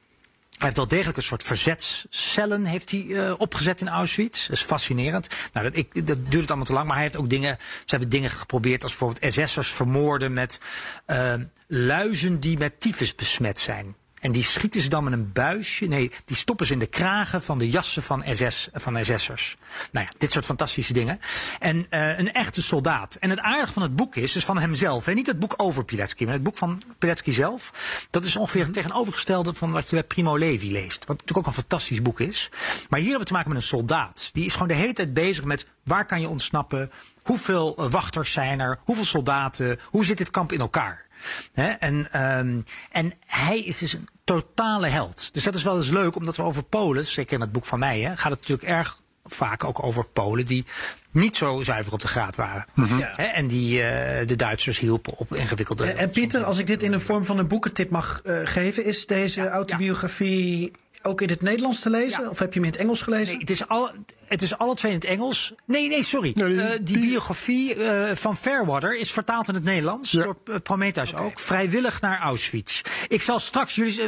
Hij 0.51 0.69
heeft 0.69 0.75
wel 0.75 0.97
degelijk 0.97 1.17
een 1.17 1.23
soort 1.23 1.43
verzetscellen 1.43 2.65
heeft 2.65 2.91
hij, 2.91 2.99
uh, 2.99 3.33
opgezet 3.37 3.81
in 3.81 3.89
Auschwitz. 3.89 4.47
Dat 4.47 4.57
is 4.57 4.63
fascinerend. 4.63 5.27
Nou, 5.53 5.65
dat, 5.65 5.75
ik, 5.75 6.07
dat 6.07 6.31
duurt 6.31 6.47
allemaal 6.47 6.65
te 6.65 6.73
lang. 6.73 6.85
Maar 6.85 6.95
hij 6.95 7.05
heeft 7.05 7.17
ook 7.17 7.29
dingen. 7.29 7.57
Ze 7.59 7.85
hebben 7.85 8.09
dingen 8.09 8.29
geprobeerd 8.29 8.83
als 8.83 8.97
bijvoorbeeld 8.97 9.33
SS'ers 9.33 9.71
vermoorden 9.71 10.33
met 10.33 10.59
uh, 11.07 11.33
luizen 11.67 12.39
die 12.39 12.57
met 12.57 12.79
tyfus 12.79 13.15
besmet 13.15 13.59
zijn. 13.59 13.95
En 14.21 14.31
die 14.31 14.43
schieten 14.43 14.81
ze 14.81 14.89
dan 14.89 15.03
met 15.03 15.13
een 15.13 15.31
buisje. 15.31 15.85
Nee, 15.85 16.11
die 16.25 16.35
stoppen 16.35 16.65
ze 16.65 16.73
in 16.73 16.79
de 16.79 16.85
kragen 16.85 17.43
van 17.43 17.57
de 17.57 17.69
jassen 17.69 18.03
van, 18.03 18.23
SS, 18.31 18.69
van 18.73 19.05
SS'ers. 19.05 19.57
Nou 19.91 20.05
ja, 20.05 20.11
dit 20.17 20.31
soort 20.31 20.45
fantastische 20.45 20.93
dingen. 20.93 21.19
En 21.59 21.77
uh, 21.77 22.19
een 22.19 22.33
echte 22.33 22.61
soldaat. 22.61 23.15
En 23.15 23.29
het 23.29 23.39
aardige 23.39 23.73
van 23.73 23.81
het 23.81 23.95
boek 23.95 24.15
is, 24.15 24.31
dus 24.31 24.45
van 24.45 24.57
hemzelf. 24.57 25.07
En 25.07 25.15
niet 25.15 25.27
het 25.27 25.39
boek 25.39 25.53
over 25.57 25.85
Pilecki, 25.85 26.25
maar 26.25 26.33
het 26.33 26.43
boek 26.43 26.57
van 26.57 26.81
Pilecki 26.97 27.31
zelf. 27.31 27.73
Dat 28.09 28.25
is 28.25 28.35
ongeveer 28.35 28.63
het 28.63 28.73
tegenovergestelde 28.73 29.53
van 29.53 29.71
wat 29.71 29.89
je 29.89 29.95
bij 29.95 30.03
Primo 30.03 30.37
Levi 30.37 30.71
leest. 30.71 30.99
Wat 30.99 31.17
natuurlijk 31.17 31.37
ook 31.37 31.45
een 31.45 31.61
fantastisch 31.61 32.01
boek 32.01 32.19
is. 32.19 32.49
Maar 32.89 32.99
hier 32.99 33.09
hebben 33.09 33.19
we 33.19 33.25
te 33.25 33.33
maken 33.33 33.49
met 33.49 33.61
een 33.61 33.67
soldaat. 33.67 34.29
Die 34.33 34.45
is 34.45 34.53
gewoon 34.53 34.67
de 34.67 34.73
hele 34.73 34.93
tijd 34.93 35.13
bezig 35.13 35.43
met 35.43 35.65
waar 35.83 36.05
kan 36.05 36.21
je 36.21 36.29
ontsnappen. 36.29 36.91
Hoeveel 37.31 37.89
wachters 37.89 38.31
zijn 38.31 38.59
er? 38.59 38.79
Hoeveel 38.83 39.05
soldaten? 39.05 39.79
Hoe 39.85 40.05
zit 40.05 40.17
dit 40.17 40.29
kamp 40.29 40.51
in 40.51 40.59
elkaar? 40.59 41.05
En, 41.53 42.21
um, 42.37 42.65
en 42.91 43.13
hij 43.25 43.59
is 43.59 43.77
dus 43.77 43.93
een 43.93 44.07
totale 44.23 44.87
held. 44.87 45.33
Dus 45.33 45.43
dat 45.43 45.55
is 45.55 45.63
wel 45.63 45.77
eens 45.77 45.89
leuk, 45.89 46.15
omdat 46.15 46.37
we 46.37 46.43
over 46.43 46.63
Polen, 46.63 47.05
zeker 47.05 47.33
in 47.33 47.41
het 47.41 47.51
boek 47.51 47.65
van 47.65 47.79
mij, 47.79 48.01
gaat 48.01 48.31
het 48.31 48.39
natuurlijk 48.39 48.69
erg 48.69 48.99
vaak 49.23 49.63
ook 49.63 49.83
over 49.83 50.09
Polen 50.09 50.45
die 50.45 50.65
niet 51.11 51.35
zo 51.35 51.61
zuiver 51.63 51.93
op 51.93 52.01
de 52.01 52.07
graad 52.07 52.35
waren. 52.35 52.65
Mm 52.73 52.85
-hmm. 52.85 52.99
ja. 52.99 53.15
En 53.17 53.47
die 53.47 53.77
uh, 53.77 53.83
de 54.25 54.35
Duitsers 54.35 54.79
hielpen 54.79 55.17
op 55.17 55.33
ingewikkelde... 55.35 55.85
En, 55.85 55.97
en 55.97 56.09
Pieter, 56.09 56.43
als 56.43 56.57
ik 56.57 56.67
dit 56.67 56.83
in 56.83 56.91
de 56.91 56.99
vorm 56.99 57.25
van 57.25 57.39
een 57.39 57.47
boekentip 57.47 57.89
mag 57.89 58.21
uh, 58.25 58.39
geven... 58.43 58.85
is 58.85 59.05
deze 59.05 59.41
ja, 59.41 59.47
autobiografie 59.47 60.61
ja. 60.61 60.99
ook 61.01 61.21
in 61.21 61.29
het 61.29 61.41
Nederlands 61.41 61.79
te 61.79 61.89
lezen? 61.89 62.29
Of 62.29 62.39
heb 62.39 62.53
je 62.53 62.59
hem 62.59 62.67
in 62.67 62.73
het 62.73 62.81
Engels 62.81 63.01
gelezen? 63.01 63.31
Nee, 63.31 63.39
het 63.39 63.49
is, 63.49 63.67
al, 63.67 63.91
het 64.25 64.41
is 64.41 64.57
alle 64.57 64.75
twee 64.75 64.91
in 64.91 64.97
het 64.97 65.07
Engels. 65.07 65.53
Nee, 65.65 65.87
nee, 65.87 66.03
sorry. 66.03 66.31
Nee, 66.33 66.83
die, 66.83 66.97
uh, 66.97 67.01
biografie 67.03 67.75
van 68.13 68.37
Fairwater 68.37 68.97
is 68.97 69.11
vertaald 69.11 69.47
in 69.47 69.53
het 69.53 69.63
Nederlands... 69.63 70.11
door 70.11 70.37
Prometheus 70.63 71.11
okay. 71.11 71.25
ook. 71.25 71.39
Vrijwillig 71.39 72.01
naar 72.01 72.19
Auschwitz. 72.19 72.81
Ik 73.07 73.21
zal 73.21 73.39
straks 73.39 73.75
jullie 73.75 73.99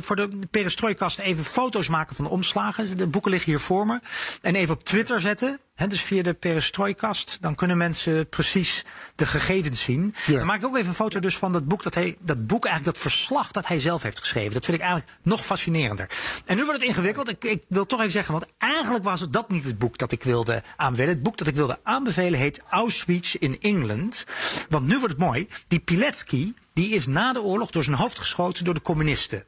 voor 0.00 0.16
de 0.16 0.28
perestrooikast 0.50 1.18
even 1.18 1.44
foto's 1.44 1.88
maken 1.88 2.16
van 2.16 2.24
de 2.24 2.30
omslagen. 2.30 2.96
De 2.96 3.06
boeken 3.06 3.30
liggen 3.30 3.50
hier 3.50 3.60
voor 3.60 3.86
me. 3.86 4.00
En 4.40 4.54
even 4.54 4.74
op 4.74 4.84
Twitter 4.84 5.20
zetten... 5.20 5.60
He, 5.74 5.86
dus 5.86 6.02
via 6.02 6.22
de 6.22 6.34
perestrooikast, 6.42 7.38
dan 7.40 7.54
kunnen 7.54 7.76
mensen 7.76 8.28
precies 8.28 8.84
de 9.14 9.26
gegevens 9.26 9.82
zien. 9.82 10.14
Ja. 10.26 10.36
Dan 10.36 10.46
maak 10.46 10.58
ik 10.58 10.66
ook 10.66 10.76
even 10.76 10.88
een 10.88 10.94
foto 10.94 11.20
dus 11.20 11.36
van 11.36 11.52
dat 11.52 11.68
boek, 11.68 11.82
dat, 11.82 11.94
hij, 11.94 12.16
dat 12.20 12.46
boek 12.46 12.64
eigenlijk, 12.64 12.94
dat 12.94 13.04
verslag 13.12 13.50
dat 13.50 13.66
hij 13.66 13.80
zelf 13.80 14.02
heeft 14.02 14.18
geschreven. 14.18 14.52
Dat 14.52 14.64
vind 14.64 14.76
ik 14.76 14.82
eigenlijk 14.82 15.12
nog 15.22 15.44
fascinerender. 15.44 16.08
En 16.44 16.56
nu 16.56 16.64
wordt 16.64 16.80
het 16.80 16.88
ingewikkeld. 16.88 17.28
Ik, 17.28 17.44
ik 17.44 17.62
wil 17.68 17.86
toch 17.86 18.00
even 18.00 18.12
zeggen, 18.12 18.32
want 18.32 18.52
eigenlijk 18.58 19.04
was 19.04 19.20
het 19.20 19.32
dat 19.32 19.50
niet 19.50 19.64
het 19.64 19.78
boek 19.78 19.98
dat 19.98 20.12
ik 20.12 20.22
wilde 20.22 20.62
aanbevelen. 20.76 21.14
Het 21.14 21.22
boek 21.22 21.36
dat 21.36 21.46
ik 21.46 21.54
wilde 21.54 21.78
aanbevelen 21.82 22.38
heet 22.38 22.62
Auschwitz 22.70 23.34
in 23.34 23.60
England. 23.60 24.24
Want 24.68 24.86
nu 24.86 24.98
wordt 24.98 25.14
het 25.14 25.22
mooi. 25.22 25.48
Die 25.68 25.80
Pilecki, 25.80 26.54
die 26.72 26.94
is 26.94 27.06
na 27.06 27.32
de 27.32 27.42
oorlog 27.42 27.70
door 27.70 27.84
zijn 27.84 27.96
hoofd 27.96 28.18
geschoten 28.18 28.64
door 28.64 28.74
de 28.74 28.82
communisten. 28.82 29.44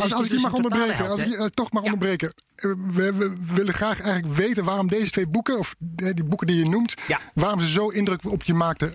Als, 0.00 0.12
ik 0.12 0.30
je 0.30 0.38
mag 0.40 0.52
onderbreken, 0.52 0.96
held, 0.96 1.10
als 1.10 1.20
ik 1.20 1.26
je 1.26 1.36
uh, 1.36 1.44
toch 1.44 1.68
ja. 1.72 1.80
onderbreken. 1.80 2.32
We, 2.54 3.14
we, 3.14 3.36
willen 3.54 3.74
graag 3.74 4.00
eigenlijk 4.00 4.34
weten 4.34 4.64
waarom 4.64 4.88
deze 4.88 5.10
twee 5.10 5.26
boeken, 5.26 5.58
of 5.58 5.74
die 5.78 6.24
boeken 6.24 6.46
die 6.46 6.56
je 6.56 6.68
noemt, 6.68 6.94
ja. 7.06 7.20
waarom 7.34 7.60
ze 7.60 7.70
zo 7.70 7.88
indruk 7.88 8.24
op 8.24 8.42
je 8.42 8.54
maakten 8.54 8.94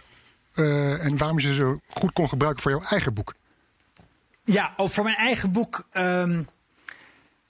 uh, 0.56 1.06
en 1.06 1.18
waarom 1.18 1.40
je 1.40 1.48
ze 1.48 1.60
zo 1.60 1.80
goed 1.90 2.14
kon 2.14 2.30
gebruiken 2.30 2.62
voor 2.62 2.72
jouw 2.72 2.84
eigen 2.90 3.14
boek. 3.14 3.34
Ja, 4.44 4.74
oh, 4.78 4.90
voor 4.90 5.04
mijn 5.04 5.16
eigen 5.16 5.52
boek 5.52 5.88
um, 5.94 6.48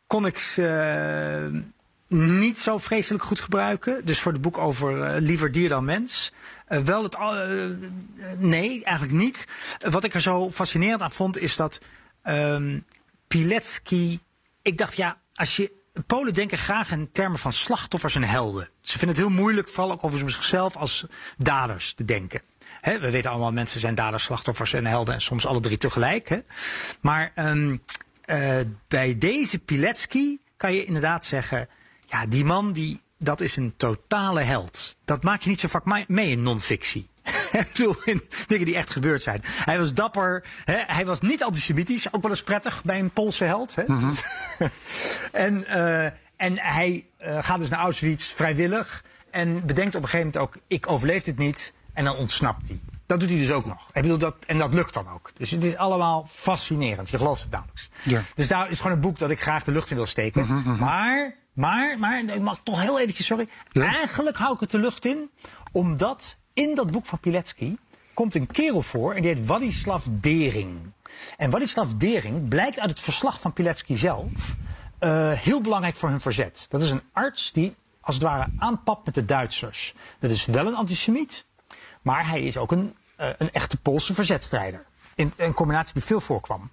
kon 0.07 0.25
ik 0.25 0.37
ze 0.37 1.51
uh, 1.51 1.61
niet 2.19 2.59
zo 2.59 2.77
vreselijk 2.77 3.23
goed 3.23 3.39
gebruiken. 3.39 4.05
Dus 4.05 4.19
voor 4.19 4.31
het 4.31 4.41
boek 4.41 4.57
over 4.57 5.21
liever 5.21 5.51
dier 5.51 5.69
dan 5.69 5.85
mens. 5.85 6.31
Uh, 6.69 6.79
wel 6.79 7.03
het. 7.03 7.15
Uh, 7.15 7.65
nee, 8.37 8.83
eigenlijk 8.83 9.17
niet. 9.17 9.45
Uh, 9.85 9.91
wat 9.91 10.03
ik 10.03 10.13
er 10.13 10.21
zo 10.21 10.51
fascinerend 10.51 11.01
aan 11.01 11.11
vond, 11.11 11.37
is 11.37 11.55
dat 11.55 11.79
um, 12.27 12.85
Pilecki. 13.27 14.19
Ik 14.61 14.77
dacht, 14.77 14.95
ja, 14.95 15.21
als 15.33 15.55
je. 15.55 15.83
Polen 16.07 16.33
denken 16.33 16.57
graag 16.57 16.91
in 16.91 17.11
termen 17.11 17.39
van 17.39 17.53
slachtoffers 17.53 18.15
en 18.15 18.23
helden. 18.23 18.69
Ze 18.81 18.97
vinden 18.97 19.17
het 19.17 19.25
heel 19.25 19.35
moeilijk, 19.35 19.69
vooral 19.69 19.91
ook 19.91 20.03
over 20.03 20.29
zichzelf, 20.31 20.75
als 20.75 21.05
daders 21.37 21.93
te 21.93 22.05
denken. 22.05 22.41
We 22.81 23.11
weten 23.11 23.31
allemaal, 23.31 23.51
mensen 23.51 23.79
zijn 23.79 23.95
daders, 23.95 24.23
slachtoffers 24.23 24.73
en 24.73 24.85
helden 24.85 25.13
en 25.13 25.21
soms 25.21 25.45
alle 25.45 25.59
drie 25.59 25.77
tegelijk. 25.77 26.43
Maar 27.01 27.31
um, 27.35 27.81
uh, 28.25 28.59
bij 28.87 29.17
deze 29.17 29.59
Pilecki 29.59 30.39
kan 30.57 30.73
je 30.73 30.85
inderdaad 30.85 31.25
zeggen, 31.25 31.67
ja, 32.07 32.25
die 32.25 32.45
man 32.45 32.71
die, 32.71 33.01
dat 33.17 33.41
is 33.41 33.55
een 33.55 33.73
totale 33.77 34.41
held. 34.41 34.95
Dat 35.05 35.23
maak 35.23 35.41
je 35.41 35.49
niet 35.49 35.59
zo 35.59 35.67
vaak 35.67 36.07
mee 36.07 36.29
in 36.29 36.41
non-fictie. 36.41 37.09
Ik 37.51 37.71
bedoel, 37.73 37.95
in 38.03 38.21
dingen 38.47 38.65
die 38.65 38.75
echt 38.75 38.89
gebeurd 38.89 39.23
zijn. 39.23 39.41
Hij 39.43 39.77
was 39.77 39.93
dapper. 39.93 40.43
Hè? 40.63 40.83
Hij 40.87 41.05
was 41.05 41.21
niet 41.21 41.43
antisemitisch. 41.43 42.13
Ook 42.13 42.21
wel 42.21 42.31
eens 42.31 42.43
prettig 42.43 42.83
bij 42.83 42.99
een 42.99 43.09
Poolse 43.09 43.43
held. 43.43 43.75
Hè? 43.75 43.83
Mm 43.87 43.99
-hmm. 43.99 44.15
en, 45.31 45.59
uh, 45.59 46.05
en 46.35 46.57
hij 46.57 47.07
uh, 47.19 47.43
gaat 47.43 47.59
dus 47.59 47.69
naar 47.69 47.79
Auschwitz 47.79 48.33
vrijwillig. 48.33 49.03
En 49.29 49.65
bedenkt 49.65 49.95
op 49.95 50.03
een 50.03 50.09
gegeven 50.09 50.31
moment 50.33 50.55
ook: 50.55 50.61
ik 50.67 50.89
overleef 50.89 51.23
dit 51.23 51.37
niet. 51.37 51.73
En 51.93 52.05
dan 52.05 52.15
ontsnapt 52.15 52.67
hij. 52.67 52.79
Dat 53.05 53.19
doet 53.19 53.29
hij 53.29 53.37
dus 53.37 53.51
ook 53.51 53.65
nog. 53.65 53.87
Ik 53.93 54.01
bedoel, 54.01 54.17
dat, 54.17 54.35
en 54.47 54.57
dat 54.57 54.73
lukt 54.73 54.93
dan 54.93 55.09
ook. 55.09 55.31
Dus 55.37 55.51
het 55.51 55.63
is 55.63 55.75
allemaal 55.75 56.27
fascinerend. 56.29 57.09
Je 57.09 57.17
gelooft 57.17 57.41
het 57.41 57.51
nauwelijks. 57.51 57.89
Ja. 58.03 58.21
Dus 58.35 58.47
daar 58.47 58.69
is 58.69 58.77
gewoon 58.77 58.91
een 58.91 58.99
boek 58.99 59.19
dat 59.19 59.29
ik 59.29 59.41
graag 59.41 59.63
de 59.63 59.71
lucht 59.71 59.89
in 59.89 59.95
wil 59.95 60.05
steken. 60.05 60.45
Mm 60.45 60.63
-hmm. 60.63 60.77
Maar 60.77 61.35
Maar, 61.55 61.99
maar 61.99 62.23
ik 62.23 62.41
mag 62.41 62.59
toch 62.63 62.81
heel 62.81 62.99
eventjes, 62.99 63.25
sorry. 63.25 63.47
Ja? 63.71 63.95
Eigenlijk 63.95 64.37
hou 64.37 64.53
ik 64.53 64.59
het 64.59 64.71
de 64.71 64.79
lucht 64.79 65.05
in, 65.05 65.29
omdat 65.71 66.37
in 66.53 66.75
dat 66.75 66.91
boek 66.91 67.05
van 67.05 67.19
Pilecki 67.19 67.77
komt 68.13 68.35
een 68.35 68.47
kerel 68.47 68.81
voor 68.81 69.13
en 69.13 69.21
die 69.21 69.33
heet 69.33 69.45
Wadislav 69.45 70.05
Dering. 70.09 70.79
En 71.37 71.49
Wadislav 71.49 71.91
Dering 71.91 72.47
blijkt 72.47 72.79
uit 72.79 72.89
het 72.89 72.99
verslag 72.99 73.39
van 73.39 73.53
Pilecki 73.53 73.97
zelf 73.97 74.55
eh, 74.99 75.31
heel 75.31 75.61
belangrijk 75.61 75.95
voor 75.95 76.09
hun 76.09 76.21
verzet. 76.21 76.65
Dat 76.69 76.81
is 76.81 76.91
een 76.91 77.01
arts 77.11 77.51
die 77.51 77.75
als 78.01 78.15
het 78.15 78.23
ware 78.23 78.47
aanpapt 78.57 79.05
met 79.05 79.13
de 79.13 79.25
Duitsers. 79.25 79.93
Dat 80.19 80.31
is 80.31 80.45
wel 80.45 80.67
een 80.67 80.75
antisemiet, 80.75 81.45
maar 82.01 82.27
hij 82.27 82.43
is 82.43 82.57
ook 82.57 82.71
een, 82.71 82.95
eh, 83.15 83.29
een 83.37 83.51
echte 83.51 83.77
Poolse 83.77 84.13
verzetstrijder. 84.13 84.83
In, 85.15 85.33
een 85.37 85.53
combinatie 85.53 85.93
die 85.93 86.03
veel 86.03 86.21
voorkwam. 86.21 86.69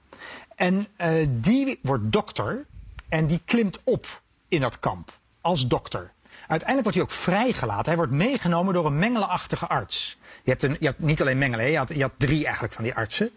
En 0.56 0.86
eh, 0.96 1.26
die 1.30 1.78
wordt 1.82 2.12
dokter 2.12 2.66
en 3.08 3.26
die 3.26 3.40
klimt 3.44 3.80
op 3.84 4.21
in 4.52 4.60
dat 4.60 4.78
kamp 4.78 5.12
als 5.40 5.66
dokter. 5.66 6.10
Uiteindelijk 6.48 6.82
wordt 6.82 6.94
hij 6.94 7.02
ook 7.02 7.10
vrijgelaten. 7.34 7.84
Hij 7.84 7.96
wordt 7.96 8.12
meegenomen 8.12 8.74
door 8.74 8.86
een 8.86 8.98
mengelenachtige 8.98 9.66
arts. 9.66 10.18
Je 10.44 10.50
hebt, 10.50 10.62
een, 10.62 10.76
je 10.80 10.86
hebt 10.86 10.98
niet 10.98 11.20
alleen 11.20 11.38
mengelen, 11.38 11.70
je 11.70 11.76
had, 11.76 11.88
je 11.88 12.02
had 12.02 12.12
drie 12.16 12.44
eigenlijk 12.44 12.74
van 12.74 12.84
die 12.84 12.94
artsen. 12.94 13.30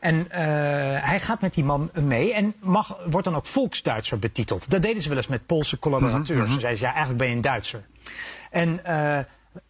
En 0.00 0.30
eh, 0.30 0.40
hij 1.08 1.20
gaat 1.20 1.40
met 1.40 1.54
die 1.54 1.64
man 1.64 1.90
mee 1.94 2.34
en 2.34 2.54
mag, 2.60 2.96
wordt 3.08 3.26
dan 3.26 3.36
ook 3.36 3.46
volksduitser 3.46 4.18
betiteld. 4.18 4.70
Dat 4.70 4.82
deden 4.82 5.02
ze 5.02 5.08
wel 5.08 5.16
eens 5.16 5.26
met 5.26 5.46
Poolse 5.46 5.78
collaborateurs. 5.78 6.52
Ze 6.52 6.60
zeiden, 6.60 6.82
ja, 6.82 6.88
eigenlijk 6.88 7.18
ben 7.18 7.28
je 7.28 7.34
een 7.34 7.40
Duitser. 7.40 7.84
En 8.50 8.84
eh, 8.84 9.18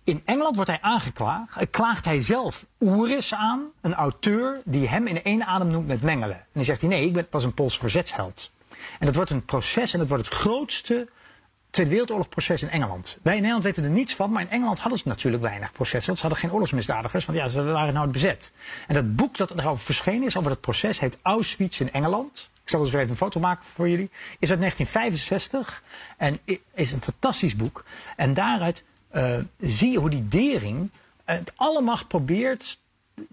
in 0.04 0.22
Engeland 0.24 0.54
wordt 0.54 0.70
hij 0.70 0.80
aangeklaagd. 0.80 1.56
eh, 1.56 1.66
Klaagt 1.70 2.04
hij 2.04 2.22
zelf 2.22 2.66
Oeris 2.80 3.34
aan, 3.34 3.64
een 3.80 3.94
auteur 3.94 4.60
die 4.64 4.88
hem 4.88 5.06
in 5.06 5.22
één 5.22 5.46
adem 5.46 5.68
noemt 5.70 5.86
met 5.86 6.02
Mengelen. 6.02 6.36
En 6.36 6.46
dan 6.52 6.64
zegt 6.64 6.80
hij, 6.80 6.90
nee, 6.90 7.06
ik 7.06 7.12
ben 7.12 7.28
pas 7.28 7.44
een 7.44 7.54
Poolse 7.54 7.78
verzetsheld. 7.78 8.50
En 8.98 9.06
dat 9.06 9.14
wordt 9.14 9.30
een 9.30 9.44
proces 9.44 9.92
en 9.92 9.98
dat 9.98 10.08
wordt 10.08 10.24
het 10.24 10.34
grootste 10.34 11.08
Tweede 11.76 11.94
Wereldoorlogproces 11.94 12.62
in 12.62 12.68
Engeland. 12.68 13.18
Wij 13.22 13.32
in 13.32 13.40
Nederland 13.40 13.64
weten 13.64 13.84
er 13.84 13.90
niets 13.90 14.14
van, 14.14 14.30
maar 14.30 14.42
in 14.42 14.50
Engeland 14.50 14.78
hadden 14.78 14.98
ze 14.98 15.08
natuurlijk 15.08 15.42
weinig 15.42 15.72
processen. 15.72 16.06
Want 16.06 16.18
ze 16.18 16.26
hadden 16.26 16.42
geen 16.42 16.52
oorlogsmisdadigers, 16.52 17.24
want 17.24 17.38
ja, 17.38 17.48
ze 17.48 17.62
waren 17.62 17.94
nou 17.94 18.08
bezet. 18.08 18.52
En 18.86 18.94
dat 18.94 19.16
boek 19.16 19.36
dat 19.36 19.50
erover 19.50 19.84
verschenen 19.84 20.26
is, 20.26 20.36
over 20.36 20.50
dat 20.50 20.60
proces, 20.60 21.00
heet 21.00 21.18
Auschwitz 21.22 21.80
in 21.80 21.92
Engeland. 21.92 22.50
Ik 22.62 22.68
zal 22.68 22.80
dus 22.80 22.90
weer 22.90 23.00
even 23.00 23.10
een 23.10 23.16
foto 23.16 23.40
maken 23.40 23.64
voor 23.74 23.88
jullie. 23.88 24.10
Is 24.38 24.50
uit 24.50 24.60
1965 24.60 25.82
en 26.16 26.38
is 26.74 26.92
een 26.92 27.02
fantastisch 27.02 27.56
boek. 27.56 27.84
En 28.16 28.34
daaruit 28.34 28.84
eh, 29.08 29.38
zie 29.58 29.90
je 29.90 29.98
hoe 29.98 30.10
die 30.10 30.28
Dering 30.28 30.90
het 31.24 31.52
alle 31.56 31.80
macht 31.80 32.08
probeert 32.08 32.78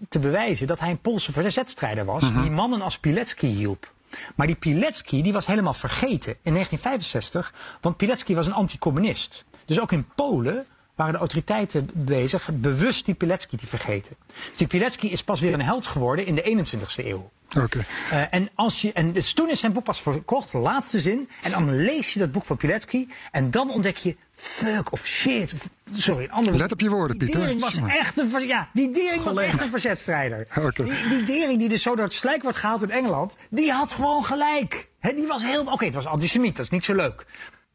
te 0.08 0.18
bewijzen 0.18 0.66
dat 0.66 0.80
hij 0.80 0.90
een 0.90 1.00
Poolse 1.00 1.32
verzetstrijder 1.32 2.04
was. 2.04 2.32
Die 2.32 2.50
mannen 2.50 2.80
als 2.80 2.98
Pilecki 2.98 3.46
hielp. 3.46 3.92
Maar 4.34 4.46
die 4.46 4.56
Pilecki 4.56 5.22
die 5.22 5.32
was 5.32 5.46
helemaal 5.46 5.74
vergeten 5.74 6.36
in 6.42 6.52
1965. 6.52 7.54
Want 7.80 7.96
Pilecki 7.96 8.34
was 8.34 8.46
een 8.46 8.52
anticommunist. 8.52 9.44
Dus 9.64 9.80
ook 9.80 9.92
in 9.92 10.06
Polen 10.14 10.66
waren 10.94 11.12
de 11.12 11.18
autoriteiten 11.18 11.90
bezig 11.92 12.48
bewust 12.52 13.04
die 13.04 13.14
Pilecki 13.14 13.56
te 13.56 13.66
vergeten. 13.66 14.16
Dus 14.48 14.56
die 14.56 14.66
Pilecki 14.66 15.10
is 15.10 15.24
pas 15.24 15.40
weer 15.40 15.52
een 15.52 15.62
held 15.62 15.86
geworden 15.86 16.26
in 16.26 16.34
de 16.34 16.66
21ste 16.66 17.04
eeuw. 17.04 17.30
Oké. 17.58 17.84
Eh, 18.10 18.22
en, 18.30 18.48
als 18.54 18.80
je, 18.80 18.92
en 18.92 19.12
dus 19.12 19.32
toen 19.32 19.50
is 19.50 19.60
zijn 19.60 19.72
boek 19.72 19.84
pas 19.84 20.02
verkocht, 20.02 20.52
de 20.52 20.58
laatste 20.58 21.00
zin. 21.00 21.28
En 21.42 21.50
dan 21.50 21.76
lees 21.76 22.12
je 22.12 22.18
dat 22.18 22.32
boek 22.32 22.44
van 22.44 22.56
Pilecki. 22.56 23.08
En 23.30 23.50
dan 23.50 23.70
ontdek 23.70 23.96
je, 23.96 24.16
fuck 24.34 24.92
of 24.92 25.06
shit. 25.06 25.54
Sorry, 25.92 26.24
een 26.24 26.30
andere 26.30 26.56
Let 26.56 26.72
op 26.72 26.80
je 26.80 26.90
woorden, 26.90 27.18
die 27.18 27.28
Pieter. 27.28 27.44
Dering 27.44 27.60
was 27.60 27.78
echt 27.88 28.18
een, 28.18 28.46
ja, 28.46 28.68
die 28.72 28.90
Dering 28.90 29.22
was 29.22 29.36
echt 29.36 29.62
een 29.62 29.70
verzetstrijder. 29.70 30.46
Oké. 30.56 30.84
Die, 30.84 31.08
die 31.08 31.24
Dering 31.24 31.58
die 31.58 31.68
dus 31.68 31.82
zo 31.82 31.94
door 31.94 32.04
het 32.04 32.14
slijk 32.14 32.42
wordt 32.42 32.58
gehaald 32.58 32.82
in 32.82 32.90
Engeland, 32.90 33.36
die 33.50 33.72
had 33.72 33.92
gewoon 33.92 34.24
gelijk. 34.24 34.88
Die 35.00 35.26
was 35.26 35.42
heel, 35.42 35.64
oké, 35.64 35.84
het 35.84 35.94
was 35.94 36.06
antisemiet, 36.06 36.56
dat 36.56 36.64
is 36.64 36.70
niet 36.70 36.84
zo 36.84 36.94
leuk. 36.94 37.26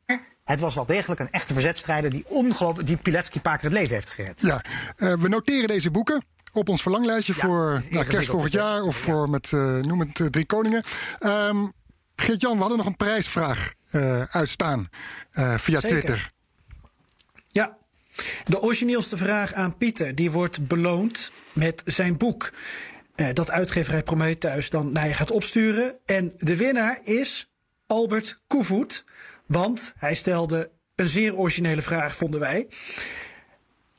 Maar 0.05 0.57
het 0.57 0.59
was 0.59 0.75
wel 0.75 0.85
degelijk 0.85 1.19
een 1.19 1.31
echte 1.31 1.53
verzetstrijder 1.53 2.09
die 2.09 2.23
ongelooflijk, 2.27 2.87
die 2.87 2.97
Pilecki 2.97 3.35
een 3.35 3.41
paar 3.41 3.57
keer 3.57 3.69
het 3.69 3.79
leven 3.79 3.95
heeft 3.95 4.09
gered. 4.09 4.41
Ja, 4.41 4.61
eh, 4.95 5.13
we 5.13 5.29
noteren 5.29 5.67
deze 5.67 5.91
boeken 5.91 6.23
op 6.51 6.69
ons 6.69 6.81
verlanglijstje 6.81 7.33
Ja, 7.33 7.39
voor 7.39 7.83
nou, 7.89 8.05
kerst 8.05 8.29
volgend 8.29 8.51
jaar 8.51 8.81
of 8.81 8.95
voor 8.95 9.29
met, 9.29 9.53
eh, 9.53 9.77
noem 9.77 9.99
het, 9.99 10.19
eh, 10.19 10.27
Drie 10.27 10.45
Koningen. 10.45 10.83
Ehm 11.19 11.65
Geert-Jan, 12.19 12.53
we 12.53 12.59
hadden 12.59 12.77
nog 12.77 12.87
een 12.87 12.95
prijsvraag 12.95 13.73
eh, 13.91 14.21
uitstaan 14.21 14.89
eh, 15.31 15.57
via 15.57 15.79
Zeker. 15.79 15.97
Twitter. 15.97 16.31
Ja, 17.47 17.77
de 18.45 18.61
origineelste 18.61 19.17
vraag 19.17 19.53
aan 19.53 19.77
Pieter 19.77 20.15
die 20.15 20.31
wordt 20.31 20.67
beloond 20.67 21.31
met 21.53 21.81
zijn 21.85 22.17
boek. 22.17 22.51
Eh, 23.15 23.33
dat 23.33 23.51
uitgeverij 23.51 24.03
Prometheus 24.03 24.69
dan 24.69 24.91
naar 24.91 25.07
je 25.07 25.13
gaat 25.13 25.31
opsturen. 25.31 25.97
En 26.05 26.33
de 26.35 26.57
winnaar 26.57 26.99
is 27.03 27.51
Albert 27.87 28.41
Koevoet. 28.47 29.05
Want 29.45 29.93
hij 29.97 30.15
stelde 30.15 30.71
een 30.95 31.07
zeer 31.07 31.35
originele 31.35 31.81
vraag, 31.81 32.15
vonden 32.15 32.39
wij. 32.39 32.67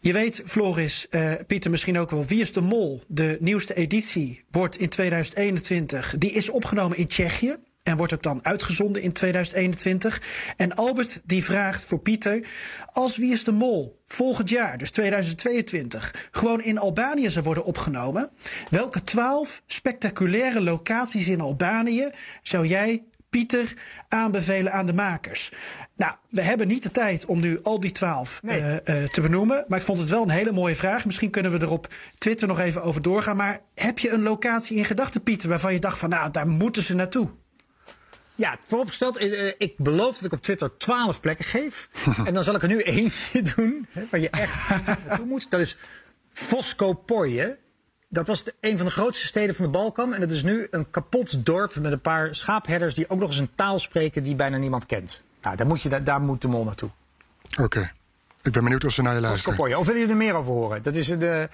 Je 0.02 0.12
weet, 0.12 0.42
Floris, 0.44 1.08
eh, 1.08 1.32
Pieter 1.46 1.70
misschien 1.70 1.98
ook 1.98 2.10
wel, 2.10 2.24
Wie 2.24 2.40
is 2.40 2.52
de 2.52 2.60
Mol? 2.60 3.00
De 3.08 3.36
nieuwste 3.40 3.74
editie 3.74 4.44
wordt 4.50 4.76
in 4.76 4.88
2021. 4.88 6.14
Die 6.18 6.32
is 6.32 6.50
opgenomen 6.50 6.96
in 6.96 7.06
Tsjechië. 7.06 7.56
En 7.82 7.96
wordt 7.96 8.12
ook 8.12 8.22
dan 8.22 8.44
uitgezonden 8.44 9.02
in 9.02 9.12
2021. 9.12 10.22
En 10.56 10.74
Albert 10.74 11.20
die 11.24 11.44
vraagt 11.44 11.84
voor 11.84 11.98
Pieter. 11.98 12.46
Als 12.90 13.16
Wie 13.16 13.32
is 13.32 13.44
de 13.44 13.52
Mol 13.52 14.00
volgend 14.06 14.48
jaar, 14.48 14.78
dus 14.78 14.90
2022, 14.90 16.28
gewoon 16.30 16.62
in 16.62 16.78
Albanië 16.78 17.30
zou 17.30 17.44
worden 17.44 17.64
opgenomen. 17.64 18.30
Welke 18.70 19.02
twaalf 19.02 19.62
spectaculaire 19.66 20.62
locaties 20.62 21.28
in 21.28 21.40
Albanië 21.40 22.10
zou 22.42 22.66
jij 22.66 23.04
Pieter 23.30 23.74
aanbevelen 24.08 24.72
aan 24.72 24.86
de 24.86 24.92
makers. 24.92 25.50
Nou, 25.96 26.12
we 26.28 26.42
hebben 26.42 26.68
niet 26.68 26.82
de 26.82 26.90
tijd 26.90 27.26
om 27.26 27.40
nu 27.40 27.58
al 27.62 27.80
die 27.80 27.92
twaalf 27.92 28.42
Nee. 28.42 28.60
eh, 28.60 29.02
eh, 29.04 29.10
te 29.10 29.20
benoemen. 29.20 29.64
Maar 29.68 29.78
ik 29.78 29.84
vond 29.84 29.98
het 29.98 30.08
wel 30.10 30.22
een 30.22 30.30
hele 30.30 30.52
mooie 30.52 30.74
vraag. 30.74 31.04
Misschien 31.04 31.30
kunnen 31.30 31.52
we 31.52 31.58
er 31.58 31.70
op 31.70 31.86
Twitter 32.18 32.48
nog 32.48 32.58
even 32.60 32.82
over 32.82 33.02
doorgaan. 33.02 33.36
Maar 33.36 33.58
heb 33.74 33.98
je 33.98 34.10
een 34.10 34.22
locatie 34.22 34.76
in 34.76 34.84
gedachten, 34.84 35.22
Pieter, 35.22 35.48
waarvan 35.48 35.72
je 35.72 35.78
dacht 35.78 35.98
van 35.98 36.08
nou, 36.08 36.30
daar 36.30 36.48
moeten 36.48 36.82
ze 36.82 36.94
naartoe? 36.94 37.28
Ja, 38.34 38.58
vooropgesteld, 38.66 39.16
eh, 39.16 39.52
ik 39.58 39.74
beloof 39.76 40.14
dat 40.14 40.24
ik 40.24 40.32
op 40.32 40.42
Twitter 40.42 40.76
12 40.76 41.20
plekken 41.20 41.44
geef. 41.44 41.88
en 42.26 42.34
dan 42.34 42.44
zal 42.44 42.54
ik 42.54 42.62
er 42.62 42.68
nu 42.68 42.80
eentje 42.82 43.42
doen, 43.56 43.86
hè, 43.90 44.06
waar 44.10 44.20
je 44.20 44.30
echt 44.30 44.68
naartoe 44.86 45.26
moet. 45.26 45.50
Dat 45.50 45.60
is 45.60 45.76
Voskopoje. 46.32 47.58
Dat 48.12 48.26
was 48.26 48.44
de- 48.44 48.54
een 48.60 48.76
van 48.76 48.86
de 48.86 48.92
grootste 48.92 49.26
steden 49.26 49.54
van 49.54 49.64
de 49.64 49.70
Balkan. 49.70 50.14
En 50.14 50.20
dat 50.20 50.30
is 50.30 50.42
nu 50.42 50.66
een 50.70 50.90
kapot 50.90 51.46
dorp 51.46 51.74
met 51.74 51.92
een 51.92 52.00
paar 52.00 52.34
schaapherders... 52.34 52.94
die 52.94 53.08
ook 53.10 53.18
nog 53.18 53.28
eens 53.28 53.38
een 53.38 53.50
taal 53.54 53.78
spreken 53.78 54.22
die 54.22 54.34
bijna 54.34 54.56
niemand 54.56 54.86
kent. 54.86 55.22
Nou, 55.42 55.56
daar 55.56 55.66
moet, 55.66 55.82
je, 55.82 55.88
daar, 55.88 56.04
daar 56.04 56.20
moet 56.20 56.40
de 56.42 56.48
mol 56.48 56.64
naartoe. 56.64 56.90
Oké. 57.60 57.92
Ik 58.42 58.52
ben 58.52 58.62
benieuwd 58.62 58.84
of 58.84 58.92
ze 58.92 59.02
naar 59.02 59.14
je 59.14 59.20
luisteren. 59.20 59.78
Of 59.78 59.86
wil 59.86 59.96
je 59.96 60.06
er 60.06 60.16
meer 60.16 60.34
over 60.34 60.52
horen? 60.52 60.82
Dat 60.82 60.94
is 60.94 61.06
de... 61.06 61.16
de- 61.16 61.48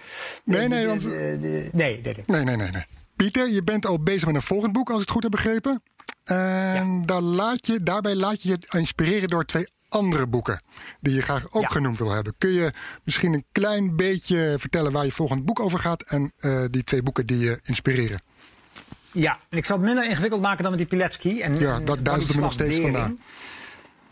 Nee, 0.45 0.69
nee, 0.69 0.81
de- 0.81 0.87
want- 0.87 1.03
nee, 1.05 1.37
nee, 1.37 2.15
nee. 2.27 2.57
Nee, 2.57 2.71
nee. 2.71 2.85
Pieter, 3.17 3.49
je 3.49 3.63
bent 3.63 3.87
al 3.87 4.03
bezig 4.03 4.27
met 4.27 4.35
een 4.35 4.43
volgend 4.43 4.73
boek, 4.73 4.87
als 4.89 4.97
ik 4.97 5.03
het 5.03 5.11
goed 5.11 5.23
heb 5.23 5.31
begrepen. 5.33 5.83
En 6.25 7.03
daar 7.03 7.21
laat 7.21 7.67
je, 7.67 7.83
daarbij 7.83 8.15
laat 8.15 8.43
je 8.43 8.49
je 8.49 8.59
inspireren 8.79 9.29
door 9.29 9.45
twee 9.45 9.69
andere 9.89 10.27
boeken. 10.27 10.63
Die 11.01 11.15
je 11.15 11.23
graag 11.23 11.53
ook 11.53 11.63
Ja. 11.63 11.69
genoemd 11.69 11.99
wil 11.99 12.11
hebben. 12.11 12.35
Kun 12.39 12.53
je 12.53 12.73
misschien 13.05 13.33
een 13.33 13.45
klein 13.53 13.97
beetje 13.97 14.55
vertellen 14.59 14.93
waar 14.93 15.05
je 15.05 15.13
volgend 15.13 15.45
boek 15.45 15.61
over 15.61 15.79
gaat. 15.79 16.03
En 16.03 16.33
eh, 16.39 16.65
die 16.71 16.85
twee 16.85 17.03
boeken 17.03 17.27
die 17.27 17.39
je 17.39 17.59
inspireren. 17.63 18.23
Ja, 19.13 19.39
en 19.51 19.59
ik 19.59 19.65
zal 19.65 19.77
het 19.77 19.87
minder 19.87 20.05
ingewikkeld 20.09 20.43
maken 20.43 20.63
dan 20.63 20.71
met 20.71 20.79
die 20.81 20.89
Pilecki. 20.89 21.41
En, 21.41 21.59
Ja, 21.59 21.81
dat- 21.81 22.05
daar 22.05 22.19
is 22.19 22.35
nog 22.35 22.53
steeds 22.53 22.79
vandaan. 22.81 23.19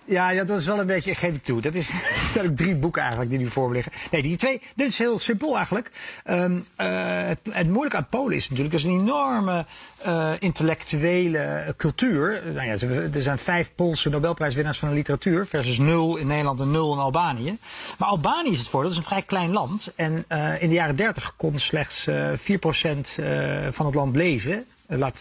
Ja, 0.06 0.30
ja, 0.30 0.44
dat 0.44 0.60
is 0.60 0.66
wel 0.66 0.78
een 0.78 0.86
beetje, 0.86 1.14
geef 1.14 1.34
ik 1.34 1.42
toe. 1.42 1.60
Dat 1.60 1.74
is, 1.74 1.86
dat 1.86 2.30
zijn 2.32 2.46
ook 2.50 2.56
drie 2.56 2.76
boeken 2.76 3.00
eigenlijk 3.00 3.30
die 3.30 3.40
nu 3.40 3.48
voor 3.48 3.68
me 3.68 3.74
liggen. 3.74 3.92
Nee, 4.10 4.22
die 4.22 4.36
twee, 4.36 4.60
dit 4.74 4.88
is 4.88 4.98
heel 4.98 5.18
simpel 5.18 5.56
eigenlijk. 5.56 5.90
Ehm, 6.24 6.60
eh, 6.76 6.88
het, 7.26 7.38
het 7.50 7.68
moeilijke 7.68 7.96
aan 7.96 8.06
Polen 8.06 8.36
is 8.36 8.48
natuurlijk, 8.48 8.74
er 8.74 8.80
is 8.80 8.86
een 8.86 9.00
enorme 9.00 9.64
eh, 10.02 10.32
intellectuele 10.38 11.74
cultuur. 11.76 12.42
Nou 12.44 12.66
ja, 12.66 12.88
er 13.12 13.20
zijn 13.20 13.38
vijf 13.38 13.74
Poolse 13.74 14.08
Nobelprijswinnaars 14.08 14.78
van 14.78 14.88
de 14.88 14.94
literatuur, 14.94 15.46
versus 15.46 15.78
nul 15.78 16.16
in 16.16 16.26
Nederland 16.26 16.60
en 16.60 16.70
nul 16.70 16.92
in 16.92 16.98
Albanië. 16.98 17.58
Maar 17.98 18.08
Albanië 18.08 18.50
is 18.50 18.58
het 18.58 18.68
voordeel, 18.68 18.90
dat 18.90 18.98
is 18.98 19.04
een 19.04 19.10
vrij 19.10 19.22
klein 19.22 19.52
land. 19.52 19.92
En 19.96 20.24
eh, 20.28 20.62
in 20.62 20.68
de 20.68 20.74
jaren 20.74 20.96
dertig 20.96 21.34
kon 21.36 21.58
slechts 21.58 22.06
eh 22.06 22.32
4% 22.32 23.16
eh, 23.16 23.68
van 23.70 23.86
het 23.86 23.94
land 23.94 24.16
lezen. 24.16 24.64
Laat, 24.88 25.20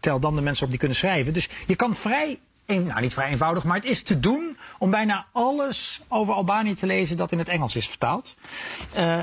tel 0.00 0.20
dan 0.20 0.34
de 0.34 0.42
mensen 0.42 0.64
op 0.64 0.70
die 0.70 0.78
kunnen 0.78 0.96
schrijven. 0.96 1.32
Dus 1.32 1.48
je 1.66 1.76
kan 1.76 1.94
vrij 1.94 2.38
nou, 2.66 3.00
niet 3.00 3.14
vrij 3.14 3.30
eenvoudig, 3.30 3.64
maar 3.64 3.76
het 3.76 3.84
is 3.84 4.02
te 4.02 4.20
doen 4.20 4.56
om 4.78 4.90
bijna 4.90 5.26
alles 5.32 6.00
over 6.08 6.34
Albanië 6.34 6.74
te 6.74 6.86
lezen 6.86 7.16
dat 7.16 7.32
in 7.32 7.38
het 7.38 7.48
Engels 7.48 7.76
is 7.76 7.88
vertaald. 7.88 8.36
Eh, 8.94 9.20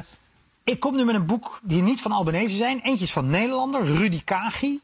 ik 0.64 0.80
kom 0.80 0.96
nu 0.96 1.06
met 1.06 1.16
een 1.16 1.26
boek 1.26 1.60
die 1.64 1.82
niet 1.82 2.02
van 2.02 2.12
Albanese 2.12 2.56
zijn. 2.56 2.80
Eentje 2.84 3.06
is 3.06 3.12
van 3.12 3.30
Nederlander, 3.30 3.86
Rudy 3.86 4.24
Kagi. 4.24 4.80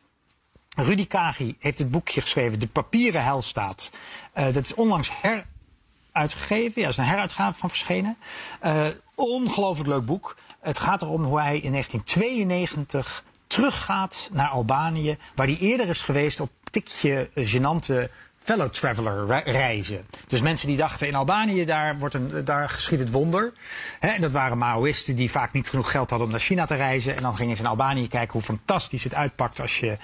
Rudy 0.76 1.07
Kagi 1.07 1.55
heeft 1.60 1.78
het 1.78 1.91
boekje 1.91 2.22
geschreven, 2.22 2.60
De 2.60 2.68
Papieren 2.68 3.24
Helstaat. 3.24 3.91
Eh 4.34 4.53
dat 4.53 4.64
is 4.64 4.74
onlangs 4.74 5.12
heruitgegeven. 5.22 6.82
Ja, 6.82 6.88
is 6.88 6.97
een 6.97 7.03
heruitgave 7.03 7.60
van 7.60 7.70
verschenen. 7.70 8.18
Eh, 8.60 8.88
ongelooflijk 9.16 9.89
leuk 9.89 10.05
boek. 10.05 10.36
Het 10.60 10.80
gaat 10.80 11.01
erom 11.01 11.24
hoe 11.24 11.39
hij 11.39 11.60
in 11.60 11.72
1992 11.72 13.24
teruggaat 13.47 14.30
naar 14.32 14.49
Albanië. 14.49 15.18
Waar 15.36 15.47
hij 15.47 15.57
eerder 15.57 15.89
is 15.89 16.01
geweest 16.01 16.39
op 16.39 16.49
tikje 16.72 17.30
gênante 17.36 18.10
fellow 18.40 18.70
traveler 18.70 19.26
re- 19.26 19.52
reizen. 19.52 20.06
Dus 20.28 20.42
mensen 20.42 20.68
die 20.68 20.78
dachten 20.78 21.08
in 21.08 21.16
Albanië, 21.16 21.66
daar, 21.66 21.98
wordt 21.98 22.16
een, 22.16 22.46
daar 22.46 22.70
geschiet 22.70 23.00
het 23.00 23.12
wonder. 23.12 23.54
En 24.00 24.22
dat 24.22 24.32
waren 24.32 24.58
Maoïsten 24.58 25.16
die 25.16 25.32
vaak 25.32 25.52
niet 25.54 25.70
genoeg 25.70 25.92
geld 25.92 26.10
hadden 26.10 26.28
om 26.28 26.34
naar 26.34 26.44
China 26.44 26.66
te 26.66 26.76
reizen. 26.76 27.16
En 27.16 27.22
dan 27.22 27.36
gingen 27.36 27.56
ze 27.56 27.62
in 27.62 27.70
Albanië 27.70 28.08
kijken 28.08 28.34
hoe 28.34 28.42
fantastisch 28.42 29.04
het 29.04 29.14
uitpakt 29.14 29.60
als 29.62 29.80
je 29.80 29.98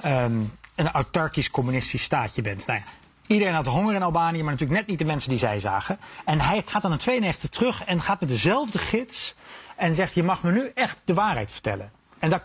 ehm, 0.00 0.40
een 0.74 0.90
autarkisch 0.90 1.50
communistisch 1.50 2.02
staatje 2.02 2.42
bent. 2.42 2.66
Nou 2.66 2.80
Iedereen 3.26 3.54
had 3.54 3.66
honger 3.66 3.94
in 3.94 4.02
Albanië, 4.02 4.42
maar 4.42 4.52
natuurlijk 4.52 4.80
net 4.80 4.88
niet 4.88 4.98
de 4.98 5.04
mensen 5.04 5.30
die 5.30 5.38
zij 5.38 5.60
zagen. 5.60 5.98
En 6.24 6.40
hij 6.40 6.62
gaat 6.66 6.82
dan 6.82 6.92
in 6.92 6.98
92 6.98 7.50
terug 7.50 7.84
en 7.84 8.00
gaat 8.00 8.20
met 8.20 8.28
dezelfde 8.28 8.78
gids 8.78 9.34
en 9.76 9.94
zegt: 9.94 10.14
Je 10.14 10.22
mag 10.22 10.42
me 10.42 10.52
nu 10.52 10.70
echt 10.74 11.00
de 11.04 11.14
waarheid 11.14 11.50
vertellen. 11.50 11.90
En 12.18 12.30
dat, 12.30 12.42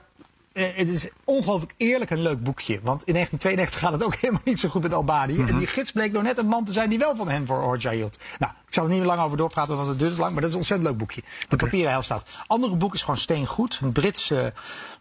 het 0.59 0.89
is 0.89 1.09
ongelooflijk 1.23 1.73
eerlijk 1.77 2.11
en 2.11 2.21
leuk 2.21 2.43
boekje. 2.43 2.79
Want 2.83 3.03
in 3.03 3.13
1992 3.13 3.79
gaat 3.79 3.91
het 3.91 4.03
ook 4.03 4.15
helemaal 4.21 4.41
niet 4.45 4.59
zo 4.59 4.69
goed 4.69 4.81
met 4.81 4.93
Albanië. 4.93 5.41
En 5.47 5.57
die 5.57 5.67
gids 5.67 5.91
bleek 5.91 6.11
nog 6.11 6.23
net 6.23 6.37
een 6.37 6.47
man 6.47 6.65
te 6.65 6.73
zijn 6.73 6.89
die 6.89 6.99
wel 6.99 7.15
van 7.15 7.29
hen 7.29 7.45
voor 7.45 7.61
Horja 7.61 7.91
hield. 7.91 8.17
Nou, 8.39 8.53
ik 8.67 8.73
zal 8.73 8.83
er 8.83 8.89
niet 8.89 9.03
lang 9.03 9.19
over 9.19 9.37
doorpraten, 9.37 9.75
want 9.75 9.87
het 9.87 9.99
duurt 9.99 10.17
lang. 10.17 10.31
Maar 10.31 10.41
dat 10.41 10.49
is 10.49 10.51
een 10.51 10.59
ontzettend 10.59 10.89
leuk 10.89 10.97
boekje. 10.99 11.23
De 11.49 11.55
papieren 11.55 12.03
staat. 12.03 12.43
Andere 12.47 12.75
boek 12.75 12.93
is 12.93 13.01
gewoon 13.01 13.17
steengoed. 13.17 13.79
Een 13.81 13.91
Britse 13.91 14.53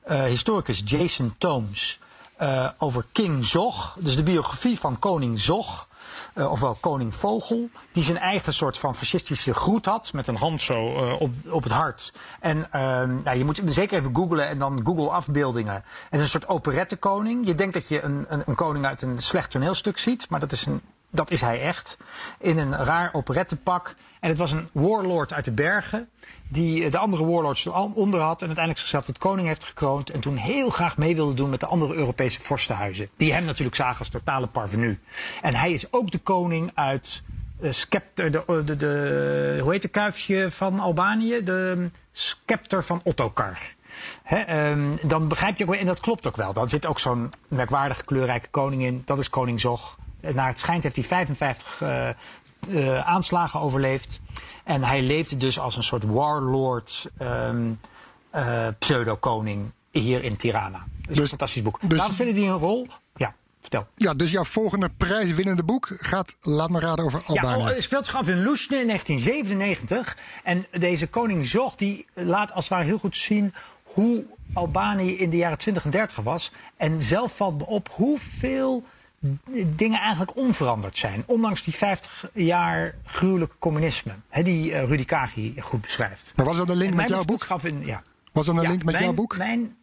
eh, 0.02 0.22
historicus, 0.24 0.82
Jason 0.84 1.34
Tomes. 1.38 1.98
eh, 2.36 2.68
over 2.78 3.06
King 3.12 3.44
Zog. 3.46 3.96
Dus 4.00 4.16
de 4.16 4.22
biografie 4.22 4.78
van 4.78 4.98
koning 4.98 5.40
Zog. 5.40 5.87
Eh, 6.38 6.50
ofwel 6.50 6.76
koning 6.80 7.14
Vogel, 7.14 7.70
die 7.92 8.04
zijn 8.04 8.18
eigen 8.18 8.52
soort 8.52 8.78
van 8.78 8.94
fascistische 8.94 9.54
groet 9.54 9.84
had, 9.84 10.12
met 10.12 10.26
een 10.26 10.36
hand 10.36 10.60
zo 10.60 10.94
eh, 10.96 11.20
op, 11.20 11.30
op 11.50 11.62
het 11.62 11.72
hart. 11.72 12.12
En 12.40 12.68
nou, 13.24 13.38
je 13.38 13.44
moet 13.44 13.60
zeker 13.64 13.98
even 13.98 14.14
googlen 14.14 14.48
en 14.48 14.58
dan 14.58 14.80
Google 14.84 15.08
afbeeldingen. 15.10 15.74
Het 15.74 15.84
is 16.10 16.20
een 16.20 16.28
soort 16.28 16.48
operettekoning. 16.48 17.46
Je 17.46 17.54
denkt 17.54 17.74
dat 17.74 17.88
je 17.88 18.02
een, 18.02 18.26
een, 18.28 18.42
een 18.46 18.54
koning 18.54 18.86
uit 18.86 19.02
een 19.02 19.18
slecht 19.18 19.50
toneelstuk 19.50 19.98
ziet, 19.98 20.30
maar 20.30 20.40
dat 20.40 20.52
is, 20.52 20.66
een, 20.66 20.80
dat 21.10 21.30
is 21.30 21.40
hij 21.40 21.60
echt. 21.60 21.96
In 22.38 22.58
een 22.58 22.76
raar 22.76 23.10
operettepak. 23.12 23.94
En 24.20 24.28
het 24.28 24.38
was 24.38 24.52
een 24.52 24.68
warlord 24.72 25.32
uit 25.32 25.44
de 25.44 25.52
bergen, 25.52 26.08
die 26.48 26.84
eh, 26.84 26.90
de 26.90 26.98
andere 26.98 27.24
warlords 27.24 27.66
onder 27.94 28.20
had 28.20 28.40
en 28.40 28.46
uiteindelijk 28.46 28.78
zichzelf 28.78 29.04
tot 29.04 29.18
koning 29.18 29.48
heeft 29.48 29.64
gekroond. 29.64 30.10
En 30.10 30.20
toen 30.20 30.36
heel 30.36 30.70
graag 30.70 30.96
mee 30.96 31.14
wilde 31.14 31.34
doen 31.34 31.50
met 31.50 31.60
de 31.60 31.66
andere 31.66 31.94
Europese 31.94 32.40
vorstenhuizen. 32.40 33.08
Die 33.16 33.32
hem 33.32 33.44
natuurlijk 33.44 33.76
zagen 33.76 33.98
als 33.98 34.08
totale 34.08 34.46
parvenu. 34.46 34.98
En 35.42 35.54
hij 35.54 35.72
is 35.72 35.92
ook 35.92 36.10
de 36.10 36.18
koning 36.18 36.70
uit 36.74 37.22
de 37.60 37.72
scepter, 37.72 38.30
de, 38.30 38.62
de, 38.64 38.76
de, 38.76 39.58
hoe 39.62 39.72
heet 39.72 39.82
de 39.82 39.88
kuifje 39.88 40.50
van 40.50 40.80
Albanië? 40.80 41.44
De 41.44 41.90
scepter 42.12 42.84
van 42.84 43.00
Ottokar. 43.04 43.58
Hè, 44.22 44.36
ehm, 44.36 44.96
dan 45.02 45.28
begrijp 45.28 45.56
je 45.56 45.64
ook 45.64 45.70
wel, 45.70 45.80
en 45.80 45.86
dat 45.86 46.00
klopt 46.00 46.26
ook 46.26 46.36
wel. 46.36 46.52
Dan 46.52 46.68
zit 46.68 46.86
ook 46.86 46.98
zo'n 46.98 47.32
merkwaardige 47.48 48.04
kleurrijke 48.04 48.48
koning 48.50 48.82
in. 48.82 49.02
Dat 49.04 49.18
is 49.18 49.30
koning 49.30 49.60
Zog. 49.60 49.98
En 50.20 50.34
Naar 50.34 50.48
het 50.48 50.58
schijnt 50.58 50.82
heeft 50.82 50.96
hij 50.96 51.04
55 51.04 51.80
eh, 51.80 52.08
eh, 52.70 53.06
aanslagen 53.08 53.60
overleefd. 53.60 54.20
En 54.64 54.82
hij 54.82 55.02
leefde 55.02 55.36
dus 55.36 55.58
als 55.58 55.76
een 55.76 55.82
soort 55.82 56.04
warlord, 56.04 57.10
ehm, 57.18 57.70
eh, 58.30 58.66
pseudo-koning 58.78 59.70
hier 59.90 60.24
in 60.24 60.36
Tirana. 60.36 60.78
Dat 60.78 60.84
is 61.00 61.06
Dus- 61.06 61.18
een 61.18 61.28
fantastisch 61.28 61.62
boek. 61.62 61.78
dus- 61.82 61.98
Waarom 61.98 62.16
vinden 62.16 62.34
die 62.34 62.46
een 62.48 62.58
rol? 62.58 62.86
Ja, 63.16 63.34
vertel. 63.60 63.86
Ja, 63.94 64.14
dus 64.14 64.30
jouw 64.30 64.44
volgende 64.44 64.90
prijswinnende 64.96 65.62
boek 65.64 65.88
gaat, 66.00 66.36
laat 66.40 66.70
me 66.70 66.80
raden, 66.80 67.04
over 67.04 67.22
Albanië. 67.26 67.58
Ja, 67.58 67.68
oh, 67.68 67.74
het 67.74 67.82
speelt 67.82 68.04
zich 68.04 68.14
af 68.16 68.28
in 68.28 68.42
Lusne 68.42 68.76
in 68.80 68.86
1997. 68.86 70.16
En 70.44 70.66
deze 70.70 71.06
koning 71.08 71.46
Zog 71.46 71.74
die 71.74 72.06
laat 72.14 72.52
als 72.52 72.64
het 72.64 72.72
ware 72.72 72.84
heel 72.88 72.98
goed 72.98 73.16
zien 73.16 73.54
hoe 73.82 74.24
Albanië 74.52 75.18
in 75.18 75.30
de 75.30 75.36
jaren 75.36 75.58
20 75.58 75.84
en 75.84 75.90
30 75.90 76.16
was. 76.22 76.52
En 76.76 77.02
zelf 77.02 77.36
valt 77.36 77.58
me 77.58 77.66
op 77.66 77.88
hoeveel 77.92 78.84
dingen 79.66 80.00
eigenlijk 80.00 80.36
onveranderd 80.36 80.98
zijn. 80.98 81.22
Ondanks 81.26 81.62
die 81.62 81.74
50 81.74 82.24
jaar 82.32 82.94
gruwelijk 83.04 83.52
communisme. 83.58 84.12
Hè, 84.28 84.42
die 84.42 84.72
eh, 84.74 84.84
Rudy 84.88 85.04
Kagi 85.04 85.54
goed 85.60 85.80
beschrijft. 85.80 86.32
maar 86.36 86.46
was 86.46 86.56
dat 86.56 86.68
een 86.68 86.76
link 86.76 86.94
met 86.94 87.08
jouw 87.08 87.24
boek? 87.24 87.46
In, 87.62 87.86
ja. 87.86 88.02
Was 88.32 88.46
dat 88.46 88.56
een 88.56 88.62
Ja, 88.62 88.68
link 88.68 88.84
met 88.84 88.92
mijn- 88.92 89.04
jouw 89.06 89.14
boek? 89.14 89.36
Mijn, 89.38 89.76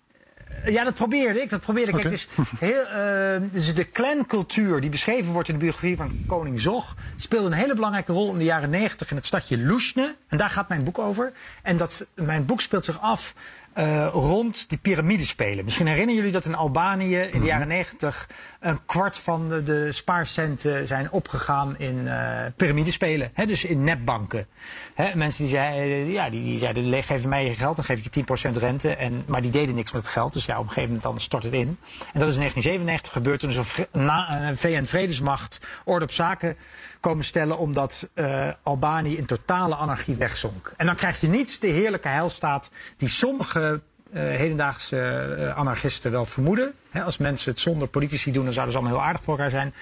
eh, 0.63 0.73
ja, 0.73 0.83
dat 0.83 0.93
probeerde 0.93 1.41
ik. 1.41 1.49
Dat 1.49 1.61
probeerde 1.61 1.91
ik. 1.91 1.97
Kijk, 1.97 2.03
het 2.09 2.13
is 2.13 2.27
heel, 2.59 2.85
eh, 2.85 3.41
dus 3.51 3.73
de 3.75 3.91
clancultuur 3.91 4.81
die 4.81 4.89
beschreven 4.89 5.33
wordt 5.33 5.47
in 5.47 5.53
de 5.53 5.59
biografie 5.59 5.95
van 5.97 6.11
koning 6.27 6.61
Zog... 6.61 6.95
speelde 7.15 7.45
een 7.47 7.53
hele 7.53 7.75
belangrijke 7.75 8.11
rol 8.13 8.31
in 8.31 8.37
de 8.37 8.43
jaren 8.43 8.69
90 8.69 9.09
in 9.09 9.15
het 9.15 9.25
stadje 9.25 9.57
Lusne. 9.57 10.15
En 10.27 10.37
daar 10.37 10.49
gaat 10.49 10.69
mijn 10.69 10.83
boek 10.83 10.99
over. 10.99 11.33
En 11.63 11.77
dat, 11.77 12.07
mijn 12.15 12.45
boek 12.45 12.61
speelt 12.61 12.85
zich 12.85 13.01
af 13.01 13.33
eh, 13.75 14.07
rond 14.11 14.69
die 14.69 14.77
piramidespelen. 14.77 15.63
Misschien 15.63 15.87
herinneren 15.87 16.15
jullie 16.15 16.31
dat 16.31 16.45
in 16.45 16.55
Albanië 16.55 17.17
in 17.17 17.39
de 17.39 17.45
jaren 17.45 17.67
90... 17.67 18.29
een 18.59 18.85
kwart 18.85 19.17
van 19.17 19.49
de, 19.49 19.63
de 19.63 19.91
spaarcenten 19.91 20.87
zijn 20.87 21.11
opgegaan 21.11 21.77
in 21.77 22.07
eh 22.07 22.45
piramidespelen. 22.55 23.29
Hè, 23.33 23.45
dus 23.45 23.65
in 23.65 23.83
nepbanken. 23.83 24.47
Hè, 24.93 25.15
mensen 25.15 25.45
die 25.45 25.53
zeiden, 25.55 26.11
ja, 26.11 26.29
die, 26.29 26.43
die 26.43 26.57
zeiden, 26.57 26.89
"Le- 26.89 27.01
geef 27.01 27.25
mij 27.25 27.45
je 27.45 27.53
geld, 27.55 27.75
dan 27.75 27.85
geef 27.85 28.05
ik 28.05 28.13
je 28.15 28.49
10% 28.49 28.57
rente. 28.57 28.95
En, 28.95 29.23
maar 29.27 29.41
die 29.41 29.51
deden 29.51 29.75
niks 29.75 29.91
met 29.91 30.01
het 30.01 30.11
geld, 30.11 30.33
dus 30.33 30.45
ja, 30.45 30.53
op 30.53 30.63
een 30.63 30.67
gegeven 30.67 30.87
moment 30.87 31.03
dan 31.03 31.19
stort 31.19 31.43
het 31.43 31.53
in. 31.53 31.77
En 32.13 32.19
dat 32.19 32.29
is 32.29 32.35
in 32.35 32.39
1997 32.39 33.13
gebeurd 33.13 33.39
toen 33.39 33.49
er 33.49 33.55
zo'n 33.55 34.47
een 34.47 34.57
VN-vredesmacht 34.57 35.59
orde 35.85 36.05
op 36.05 36.11
zaken 36.11 36.57
komen 37.05 37.25
stellen... 37.25 37.57
omdat 37.57 38.09
eh, 38.13 38.49
Albanië 38.63 39.17
in 39.17 39.25
totale 39.25 39.75
anarchie 39.75 40.15
wegzonk. 40.15 40.73
En 40.77 40.85
dan 40.85 40.95
krijg 40.95 41.21
je 41.21 41.27
niet 41.27 41.61
de 41.61 41.67
heerlijke 41.67 42.07
heilstaat 42.07 42.71
die 42.97 43.09
sommige 43.09 43.81
eh, 44.13 44.21
hedendaagse 44.21 44.97
eh, 44.99 45.57
anarchisten 45.57 46.11
wel 46.11 46.25
vermoeden. 46.25 46.73
Hè, 46.89 47.03
als 47.03 47.17
mensen 47.17 47.51
het 47.51 47.59
zonder 47.59 47.87
politici 47.87 48.31
doen, 48.31 48.43
dan 48.43 48.53
zouden 48.53 48.73
ze 48.73 48.79
allemaal 48.79 48.97
heel 48.97 49.07
aardig 49.07 49.23
voor 49.23 49.33
elkaar 49.33 49.49
zijn. 49.49 49.73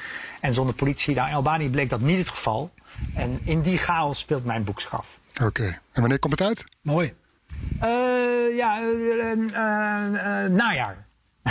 En 0.41 0.53
zonder 0.53 0.75
politici, 0.75 1.13
nou 1.13 1.29
in 1.29 1.35
Albanië 1.35 1.69
bleek 1.69 1.89
dat 1.89 1.99
niet 1.99 2.17
het 2.17 2.29
geval. 2.29 2.71
En 3.15 3.39
in 3.43 3.61
die 3.61 3.77
chaos 3.77 4.19
speelt 4.19 4.45
mijn 4.45 4.63
boek 4.63 4.81
zich 4.81 4.93
af. 4.97 5.07
Oké. 5.43 5.63
En 5.91 6.01
wanneer 6.01 6.19
komt 6.19 6.39
het 6.39 6.47
uit? 6.47 6.63
Mooi. 6.81 7.13
Eh, 7.79 7.89
ja, 8.55 8.79
eh, 8.81 9.31
eh, 9.31 10.45
eh, 10.45 10.51
najaar. 10.51 11.05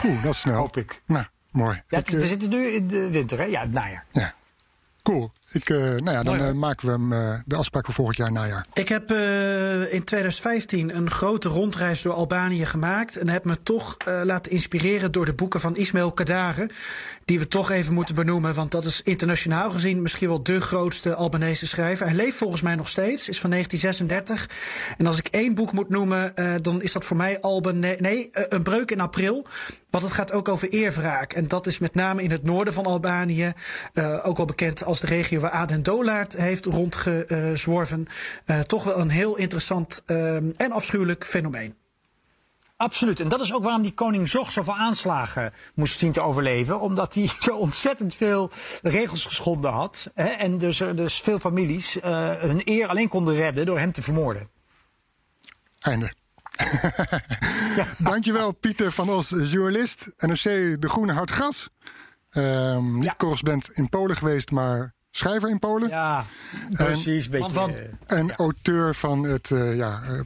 Oeh, 0.04 0.22
dat 0.22 0.32
is 0.32 0.40
snel. 0.40 0.54
Hoop 0.56 0.76
ik. 0.76 1.02
Nou, 1.06 1.24
mooi. 1.50 1.82
Ja, 1.86 1.98
Ik, 1.98 2.06
het- 2.06 2.20
we 2.20 2.26
zitten 2.26 2.48
nu 2.48 2.66
in 2.66 2.88
de 2.88 3.10
winter, 3.10 3.38
hè? 3.38 3.44
Ja, 3.44 3.60
het 3.60 3.72
najaar. 3.72 4.04
ja. 4.12 4.34
Cool. 5.02 5.32
Ik, 5.52 5.68
eh, 5.70 5.76
nou 5.78 6.10
ja, 6.10 6.22
dan 6.22 6.36
eh, 6.38 6.52
maken 6.52 6.86
we 6.86 6.92
hem, 6.92 7.12
eh, 7.12 7.34
de 7.44 7.56
afspraak 7.56 7.84
voor 7.84 7.94
volgend 7.94 8.16
jaar 8.16 8.32
najaar. 8.32 8.66
Ik 8.74 8.88
heb 8.88 9.10
eh, 9.10 9.92
in 9.92 10.04
2015 10.04 10.96
een 10.96 11.10
grote 11.10 11.48
rondreis 11.48 12.02
door 12.02 12.12
Albanië 12.12 12.66
gemaakt. 12.66 13.16
En 13.16 13.28
heb 13.28 13.44
me 13.44 13.62
toch 13.62 13.96
eh, 13.96 14.20
laten 14.24 14.52
inspireren 14.52 15.12
door 15.12 15.24
de 15.24 15.34
boeken 15.34 15.60
van 15.60 15.76
Ismail 15.76 16.12
Kadare. 16.12 16.70
Die 17.24 17.38
we 17.38 17.48
toch 17.48 17.70
even 17.70 17.94
moeten 17.94 18.14
benoemen. 18.14 18.54
Want 18.54 18.70
dat 18.70 18.84
is 18.84 19.00
internationaal 19.04 19.70
gezien 19.70 20.02
misschien 20.02 20.28
wel 20.28 20.42
de 20.42 20.60
grootste 20.60 21.14
Albanese 21.14 21.66
schrijver. 21.66 22.06
Hij 22.06 22.14
leeft 22.14 22.36
volgens 22.36 22.62
mij 22.62 22.74
nog 22.74 22.88
steeds. 22.88 23.28
Is 23.28 23.40
van 23.40 23.50
1936. 23.50 24.94
En 24.98 25.06
als 25.06 25.18
ik 25.18 25.26
één 25.28 25.54
boek 25.54 25.72
moet 25.72 25.88
noemen, 25.88 26.34
eh, 26.34 26.54
dan 26.60 26.82
is 26.82 26.92
dat 26.92 27.04
voor 27.04 27.16
mij 27.16 27.40
Alban. 27.40 27.78
Nee, 27.78 28.28
Een 28.32 28.62
breuk 28.62 28.90
in 28.90 29.00
april. 29.00 29.46
Want 29.90 30.04
het 30.04 30.12
gaat 30.12 30.32
ook 30.32 30.48
over 30.48 30.68
eerwraak. 30.68 31.32
En 31.32 31.48
dat 31.48 31.66
is 31.66 31.78
met 31.78 31.94
name 31.94 32.22
in 32.22 32.30
het 32.30 32.42
noorden 32.42 32.74
van 32.74 32.84
Albanië. 32.86 33.52
eh, 33.92 34.26
ook 34.26 34.36
wel 34.36 34.46
bekend 34.46 34.84
als 34.84 35.00
de 35.00 35.06
regio 35.06 35.40
waar 35.42 35.50
Aden 35.50 35.82
Dolaert 35.82 36.36
heeft 36.36 36.64
rondgezworven. 36.64 38.06
Eh, 38.44 38.60
toch 38.60 38.84
wel 38.84 38.98
een 38.98 39.10
heel 39.10 39.36
interessant 39.36 40.02
eh, 40.06 40.36
en 40.36 40.70
afschuwelijk 40.72 41.24
fenomeen. 41.24 41.74
Absoluut. 42.76 43.20
En 43.20 43.28
dat 43.28 43.40
is 43.40 43.52
ook 43.52 43.62
waarom 43.62 43.82
die 43.82 43.94
koning 43.94 44.28
Zog 44.28 44.52
zoveel 44.52 44.76
aanslagen 44.76 45.52
moest 45.74 45.98
zien 45.98 46.12
te 46.12 46.20
overleven. 46.20 46.80
Omdat 46.80 47.14
hij 47.14 47.30
zo 47.40 47.56
ontzettend 47.66 48.14
veel 48.14 48.50
regels 48.82 49.24
geschonden 49.24 49.70
had. 49.72 50.10
Hè, 50.14 50.24
en 50.28 50.58
dus, 50.58 50.80
er 50.80 50.96
dus 50.96 51.20
veel 51.20 51.38
families 51.38 52.00
eh, 52.00 52.30
hun 52.38 52.62
eer 52.64 52.86
alleen 52.88 53.08
konden 53.08 53.34
redden 53.34 53.66
door 53.66 53.78
hem 53.78 53.92
te 53.92 54.02
vermoorden. 54.02 54.48
Einde. 55.78 56.12
Dankjewel, 57.98 58.52
Pieter 58.52 58.92
van 58.92 59.08
Os, 59.10 59.28
journalist. 59.28 60.12
NOC 60.18 60.42
De 60.42 60.88
Groene 60.88 61.12
Houdt 61.12 61.30
Gras. 61.30 61.68
Ehm, 62.30 62.94
niet 62.94 63.04
Ja. 63.04 63.14
correspondent 63.16 63.70
in 63.70 63.88
Polen 63.88 64.16
geweest, 64.16 64.50
maar 64.50 64.94
schrijver 65.12 65.48
in 65.50 65.58
Polen. 65.58 65.88
Ja, 65.88 66.24
precies. 66.72 67.28
Beetje, 67.28 67.38
man 67.38 67.52
van- 67.52 67.74
eh, 68.06 68.18
En 68.18 68.32
auteur 68.34 68.94
van 68.94 69.22
het 69.22 69.50
eh, 69.50 69.76
ja, 69.76 70.00
eh, 70.08 70.20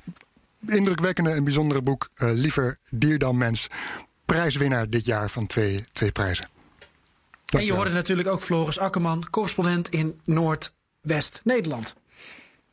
indrukwekkende 0.77 1.31
en 1.31 1.45
bijzondere 1.45 1.83
boek 1.83 2.11
eh, 2.15 2.29
Liever 2.33 2.79
dier 2.91 3.19
dan 3.19 3.39
mens. 3.39 3.67
Prijswinnaar 4.25 4.91
dit 4.91 5.05
jaar 5.05 5.31
van 5.31 5.47
twee, 5.47 5.85
twee 5.93 6.13
prijzen. 6.13 6.49
En 7.47 7.65
je 7.65 7.73
hoorde 7.73 7.91
natuurlijk 7.91 8.29
ook 8.29 8.41
Floris 8.41 8.79
Akkerman, 8.79 9.31
correspondent 9.31 9.89
in 9.89 10.21
Noordwest-Nederland. 10.25 11.95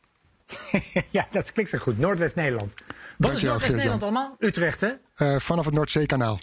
ja, 1.10 1.26
dat 1.30 1.52
klinkt 1.52 1.70
zo 1.70 1.78
goed. 1.78 1.98
Noordwest-Nederland. 1.98 2.74
Wat 3.18 3.32
is 3.32 3.42
Noordwest-Nederland 3.42 4.02
allemaal? 4.02 4.36
Utrecht, 4.38 4.80
hè? 4.80 4.92
Eh, 5.14 5.36
vanaf 5.38 5.64
het 5.64 5.74
Noordzeekanaal. 5.74 6.38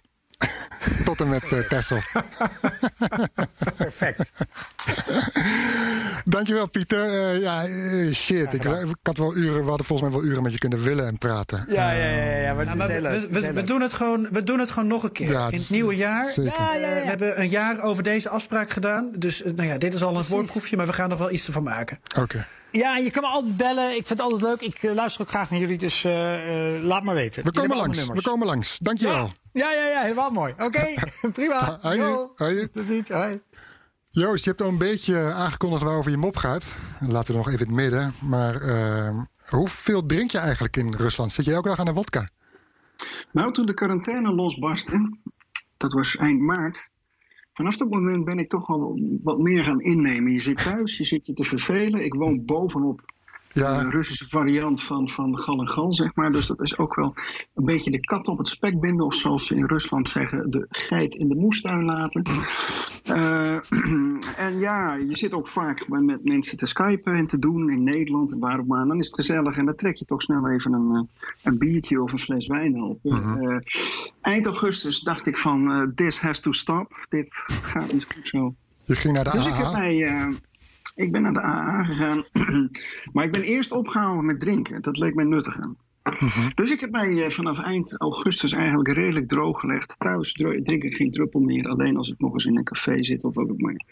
tot 1.05 1.19
en 1.19 1.29
met 1.29 1.51
uh, 1.51 1.59
Texel. 1.59 1.99
Perfect. 3.77 4.31
Dankjewel, 6.25 6.69
Pieter. 6.69 7.33
Uh, 7.35 7.41
ja, 7.41 7.67
uh, 7.67 8.13
shit. 8.13 8.53
Ik, 8.53 8.63
ik, 8.63 8.95
had 9.03 9.17
wel 9.17 9.35
uren, 9.35 9.63
we 9.63 9.69
hadden 9.69 9.85
volgens 9.85 10.09
mij 10.09 10.19
wel 10.19 10.29
uren 10.29 10.43
met 10.43 10.51
je 10.51 10.57
kunnen 10.57 10.81
willen 10.81 11.07
en 11.07 11.17
praten. 11.17 11.65
Ja, 11.67 11.91
ja, 11.91 12.05
ja. 12.05 12.37
ja 12.37 12.53
maar, 12.53 12.65
nou, 12.65 12.77
maar 12.77 12.87
we, 12.87 13.27
we, 13.31 13.53
we, 13.53 13.63
doen 13.63 13.81
het 13.81 13.93
gewoon, 13.93 14.27
we 14.31 14.43
doen 14.43 14.59
het 14.59 14.71
gewoon 14.71 14.87
nog 14.87 15.03
een 15.03 15.11
keer. 15.11 15.31
Ja, 15.31 15.47
In 15.47 15.59
het 15.59 15.69
nieuwe 15.69 15.95
jaar. 15.95 16.31
Zeker. 16.31 16.53
Ja, 16.59 16.73
ja, 16.73 16.79
we 16.79 17.07
hebben 17.07 17.39
een 17.39 17.49
jaar 17.49 17.81
over 17.81 18.03
deze 18.03 18.29
afspraak 18.29 18.69
gedaan. 18.69 19.11
Dus 19.17 19.41
nou 19.55 19.67
ja, 19.67 19.77
dit 19.77 19.93
is 19.93 20.03
al 20.03 20.17
een 20.17 20.23
voorproefje, 20.23 20.77
maar 20.77 20.85
we 20.85 20.93
gaan 20.93 21.09
nog 21.09 21.19
wel 21.19 21.31
iets 21.31 21.47
ervan 21.47 21.63
maken. 21.63 21.99
Oké. 22.03 22.19
Okay. 22.19 22.45
Ja, 22.71 22.97
je 22.97 23.11
kan 23.11 23.21
me 23.21 23.27
altijd 23.27 23.57
bellen. 23.57 23.89
Ik 23.89 24.07
vind 24.07 24.09
het 24.09 24.21
altijd 24.21 24.41
leuk. 24.41 24.61
Ik 24.61 24.83
uh, 24.83 24.93
luister 24.93 25.21
ook 25.21 25.29
graag 25.29 25.49
naar 25.49 25.59
jullie, 25.59 25.77
dus 25.77 26.03
uh, 26.03 26.75
uh, 26.75 26.83
laat 26.83 27.03
maar 27.03 27.15
weten. 27.15 27.43
We 27.43 27.51
komen 27.51 27.77
langs. 27.77 28.07
We 28.07 28.21
komen 28.21 28.47
langs. 28.47 28.77
Dankjewel. 28.77 29.31
Ja, 29.53 29.71
ja, 29.71 29.71
ja, 29.71 29.87
ja 29.87 30.01
helemaal 30.01 30.31
mooi. 30.31 30.53
Oké, 30.53 30.63
okay. 30.63 30.97
prima. 31.33 31.79
Hoi. 32.35 32.69
Tot 32.69 32.85
ziens. 32.85 33.09
Hoi. 33.09 33.41
Joost, 34.09 34.43
je 34.43 34.49
hebt 34.49 34.61
al 34.61 34.67
een 34.67 34.77
beetje 34.77 35.33
aangekondigd 35.33 35.83
waarover 35.83 36.11
je 36.11 36.17
mop 36.17 36.35
gaat. 36.35 36.77
Laten 36.99 37.31
we 37.31 37.37
nog 37.37 37.47
even 37.47 37.59
in 37.59 37.65
het 37.65 37.75
midden. 37.75 38.13
Maar 38.19 38.61
hoeveel 39.49 40.05
drink 40.05 40.31
je 40.31 40.37
eigenlijk 40.37 40.77
in 40.77 40.93
Rusland? 40.95 41.31
Zit 41.31 41.45
je 41.45 41.53
elke 41.53 41.67
dag 41.67 41.79
aan 41.79 41.85
de 41.85 41.93
wodka? 41.93 42.29
Nou, 43.31 43.51
toen 43.51 43.65
de 43.65 43.73
quarantaine 43.73 44.33
losbarstte, 44.33 45.17
dat 45.77 45.93
was 45.93 46.15
eind 46.15 46.39
maart, 46.39 46.89
Vanaf 47.61 47.77
dat 47.77 47.89
moment 47.89 48.25
ben 48.25 48.39
ik 48.39 48.49
toch 48.49 48.67
wel 48.67 48.99
wat 49.23 49.39
meer 49.39 49.63
gaan 49.63 49.81
innemen. 49.81 50.31
Je 50.31 50.39
zit 50.39 50.63
thuis, 50.63 50.97
je 50.97 51.03
zit 51.03 51.25
je 51.25 51.33
te 51.33 51.43
vervelen. 51.43 52.03
Ik 52.03 52.13
woon 52.13 52.45
bovenop 52.45 53.01
ja. 53.53 53.83
de 53.83 53.89
Russische 53.89 54.27
variant 54.27 54.83
van, 54.83 55.09
van 55.09 55.39
gal 55.39 55.59
en 55.59 55.69
gal, 55.69 55.93
zeg 55.93 56.15
maar. 56.15 56.31
Dus 56.31 56.47
dat 56.47 56.61
is 56.61 56.77
ook 56.77 56.95
wel 56.95 57.13
een 57.53 57.65
beetje 57.65 57.91
de 57.91 57.99
kat 57.99 58.27
op 58.27 58.37
het 58.37 58.47
spek 58.47 58.79
binden. 58.79 59.05
Of 59.05 59.15
zoals 59.15 59.45
ze 59.45 59.55
in 59.55 59.65
Rusland 59.65 60.07
zeggen, 60.07 60.49
de 60.49 60.65
geit 60.69 61.13
in 61.13 61.27
de 61.27 61.35
moestuin 61.35 61.83
laten. 61.83 62.23
Uh, 63.07 63.53
en 64.47 64.59
ja, 64.59 64.93
je 64.95 65.17
zit 65.17 65.33
ook 65.33 65.47
vaak 65.47 65.87
met 65.87 66.23
mensen 66.23 66.57
te 66.57 66.65
skypen 66.65 67.13
en 67.13 67.27
te 67.27 67.39
doen 67.39 67.69
in 67.69 67.83
Nederland 67.83 68.31
en 68.31 68.39
waarom 68.39 68.67
maar. 68.67 68.85
Dan 68.85 68.99
is 68.99 69.05
het 69.05 69.15
gezellig 69.15 69.57
en 69.57 69.65
dan 69.65 69.75
trek 69.75 69.95
je 69.95 70.05
toch 70.05 70.21
snel 70.21 70.49
even 70.49 70.73
een, 70.73 70.95
eh, 70.95 71.01
een 71.43 71.57
biertje 71.57 72.01
of 72.01 72.11
een 72.11 72.19
fles 72.19 72.47
wijn 72.47 72.81
op. 72.81 72.99
Uh-huh. 73.03 73.41
Uh, 73.41 73.57
eind 74.21 74.45
augustus 74.45 74.99
dacht 74.99 75.25
ik 75.25 75.37
van, 75.37 75.91
this 75.95 76.19
has 76.19 76.39
to 76.39 76.51
stop. 76.51 77.05
Dit 77.09 77.43
gaat 77.45 77.93
niet 77.93 78.07
goed 78.13 78.27
zo. 78.27 78.55
Je 78.85 78.95
ging 78.95 79.13
naar 79.13 79.23
de 79.23 79.31
dus 79.31 79.45
ik 79.45 79.53
heb 79.53 79.71
mij... 79.71 80.29
Ik 80.95 81.11
ben 81.11 81.21
naar 81.21 81.33
de 81.33 81.41
AA 81.41 81.83
gegaan. 81.83 82.23
maar 83.13 83.25
ik 83.25 83.31
ben 83.31 83.41
eerst 83.41 83.71
opgehouden 83.71 84.25
met 84.25 84.39
drinken. 84.39 84.81
Dat 84.81 84.97
leek 84.97 85.15
mij 85.15 85.25
nuttiger. 85.25 85.69
Uh 86.03 86.47
Dus 86.55 86.71
ik 86.71 86.79
heb 86.79 86.91
mij 86.91 87.23
eh, 87.23 87.29
vanaf 87.29 87.59
eind 87.59 87.99
augustus 87.99 88.51
eigenlijk 88.51 88.91
redelijk 88.91 89.27
droog 89.27 89.59
gelegd. 89.59 89.95
Thuis 89.97 90.33
drink 90.33 90.83
ik 90.83 90.95
geen 90.95 91.11
druppel 91.11 91.39
meer. 91.39 91.67
Alleen 91.67 91.97
als 91.97 92.11
ik 92.11 92.19
nog 92.19 92.33
eens 92.33 92.45
in 92.45 92.57
een 92.57 92.63
café 92.63 93.03
zit 93.03 93.23
of 93.23 93.37
ook 93.37 93.61
maar. 93.61 93.85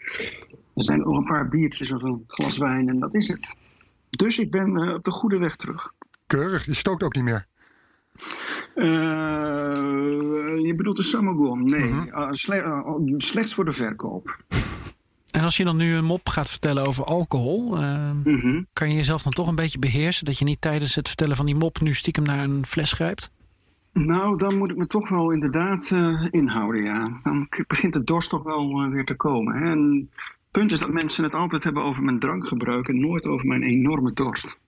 Er 0.74 0.82
zijn 0.84 1.00
nog 1.00 1.16
een 1.16 1.24
paar 1.24 1.48
biertjes 1.48 1.92
of 1.92 2.02
een 2.02 2.24
glas 2.26 2.58
wijn 2.58 2.88
en 2.88 2.98
dat 2.98 3.14
is 3.14 3.28
het. 3.28 3.54
Dus 4.10 4.38
ik 4.38 4.50
ben 4.50 4.76
uh, 4.76 4.94
op 4.94 5.04
de 5.04 5.10
goede 5.10 5.38
weg 5.38 5.56
terug. 5.56 5.92
Keurig. 6.26 6.64
Je 6.64 6.74
stookt 6.74 7.02
ook 7.02 7.14
niet 7.14 7.24
meer? 7.24 7.46
Uh, 8.74 8.86
je 10.66 10.74
bedoelt 10.76 10.96
de 10.96 11.02
Samagon? 11.02 11.64
Nee. 11.64 11.90
-huh. 11.90 12.32
sle 12.32 13.14
slechts 13.16 13.54
voor 13.54 13.64
de 13.64 13.72
verkoop. 13.72 14.36
En 15.30 15.42
als 15.42 15.56
je 15.56 15.64
dan 15.64 15.76
nu 15.76 15.94
een 15.94 16.04
mop 16.04 16.28
gaat 16.28 16.50
vertellen 16.50 16.86
over 16.86 17.04
alcohol, 17.04 17.82
uh, 17.82 18.10
mm-hmm. 18.24 18.66
kan 18.72 18.88
je 18.88 18.96
jezelf 18.96 19.22
dan 19.22 19.32
toch 19.32 19.48
een 19.48 19.54
beetje 19.54 19.78
beheersen? 19.78 20.24
Dat 20.24 20.38
je 20.38 20.44
niet 20.44 20.60
tijdens 20.60 20.94
het 20.94 21.08
vertellen 21.08 21.36
van 21.36 21.46
die 21.46 21.54
mop 21.54 21.80
nu 21.80 21.94
stiekem 21.94 22.24
naar 22.24 22.44
een 22.44 22.66
fles 22.66 22.92
grijpt? 22.92 23.30
Nou, 23.92 24.36
dan 24.36 24.58
moet 24.58 24.70
ik 24.70 24.76
me 24.76 24.86
toch 24.86 25.08
wel 25.08 25.30
inderdaad 25.30 25.90
uh, 25.90 26.26
inhouden, 26.30 26.82
ja. 26.82 27.20
Dan 27.22 27.48
begint 27.66 27.92
de 27.92 28.04
dorst 28.04 28.30
toch 28.30 28.42
wel 28.42 28.84
uh, 28.84 28.92
weer 28.92 29.04
te 29.04 29.16
komen. 29.16 29.62
Hè? 29.62 29.70
En 29.70 30.08
het 30.12 30.50
punt 30.50 30.70
is 30.70 30.80
dat 30.80 30.92
mensen 30.92 31.24
het 31.24 31.34
altijd 31.34 31.64
hebben 31.64 31.82
over 31.82 32.02
mijn 32.02 32.18
drankgebruik 32.18 32.88
en 32.88 33.00
nooit 33.00 33.24
over 33.24 33.46
mijn 33.46 33.62
enorme 33.62 34.12
dorst. 34.12 34.58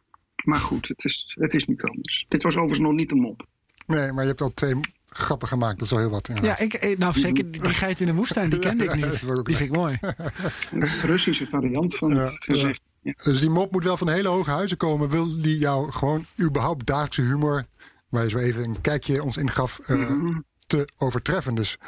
Maar 0.45 0.59
goed, 0.59 0.89
het 0.89 1.05
is, 1.05 1.37
het 1.41 1.55
is 1.55 1.65
niet 1.65 1.83
anders. 1.83 2.27
Dit 2.29 2.43
was 2.43 2.57
overigens 2.57 2.89
nog 2.89 2.93
niet 2.93 3.13
een 3.13 3.21
mop. 3.21 3.47
Nee, 3.87 4.13
maar 4.13 4.23
je 4.23 4.29
hebt 4.29 4.41
al 4.41 4.55
twee 4.55 4.75
grappen 5.13 5.49
gemaakt. 5.49 5.79
Dat 5.79 5.83
is 5.83 5.91
wel 5.91 6.01
heel 6.01 6.11
wat. 6.11 6.31
Ja, 6.43 6.59
ik, 6.59 6.75
eh, 6.75 6.99
nou 6.99 7.13
zeker 7.19 7.51
die 7.51 7.61
geit 7.61 8.01
in 8.01 8.07
de 8.07 8.15
woestijn, 8.15 8.51
die 8.51 8.59
kende 8.69 8.85
ik 8.85 8.95
niet. 8.95 9.21
die 9.47 9.57
vind 9.57 9.71
ik 9.71 9.77
mooi. 9.77 9.99
Een 10.71 10.81
Russische 11.03 11.47
variant 11.47 11.97
van 11.97 12.11
het 12.11 12.37
gezicht. 12.39 12.81
Ja. 13.01 13.13
Dus 13.23 13.41
die 13.41 13.51
mop 13.51 13.73
moet 13.73 13.85
wel 13.85 13.97
van 13.97 14.09
hele 14.09 14.29
hoge 14.29 14.51
huizen 14.51 14.77
komen. 14.77 15.09
Wil 15.09 15.43
die 15.43 15.59
jou 15.59 15.93
gewoon 15.93 16.27
überhaupt 16.41 16.87
dagelijkse 16.87 17.23
humor, 17.23 17.65
waar 18.09 18.23
je 18.23 18.31
zo 18.31 18.39
even 18.39 18.65
een 18.65 18.81
kijkje 18.81 19.23
ons 19.23 19.37
in 19.37 19.51
gaf, 19.51 19.89
uh, 19.89 20.29
te 20.67 20.89
overtreffen? 20.99 21.55
Dus 21.55 21.79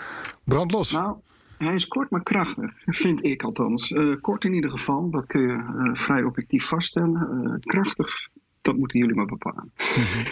brand 0.44 0.70
los. 0.70 0.90
Nou, 0.90 1.16
hij 1.58 1.74
is 1.74 1.88
kort 1.88 2.10
maar 2.10 2.22
krachtig, 2.22 2.72
vind 2.84 3.24
ik 3.24 3.42
althans. 3.42 3.90
Uh, 3.90 4.20
kort 4.20 4.44
in 4.44 4.54
ieder 4.54 4.70
geval, 4.70 5.10
dat 5.10 5.26
kun 5.26 5.40
je 5.40 5.48
uh, 5.48 5.94
vrij 5.94 6.22
objectief 6.22 6.64
vaststellen. 6.64 7.60
krachtig, 7.60 8.28
dat 8.60 8.76
moeten 8.76 9.00
jullie 9.00 9.14
maar 9.14 9.26
bepalen. 9.26 9.72
Mm 9.96 10.04
-hmm. 10.04 10.24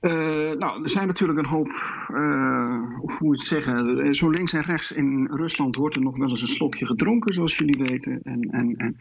Uh, 0.00 0.12
nou, 0.58 0.82
er 0.82 0.90
zijn 0.90 1.06
natuurlijk 1.06 1.38
een 1.38 1.46
hoop, 1.46 1.68
uh, 2.12 2.98
hoe 2.98 3.16
moet 3.18 3.18
je 3.18 3.28
het 3.28 3.40
zeggen, 3.40 4.04
eh, 4.04 4.12
zo 4.12 4.30
links 4.30 4.52
en 4.52 4.62
rechts 4.62 4.92
in 4.92 5.26
Rusland 5.30 5.76
wordt 5.76 5.96
er 5.96 6.02
nog 6.02 6.16
wel 6.16 6.28
eens 6.28 6.40
een 6.40 6.48
slokje 6.48 6.86
gedronken, 6.86 7.34
zoals 7.34 7.58
jullie 7.58 7.76
weten. 7.78 8.22
En, 8.22 8.40
en, 8.50 8.76
en 8.76 8.96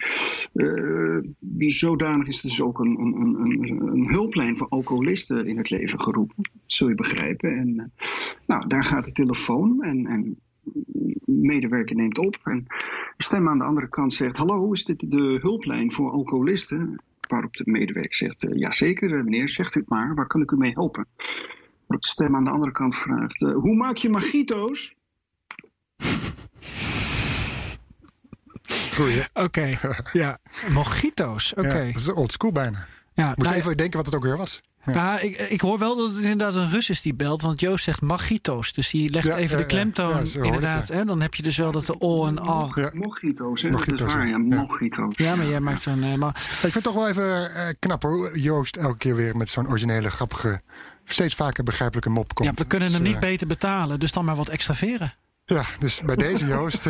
zodanig 1.70 2.28
is 2.28 2.42
dus 2.42 2.62
ook 2.62 2.80
een, 2.80 3.00
een, 3.00 3.36
een, 3.42 3.88
een, 3.88 4.10
hulplijn 4.10 4.58
voor 4.58 4.68
alcoholisten 4.70 5.46
in 5.46 5.58
het 5.58 5.70
leven 5.70 6.02
geroepen, 6.02 6.36
dat 6.36 6.62
zul 6.66 6.88
je 6.88 6.96
begrijpen. 6.96 7.52
En 7.52 7.92
nou, 8.46 8.68
daar 8.68 8.84
gaat 8.84 9.06
de 9.06 9.12
telefoon 9.12 9.84
en, 9.84 10.06
en 10.06 10.40
medewerker 11.26 11.96
neemt 11.96 12.18
op 12.18 12.38
en 12.44 12.66
de 13.18 13.24
stem 13.24 13.50
aan 13.50 13.58
de 13.58 13.66
andere 13.66 13.90
kant 13.90 14.14
zegt, 14.14 14.38
hallo, 14.38 14.72
is 14.72 14.86
dit 14.86 15.12
de 15.12 15.38
hulplijn 15.42 15.92
voor 15.92 16.12
alcoholisten? 16.12 17.02
Waarop 17.28 17.56
de 17.56 17.64
medewerker 17.66 18.16
zegt, 18.16 18.44
uh, 18.44 18.60
ja 18.60 18.72
zeker 18.72 19.14
eh, 19.14 19.24
meneer, 19.24 19.50
zegt 19.50 19.76
u 19.76 19.80
het 19.80 19.90
maar, 19.90 20.16
waar 20.16 20.28
kan 20.28 20.42
ik 20.42 20.52
u 20.52 20.58
mee 20.58 20.72
helpen? 20.72 21.08
Waarop 21.88 22.02
de 22.02 22.08
stem 22.08 22.36
aan 22.36 22.44
de 22.44 22.50
andere 22.50 22.72
kant 22.72 22.96
vraagt, 22.96 23.42
uh, 23.42 23.54
hoe 23.54 23.76
maak 23.76 23.96
je 23.96 24.10
magito's? 24.10 24.96
Goeie. 28.96 29.26
Oké, 29.34 29.44
okay. 29.44 29.78
ja. 30.24 30.40
Mojito's, 30.70 31.52
oké. 31.52 31.68
Okay. 31.68 31.86
Ja, 31.86 31.92
dat 31.92 32.02
is 32.02 32.12
old 32.12 32.32
school 32.32 32.52
bijna. 32.52 32.88
Ja, 33.14 33.28
Moet 33.28 33.46
nou, 33.46 33.56
even 33.56 33.78
denken 33.78 33.98
wat 33.98 34.06
het 34.06 34.16
ook 34.16 34.24
weer 34.24 34.38
was. 34.38 34.62
Ja. 34.88 34.94
Nou, 34.94 35.20
ik, 35.20 35.38
ik 35.38 35.62
hoor 35.62 35.80
wel 35.80 35.96
dat 35.96 36.08
het 36.08 36.18
inderdaad 36.18 36.56
een 36.56 36.70
Rus 36.70 36.90
is 36.90 37.02
die 37.02 37.14
belt. 37.14 37.42
Want 37.42 37.60
Joost 37.60 37.84
zegt 37.84 38.02
magito's. 38.02 38.74
Dus 38.74 38.90
die 38.90 39.10
legt 39.10 39.28
ja, 39.28 39.38
even 39.38 39.58
de 39.58 39.66
klemtoon. 39.66 40.26
Ja, 40.26 40.44
inderdaad. 40.44 40.88
Hè? 40.88 41.06
Dan 41.06 41.22
heb 41.22 41.36
je 41.36 41.44
dus 41.44 41.58
wel 41.58 41.72
dat 41.72 41.86
de 41.86 42.00
O 42.00 42.28
en 42.28 42.40
A. 42.40 42.68
Ja. 42.76 42.92
Mojito's, 42.94 43.62
hè? 43.62 43.70
Mojito's, 43.70 43.98
dat 43.98 44.08
is 44.08 44.14
waar, 44.14 44.28
ja. 44.28 44.38
Mojito's. 44.38 45.14
Ja, 45.18 45.36
maar 45.36 45.46
jij 45.46 45.60
maakt 45.60 45.86
een... 45.86 46.04
Uh, 46.04 46.16
maar... 46.16 46.30
Ik 46.30 46.42
vind 46.42 46.74
het 46.74 46.84
toch 46.84 46.94
wel 46.94 47.08
even 47.08 47.24
uh, 47.24 47.62
knap 47.80 48.04
hoor. 48.04 48.40
Joost 48.40 48.76
elke 48.76 48.98
keer 48.98 49.16
weer 49.16 49.38
met 49.38 49.50
zo'n 49.50 49.68
originele, 49.68 50.10
grappige... 50.10 50.62
steeds 51.06 51.36
vaker 51.36 51.64
begrijpelijke 51.64 52.10
mop 52.10 52.34
komt. 52.34 52.50
Ja, 52.50 52.56
we 52.56 52.66
kunnen 52.66 52.88
dus, 52.88 52.98
hem 52.98 53.06
niet 53.06 53.16
uh, 53.16 53.20
beter 53.20 53.48
betalen. 53.48 54.00
Dus 54.00 54.12
dan 54.12 54.26
maar 54.26 54.36
wat 54.36 54.50
extraveren. 54.50 55.14
Ja, 55.46 55.66
dus 55.80 56.02
bij 56.06 56.16
deze 56.16 56.46
Joost... 56.46 56.86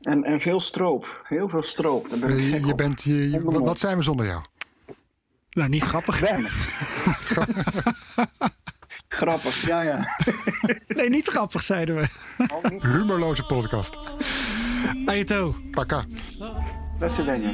en, 0.00 0.24
en 0.24 0.40
veel 0.40 0.60
stroop. 0.60 1.24
Heel 1.24 1.48
veel 1.48 1.62
stroop. 1.62 2.08
Ben 2.20 2.36
je, 2.36 2.66
je 2.66 2.74
bent, 2.74 3.02
je, 3.02 3.30
je, 3.30 3.42
wat 3.42 3.78
zijn 3.78 3.96
we 3.96 4.02
zonder 4.02 4.26
jou? 4.26 4.42
Nou, 5.49 5.69
niet 5.69 5.83
grappig. 5.83 6.21
grappig, 9.07 9.65
ja, 9.65 9.81
ja. 9.81 10.07
nee, 10.87 11.09
niet 11.09 11.27
grappig, 11.27 11.63
zeiden 11.63 11.95
we. 11.95 12.07
Humorloze 12.79 13.43
podcast. 13.43 13.97
Ajeto. 15.05 15.55
Paka. 15.71 16.03
До 16.99 17.09
свидания. 17.09 17.53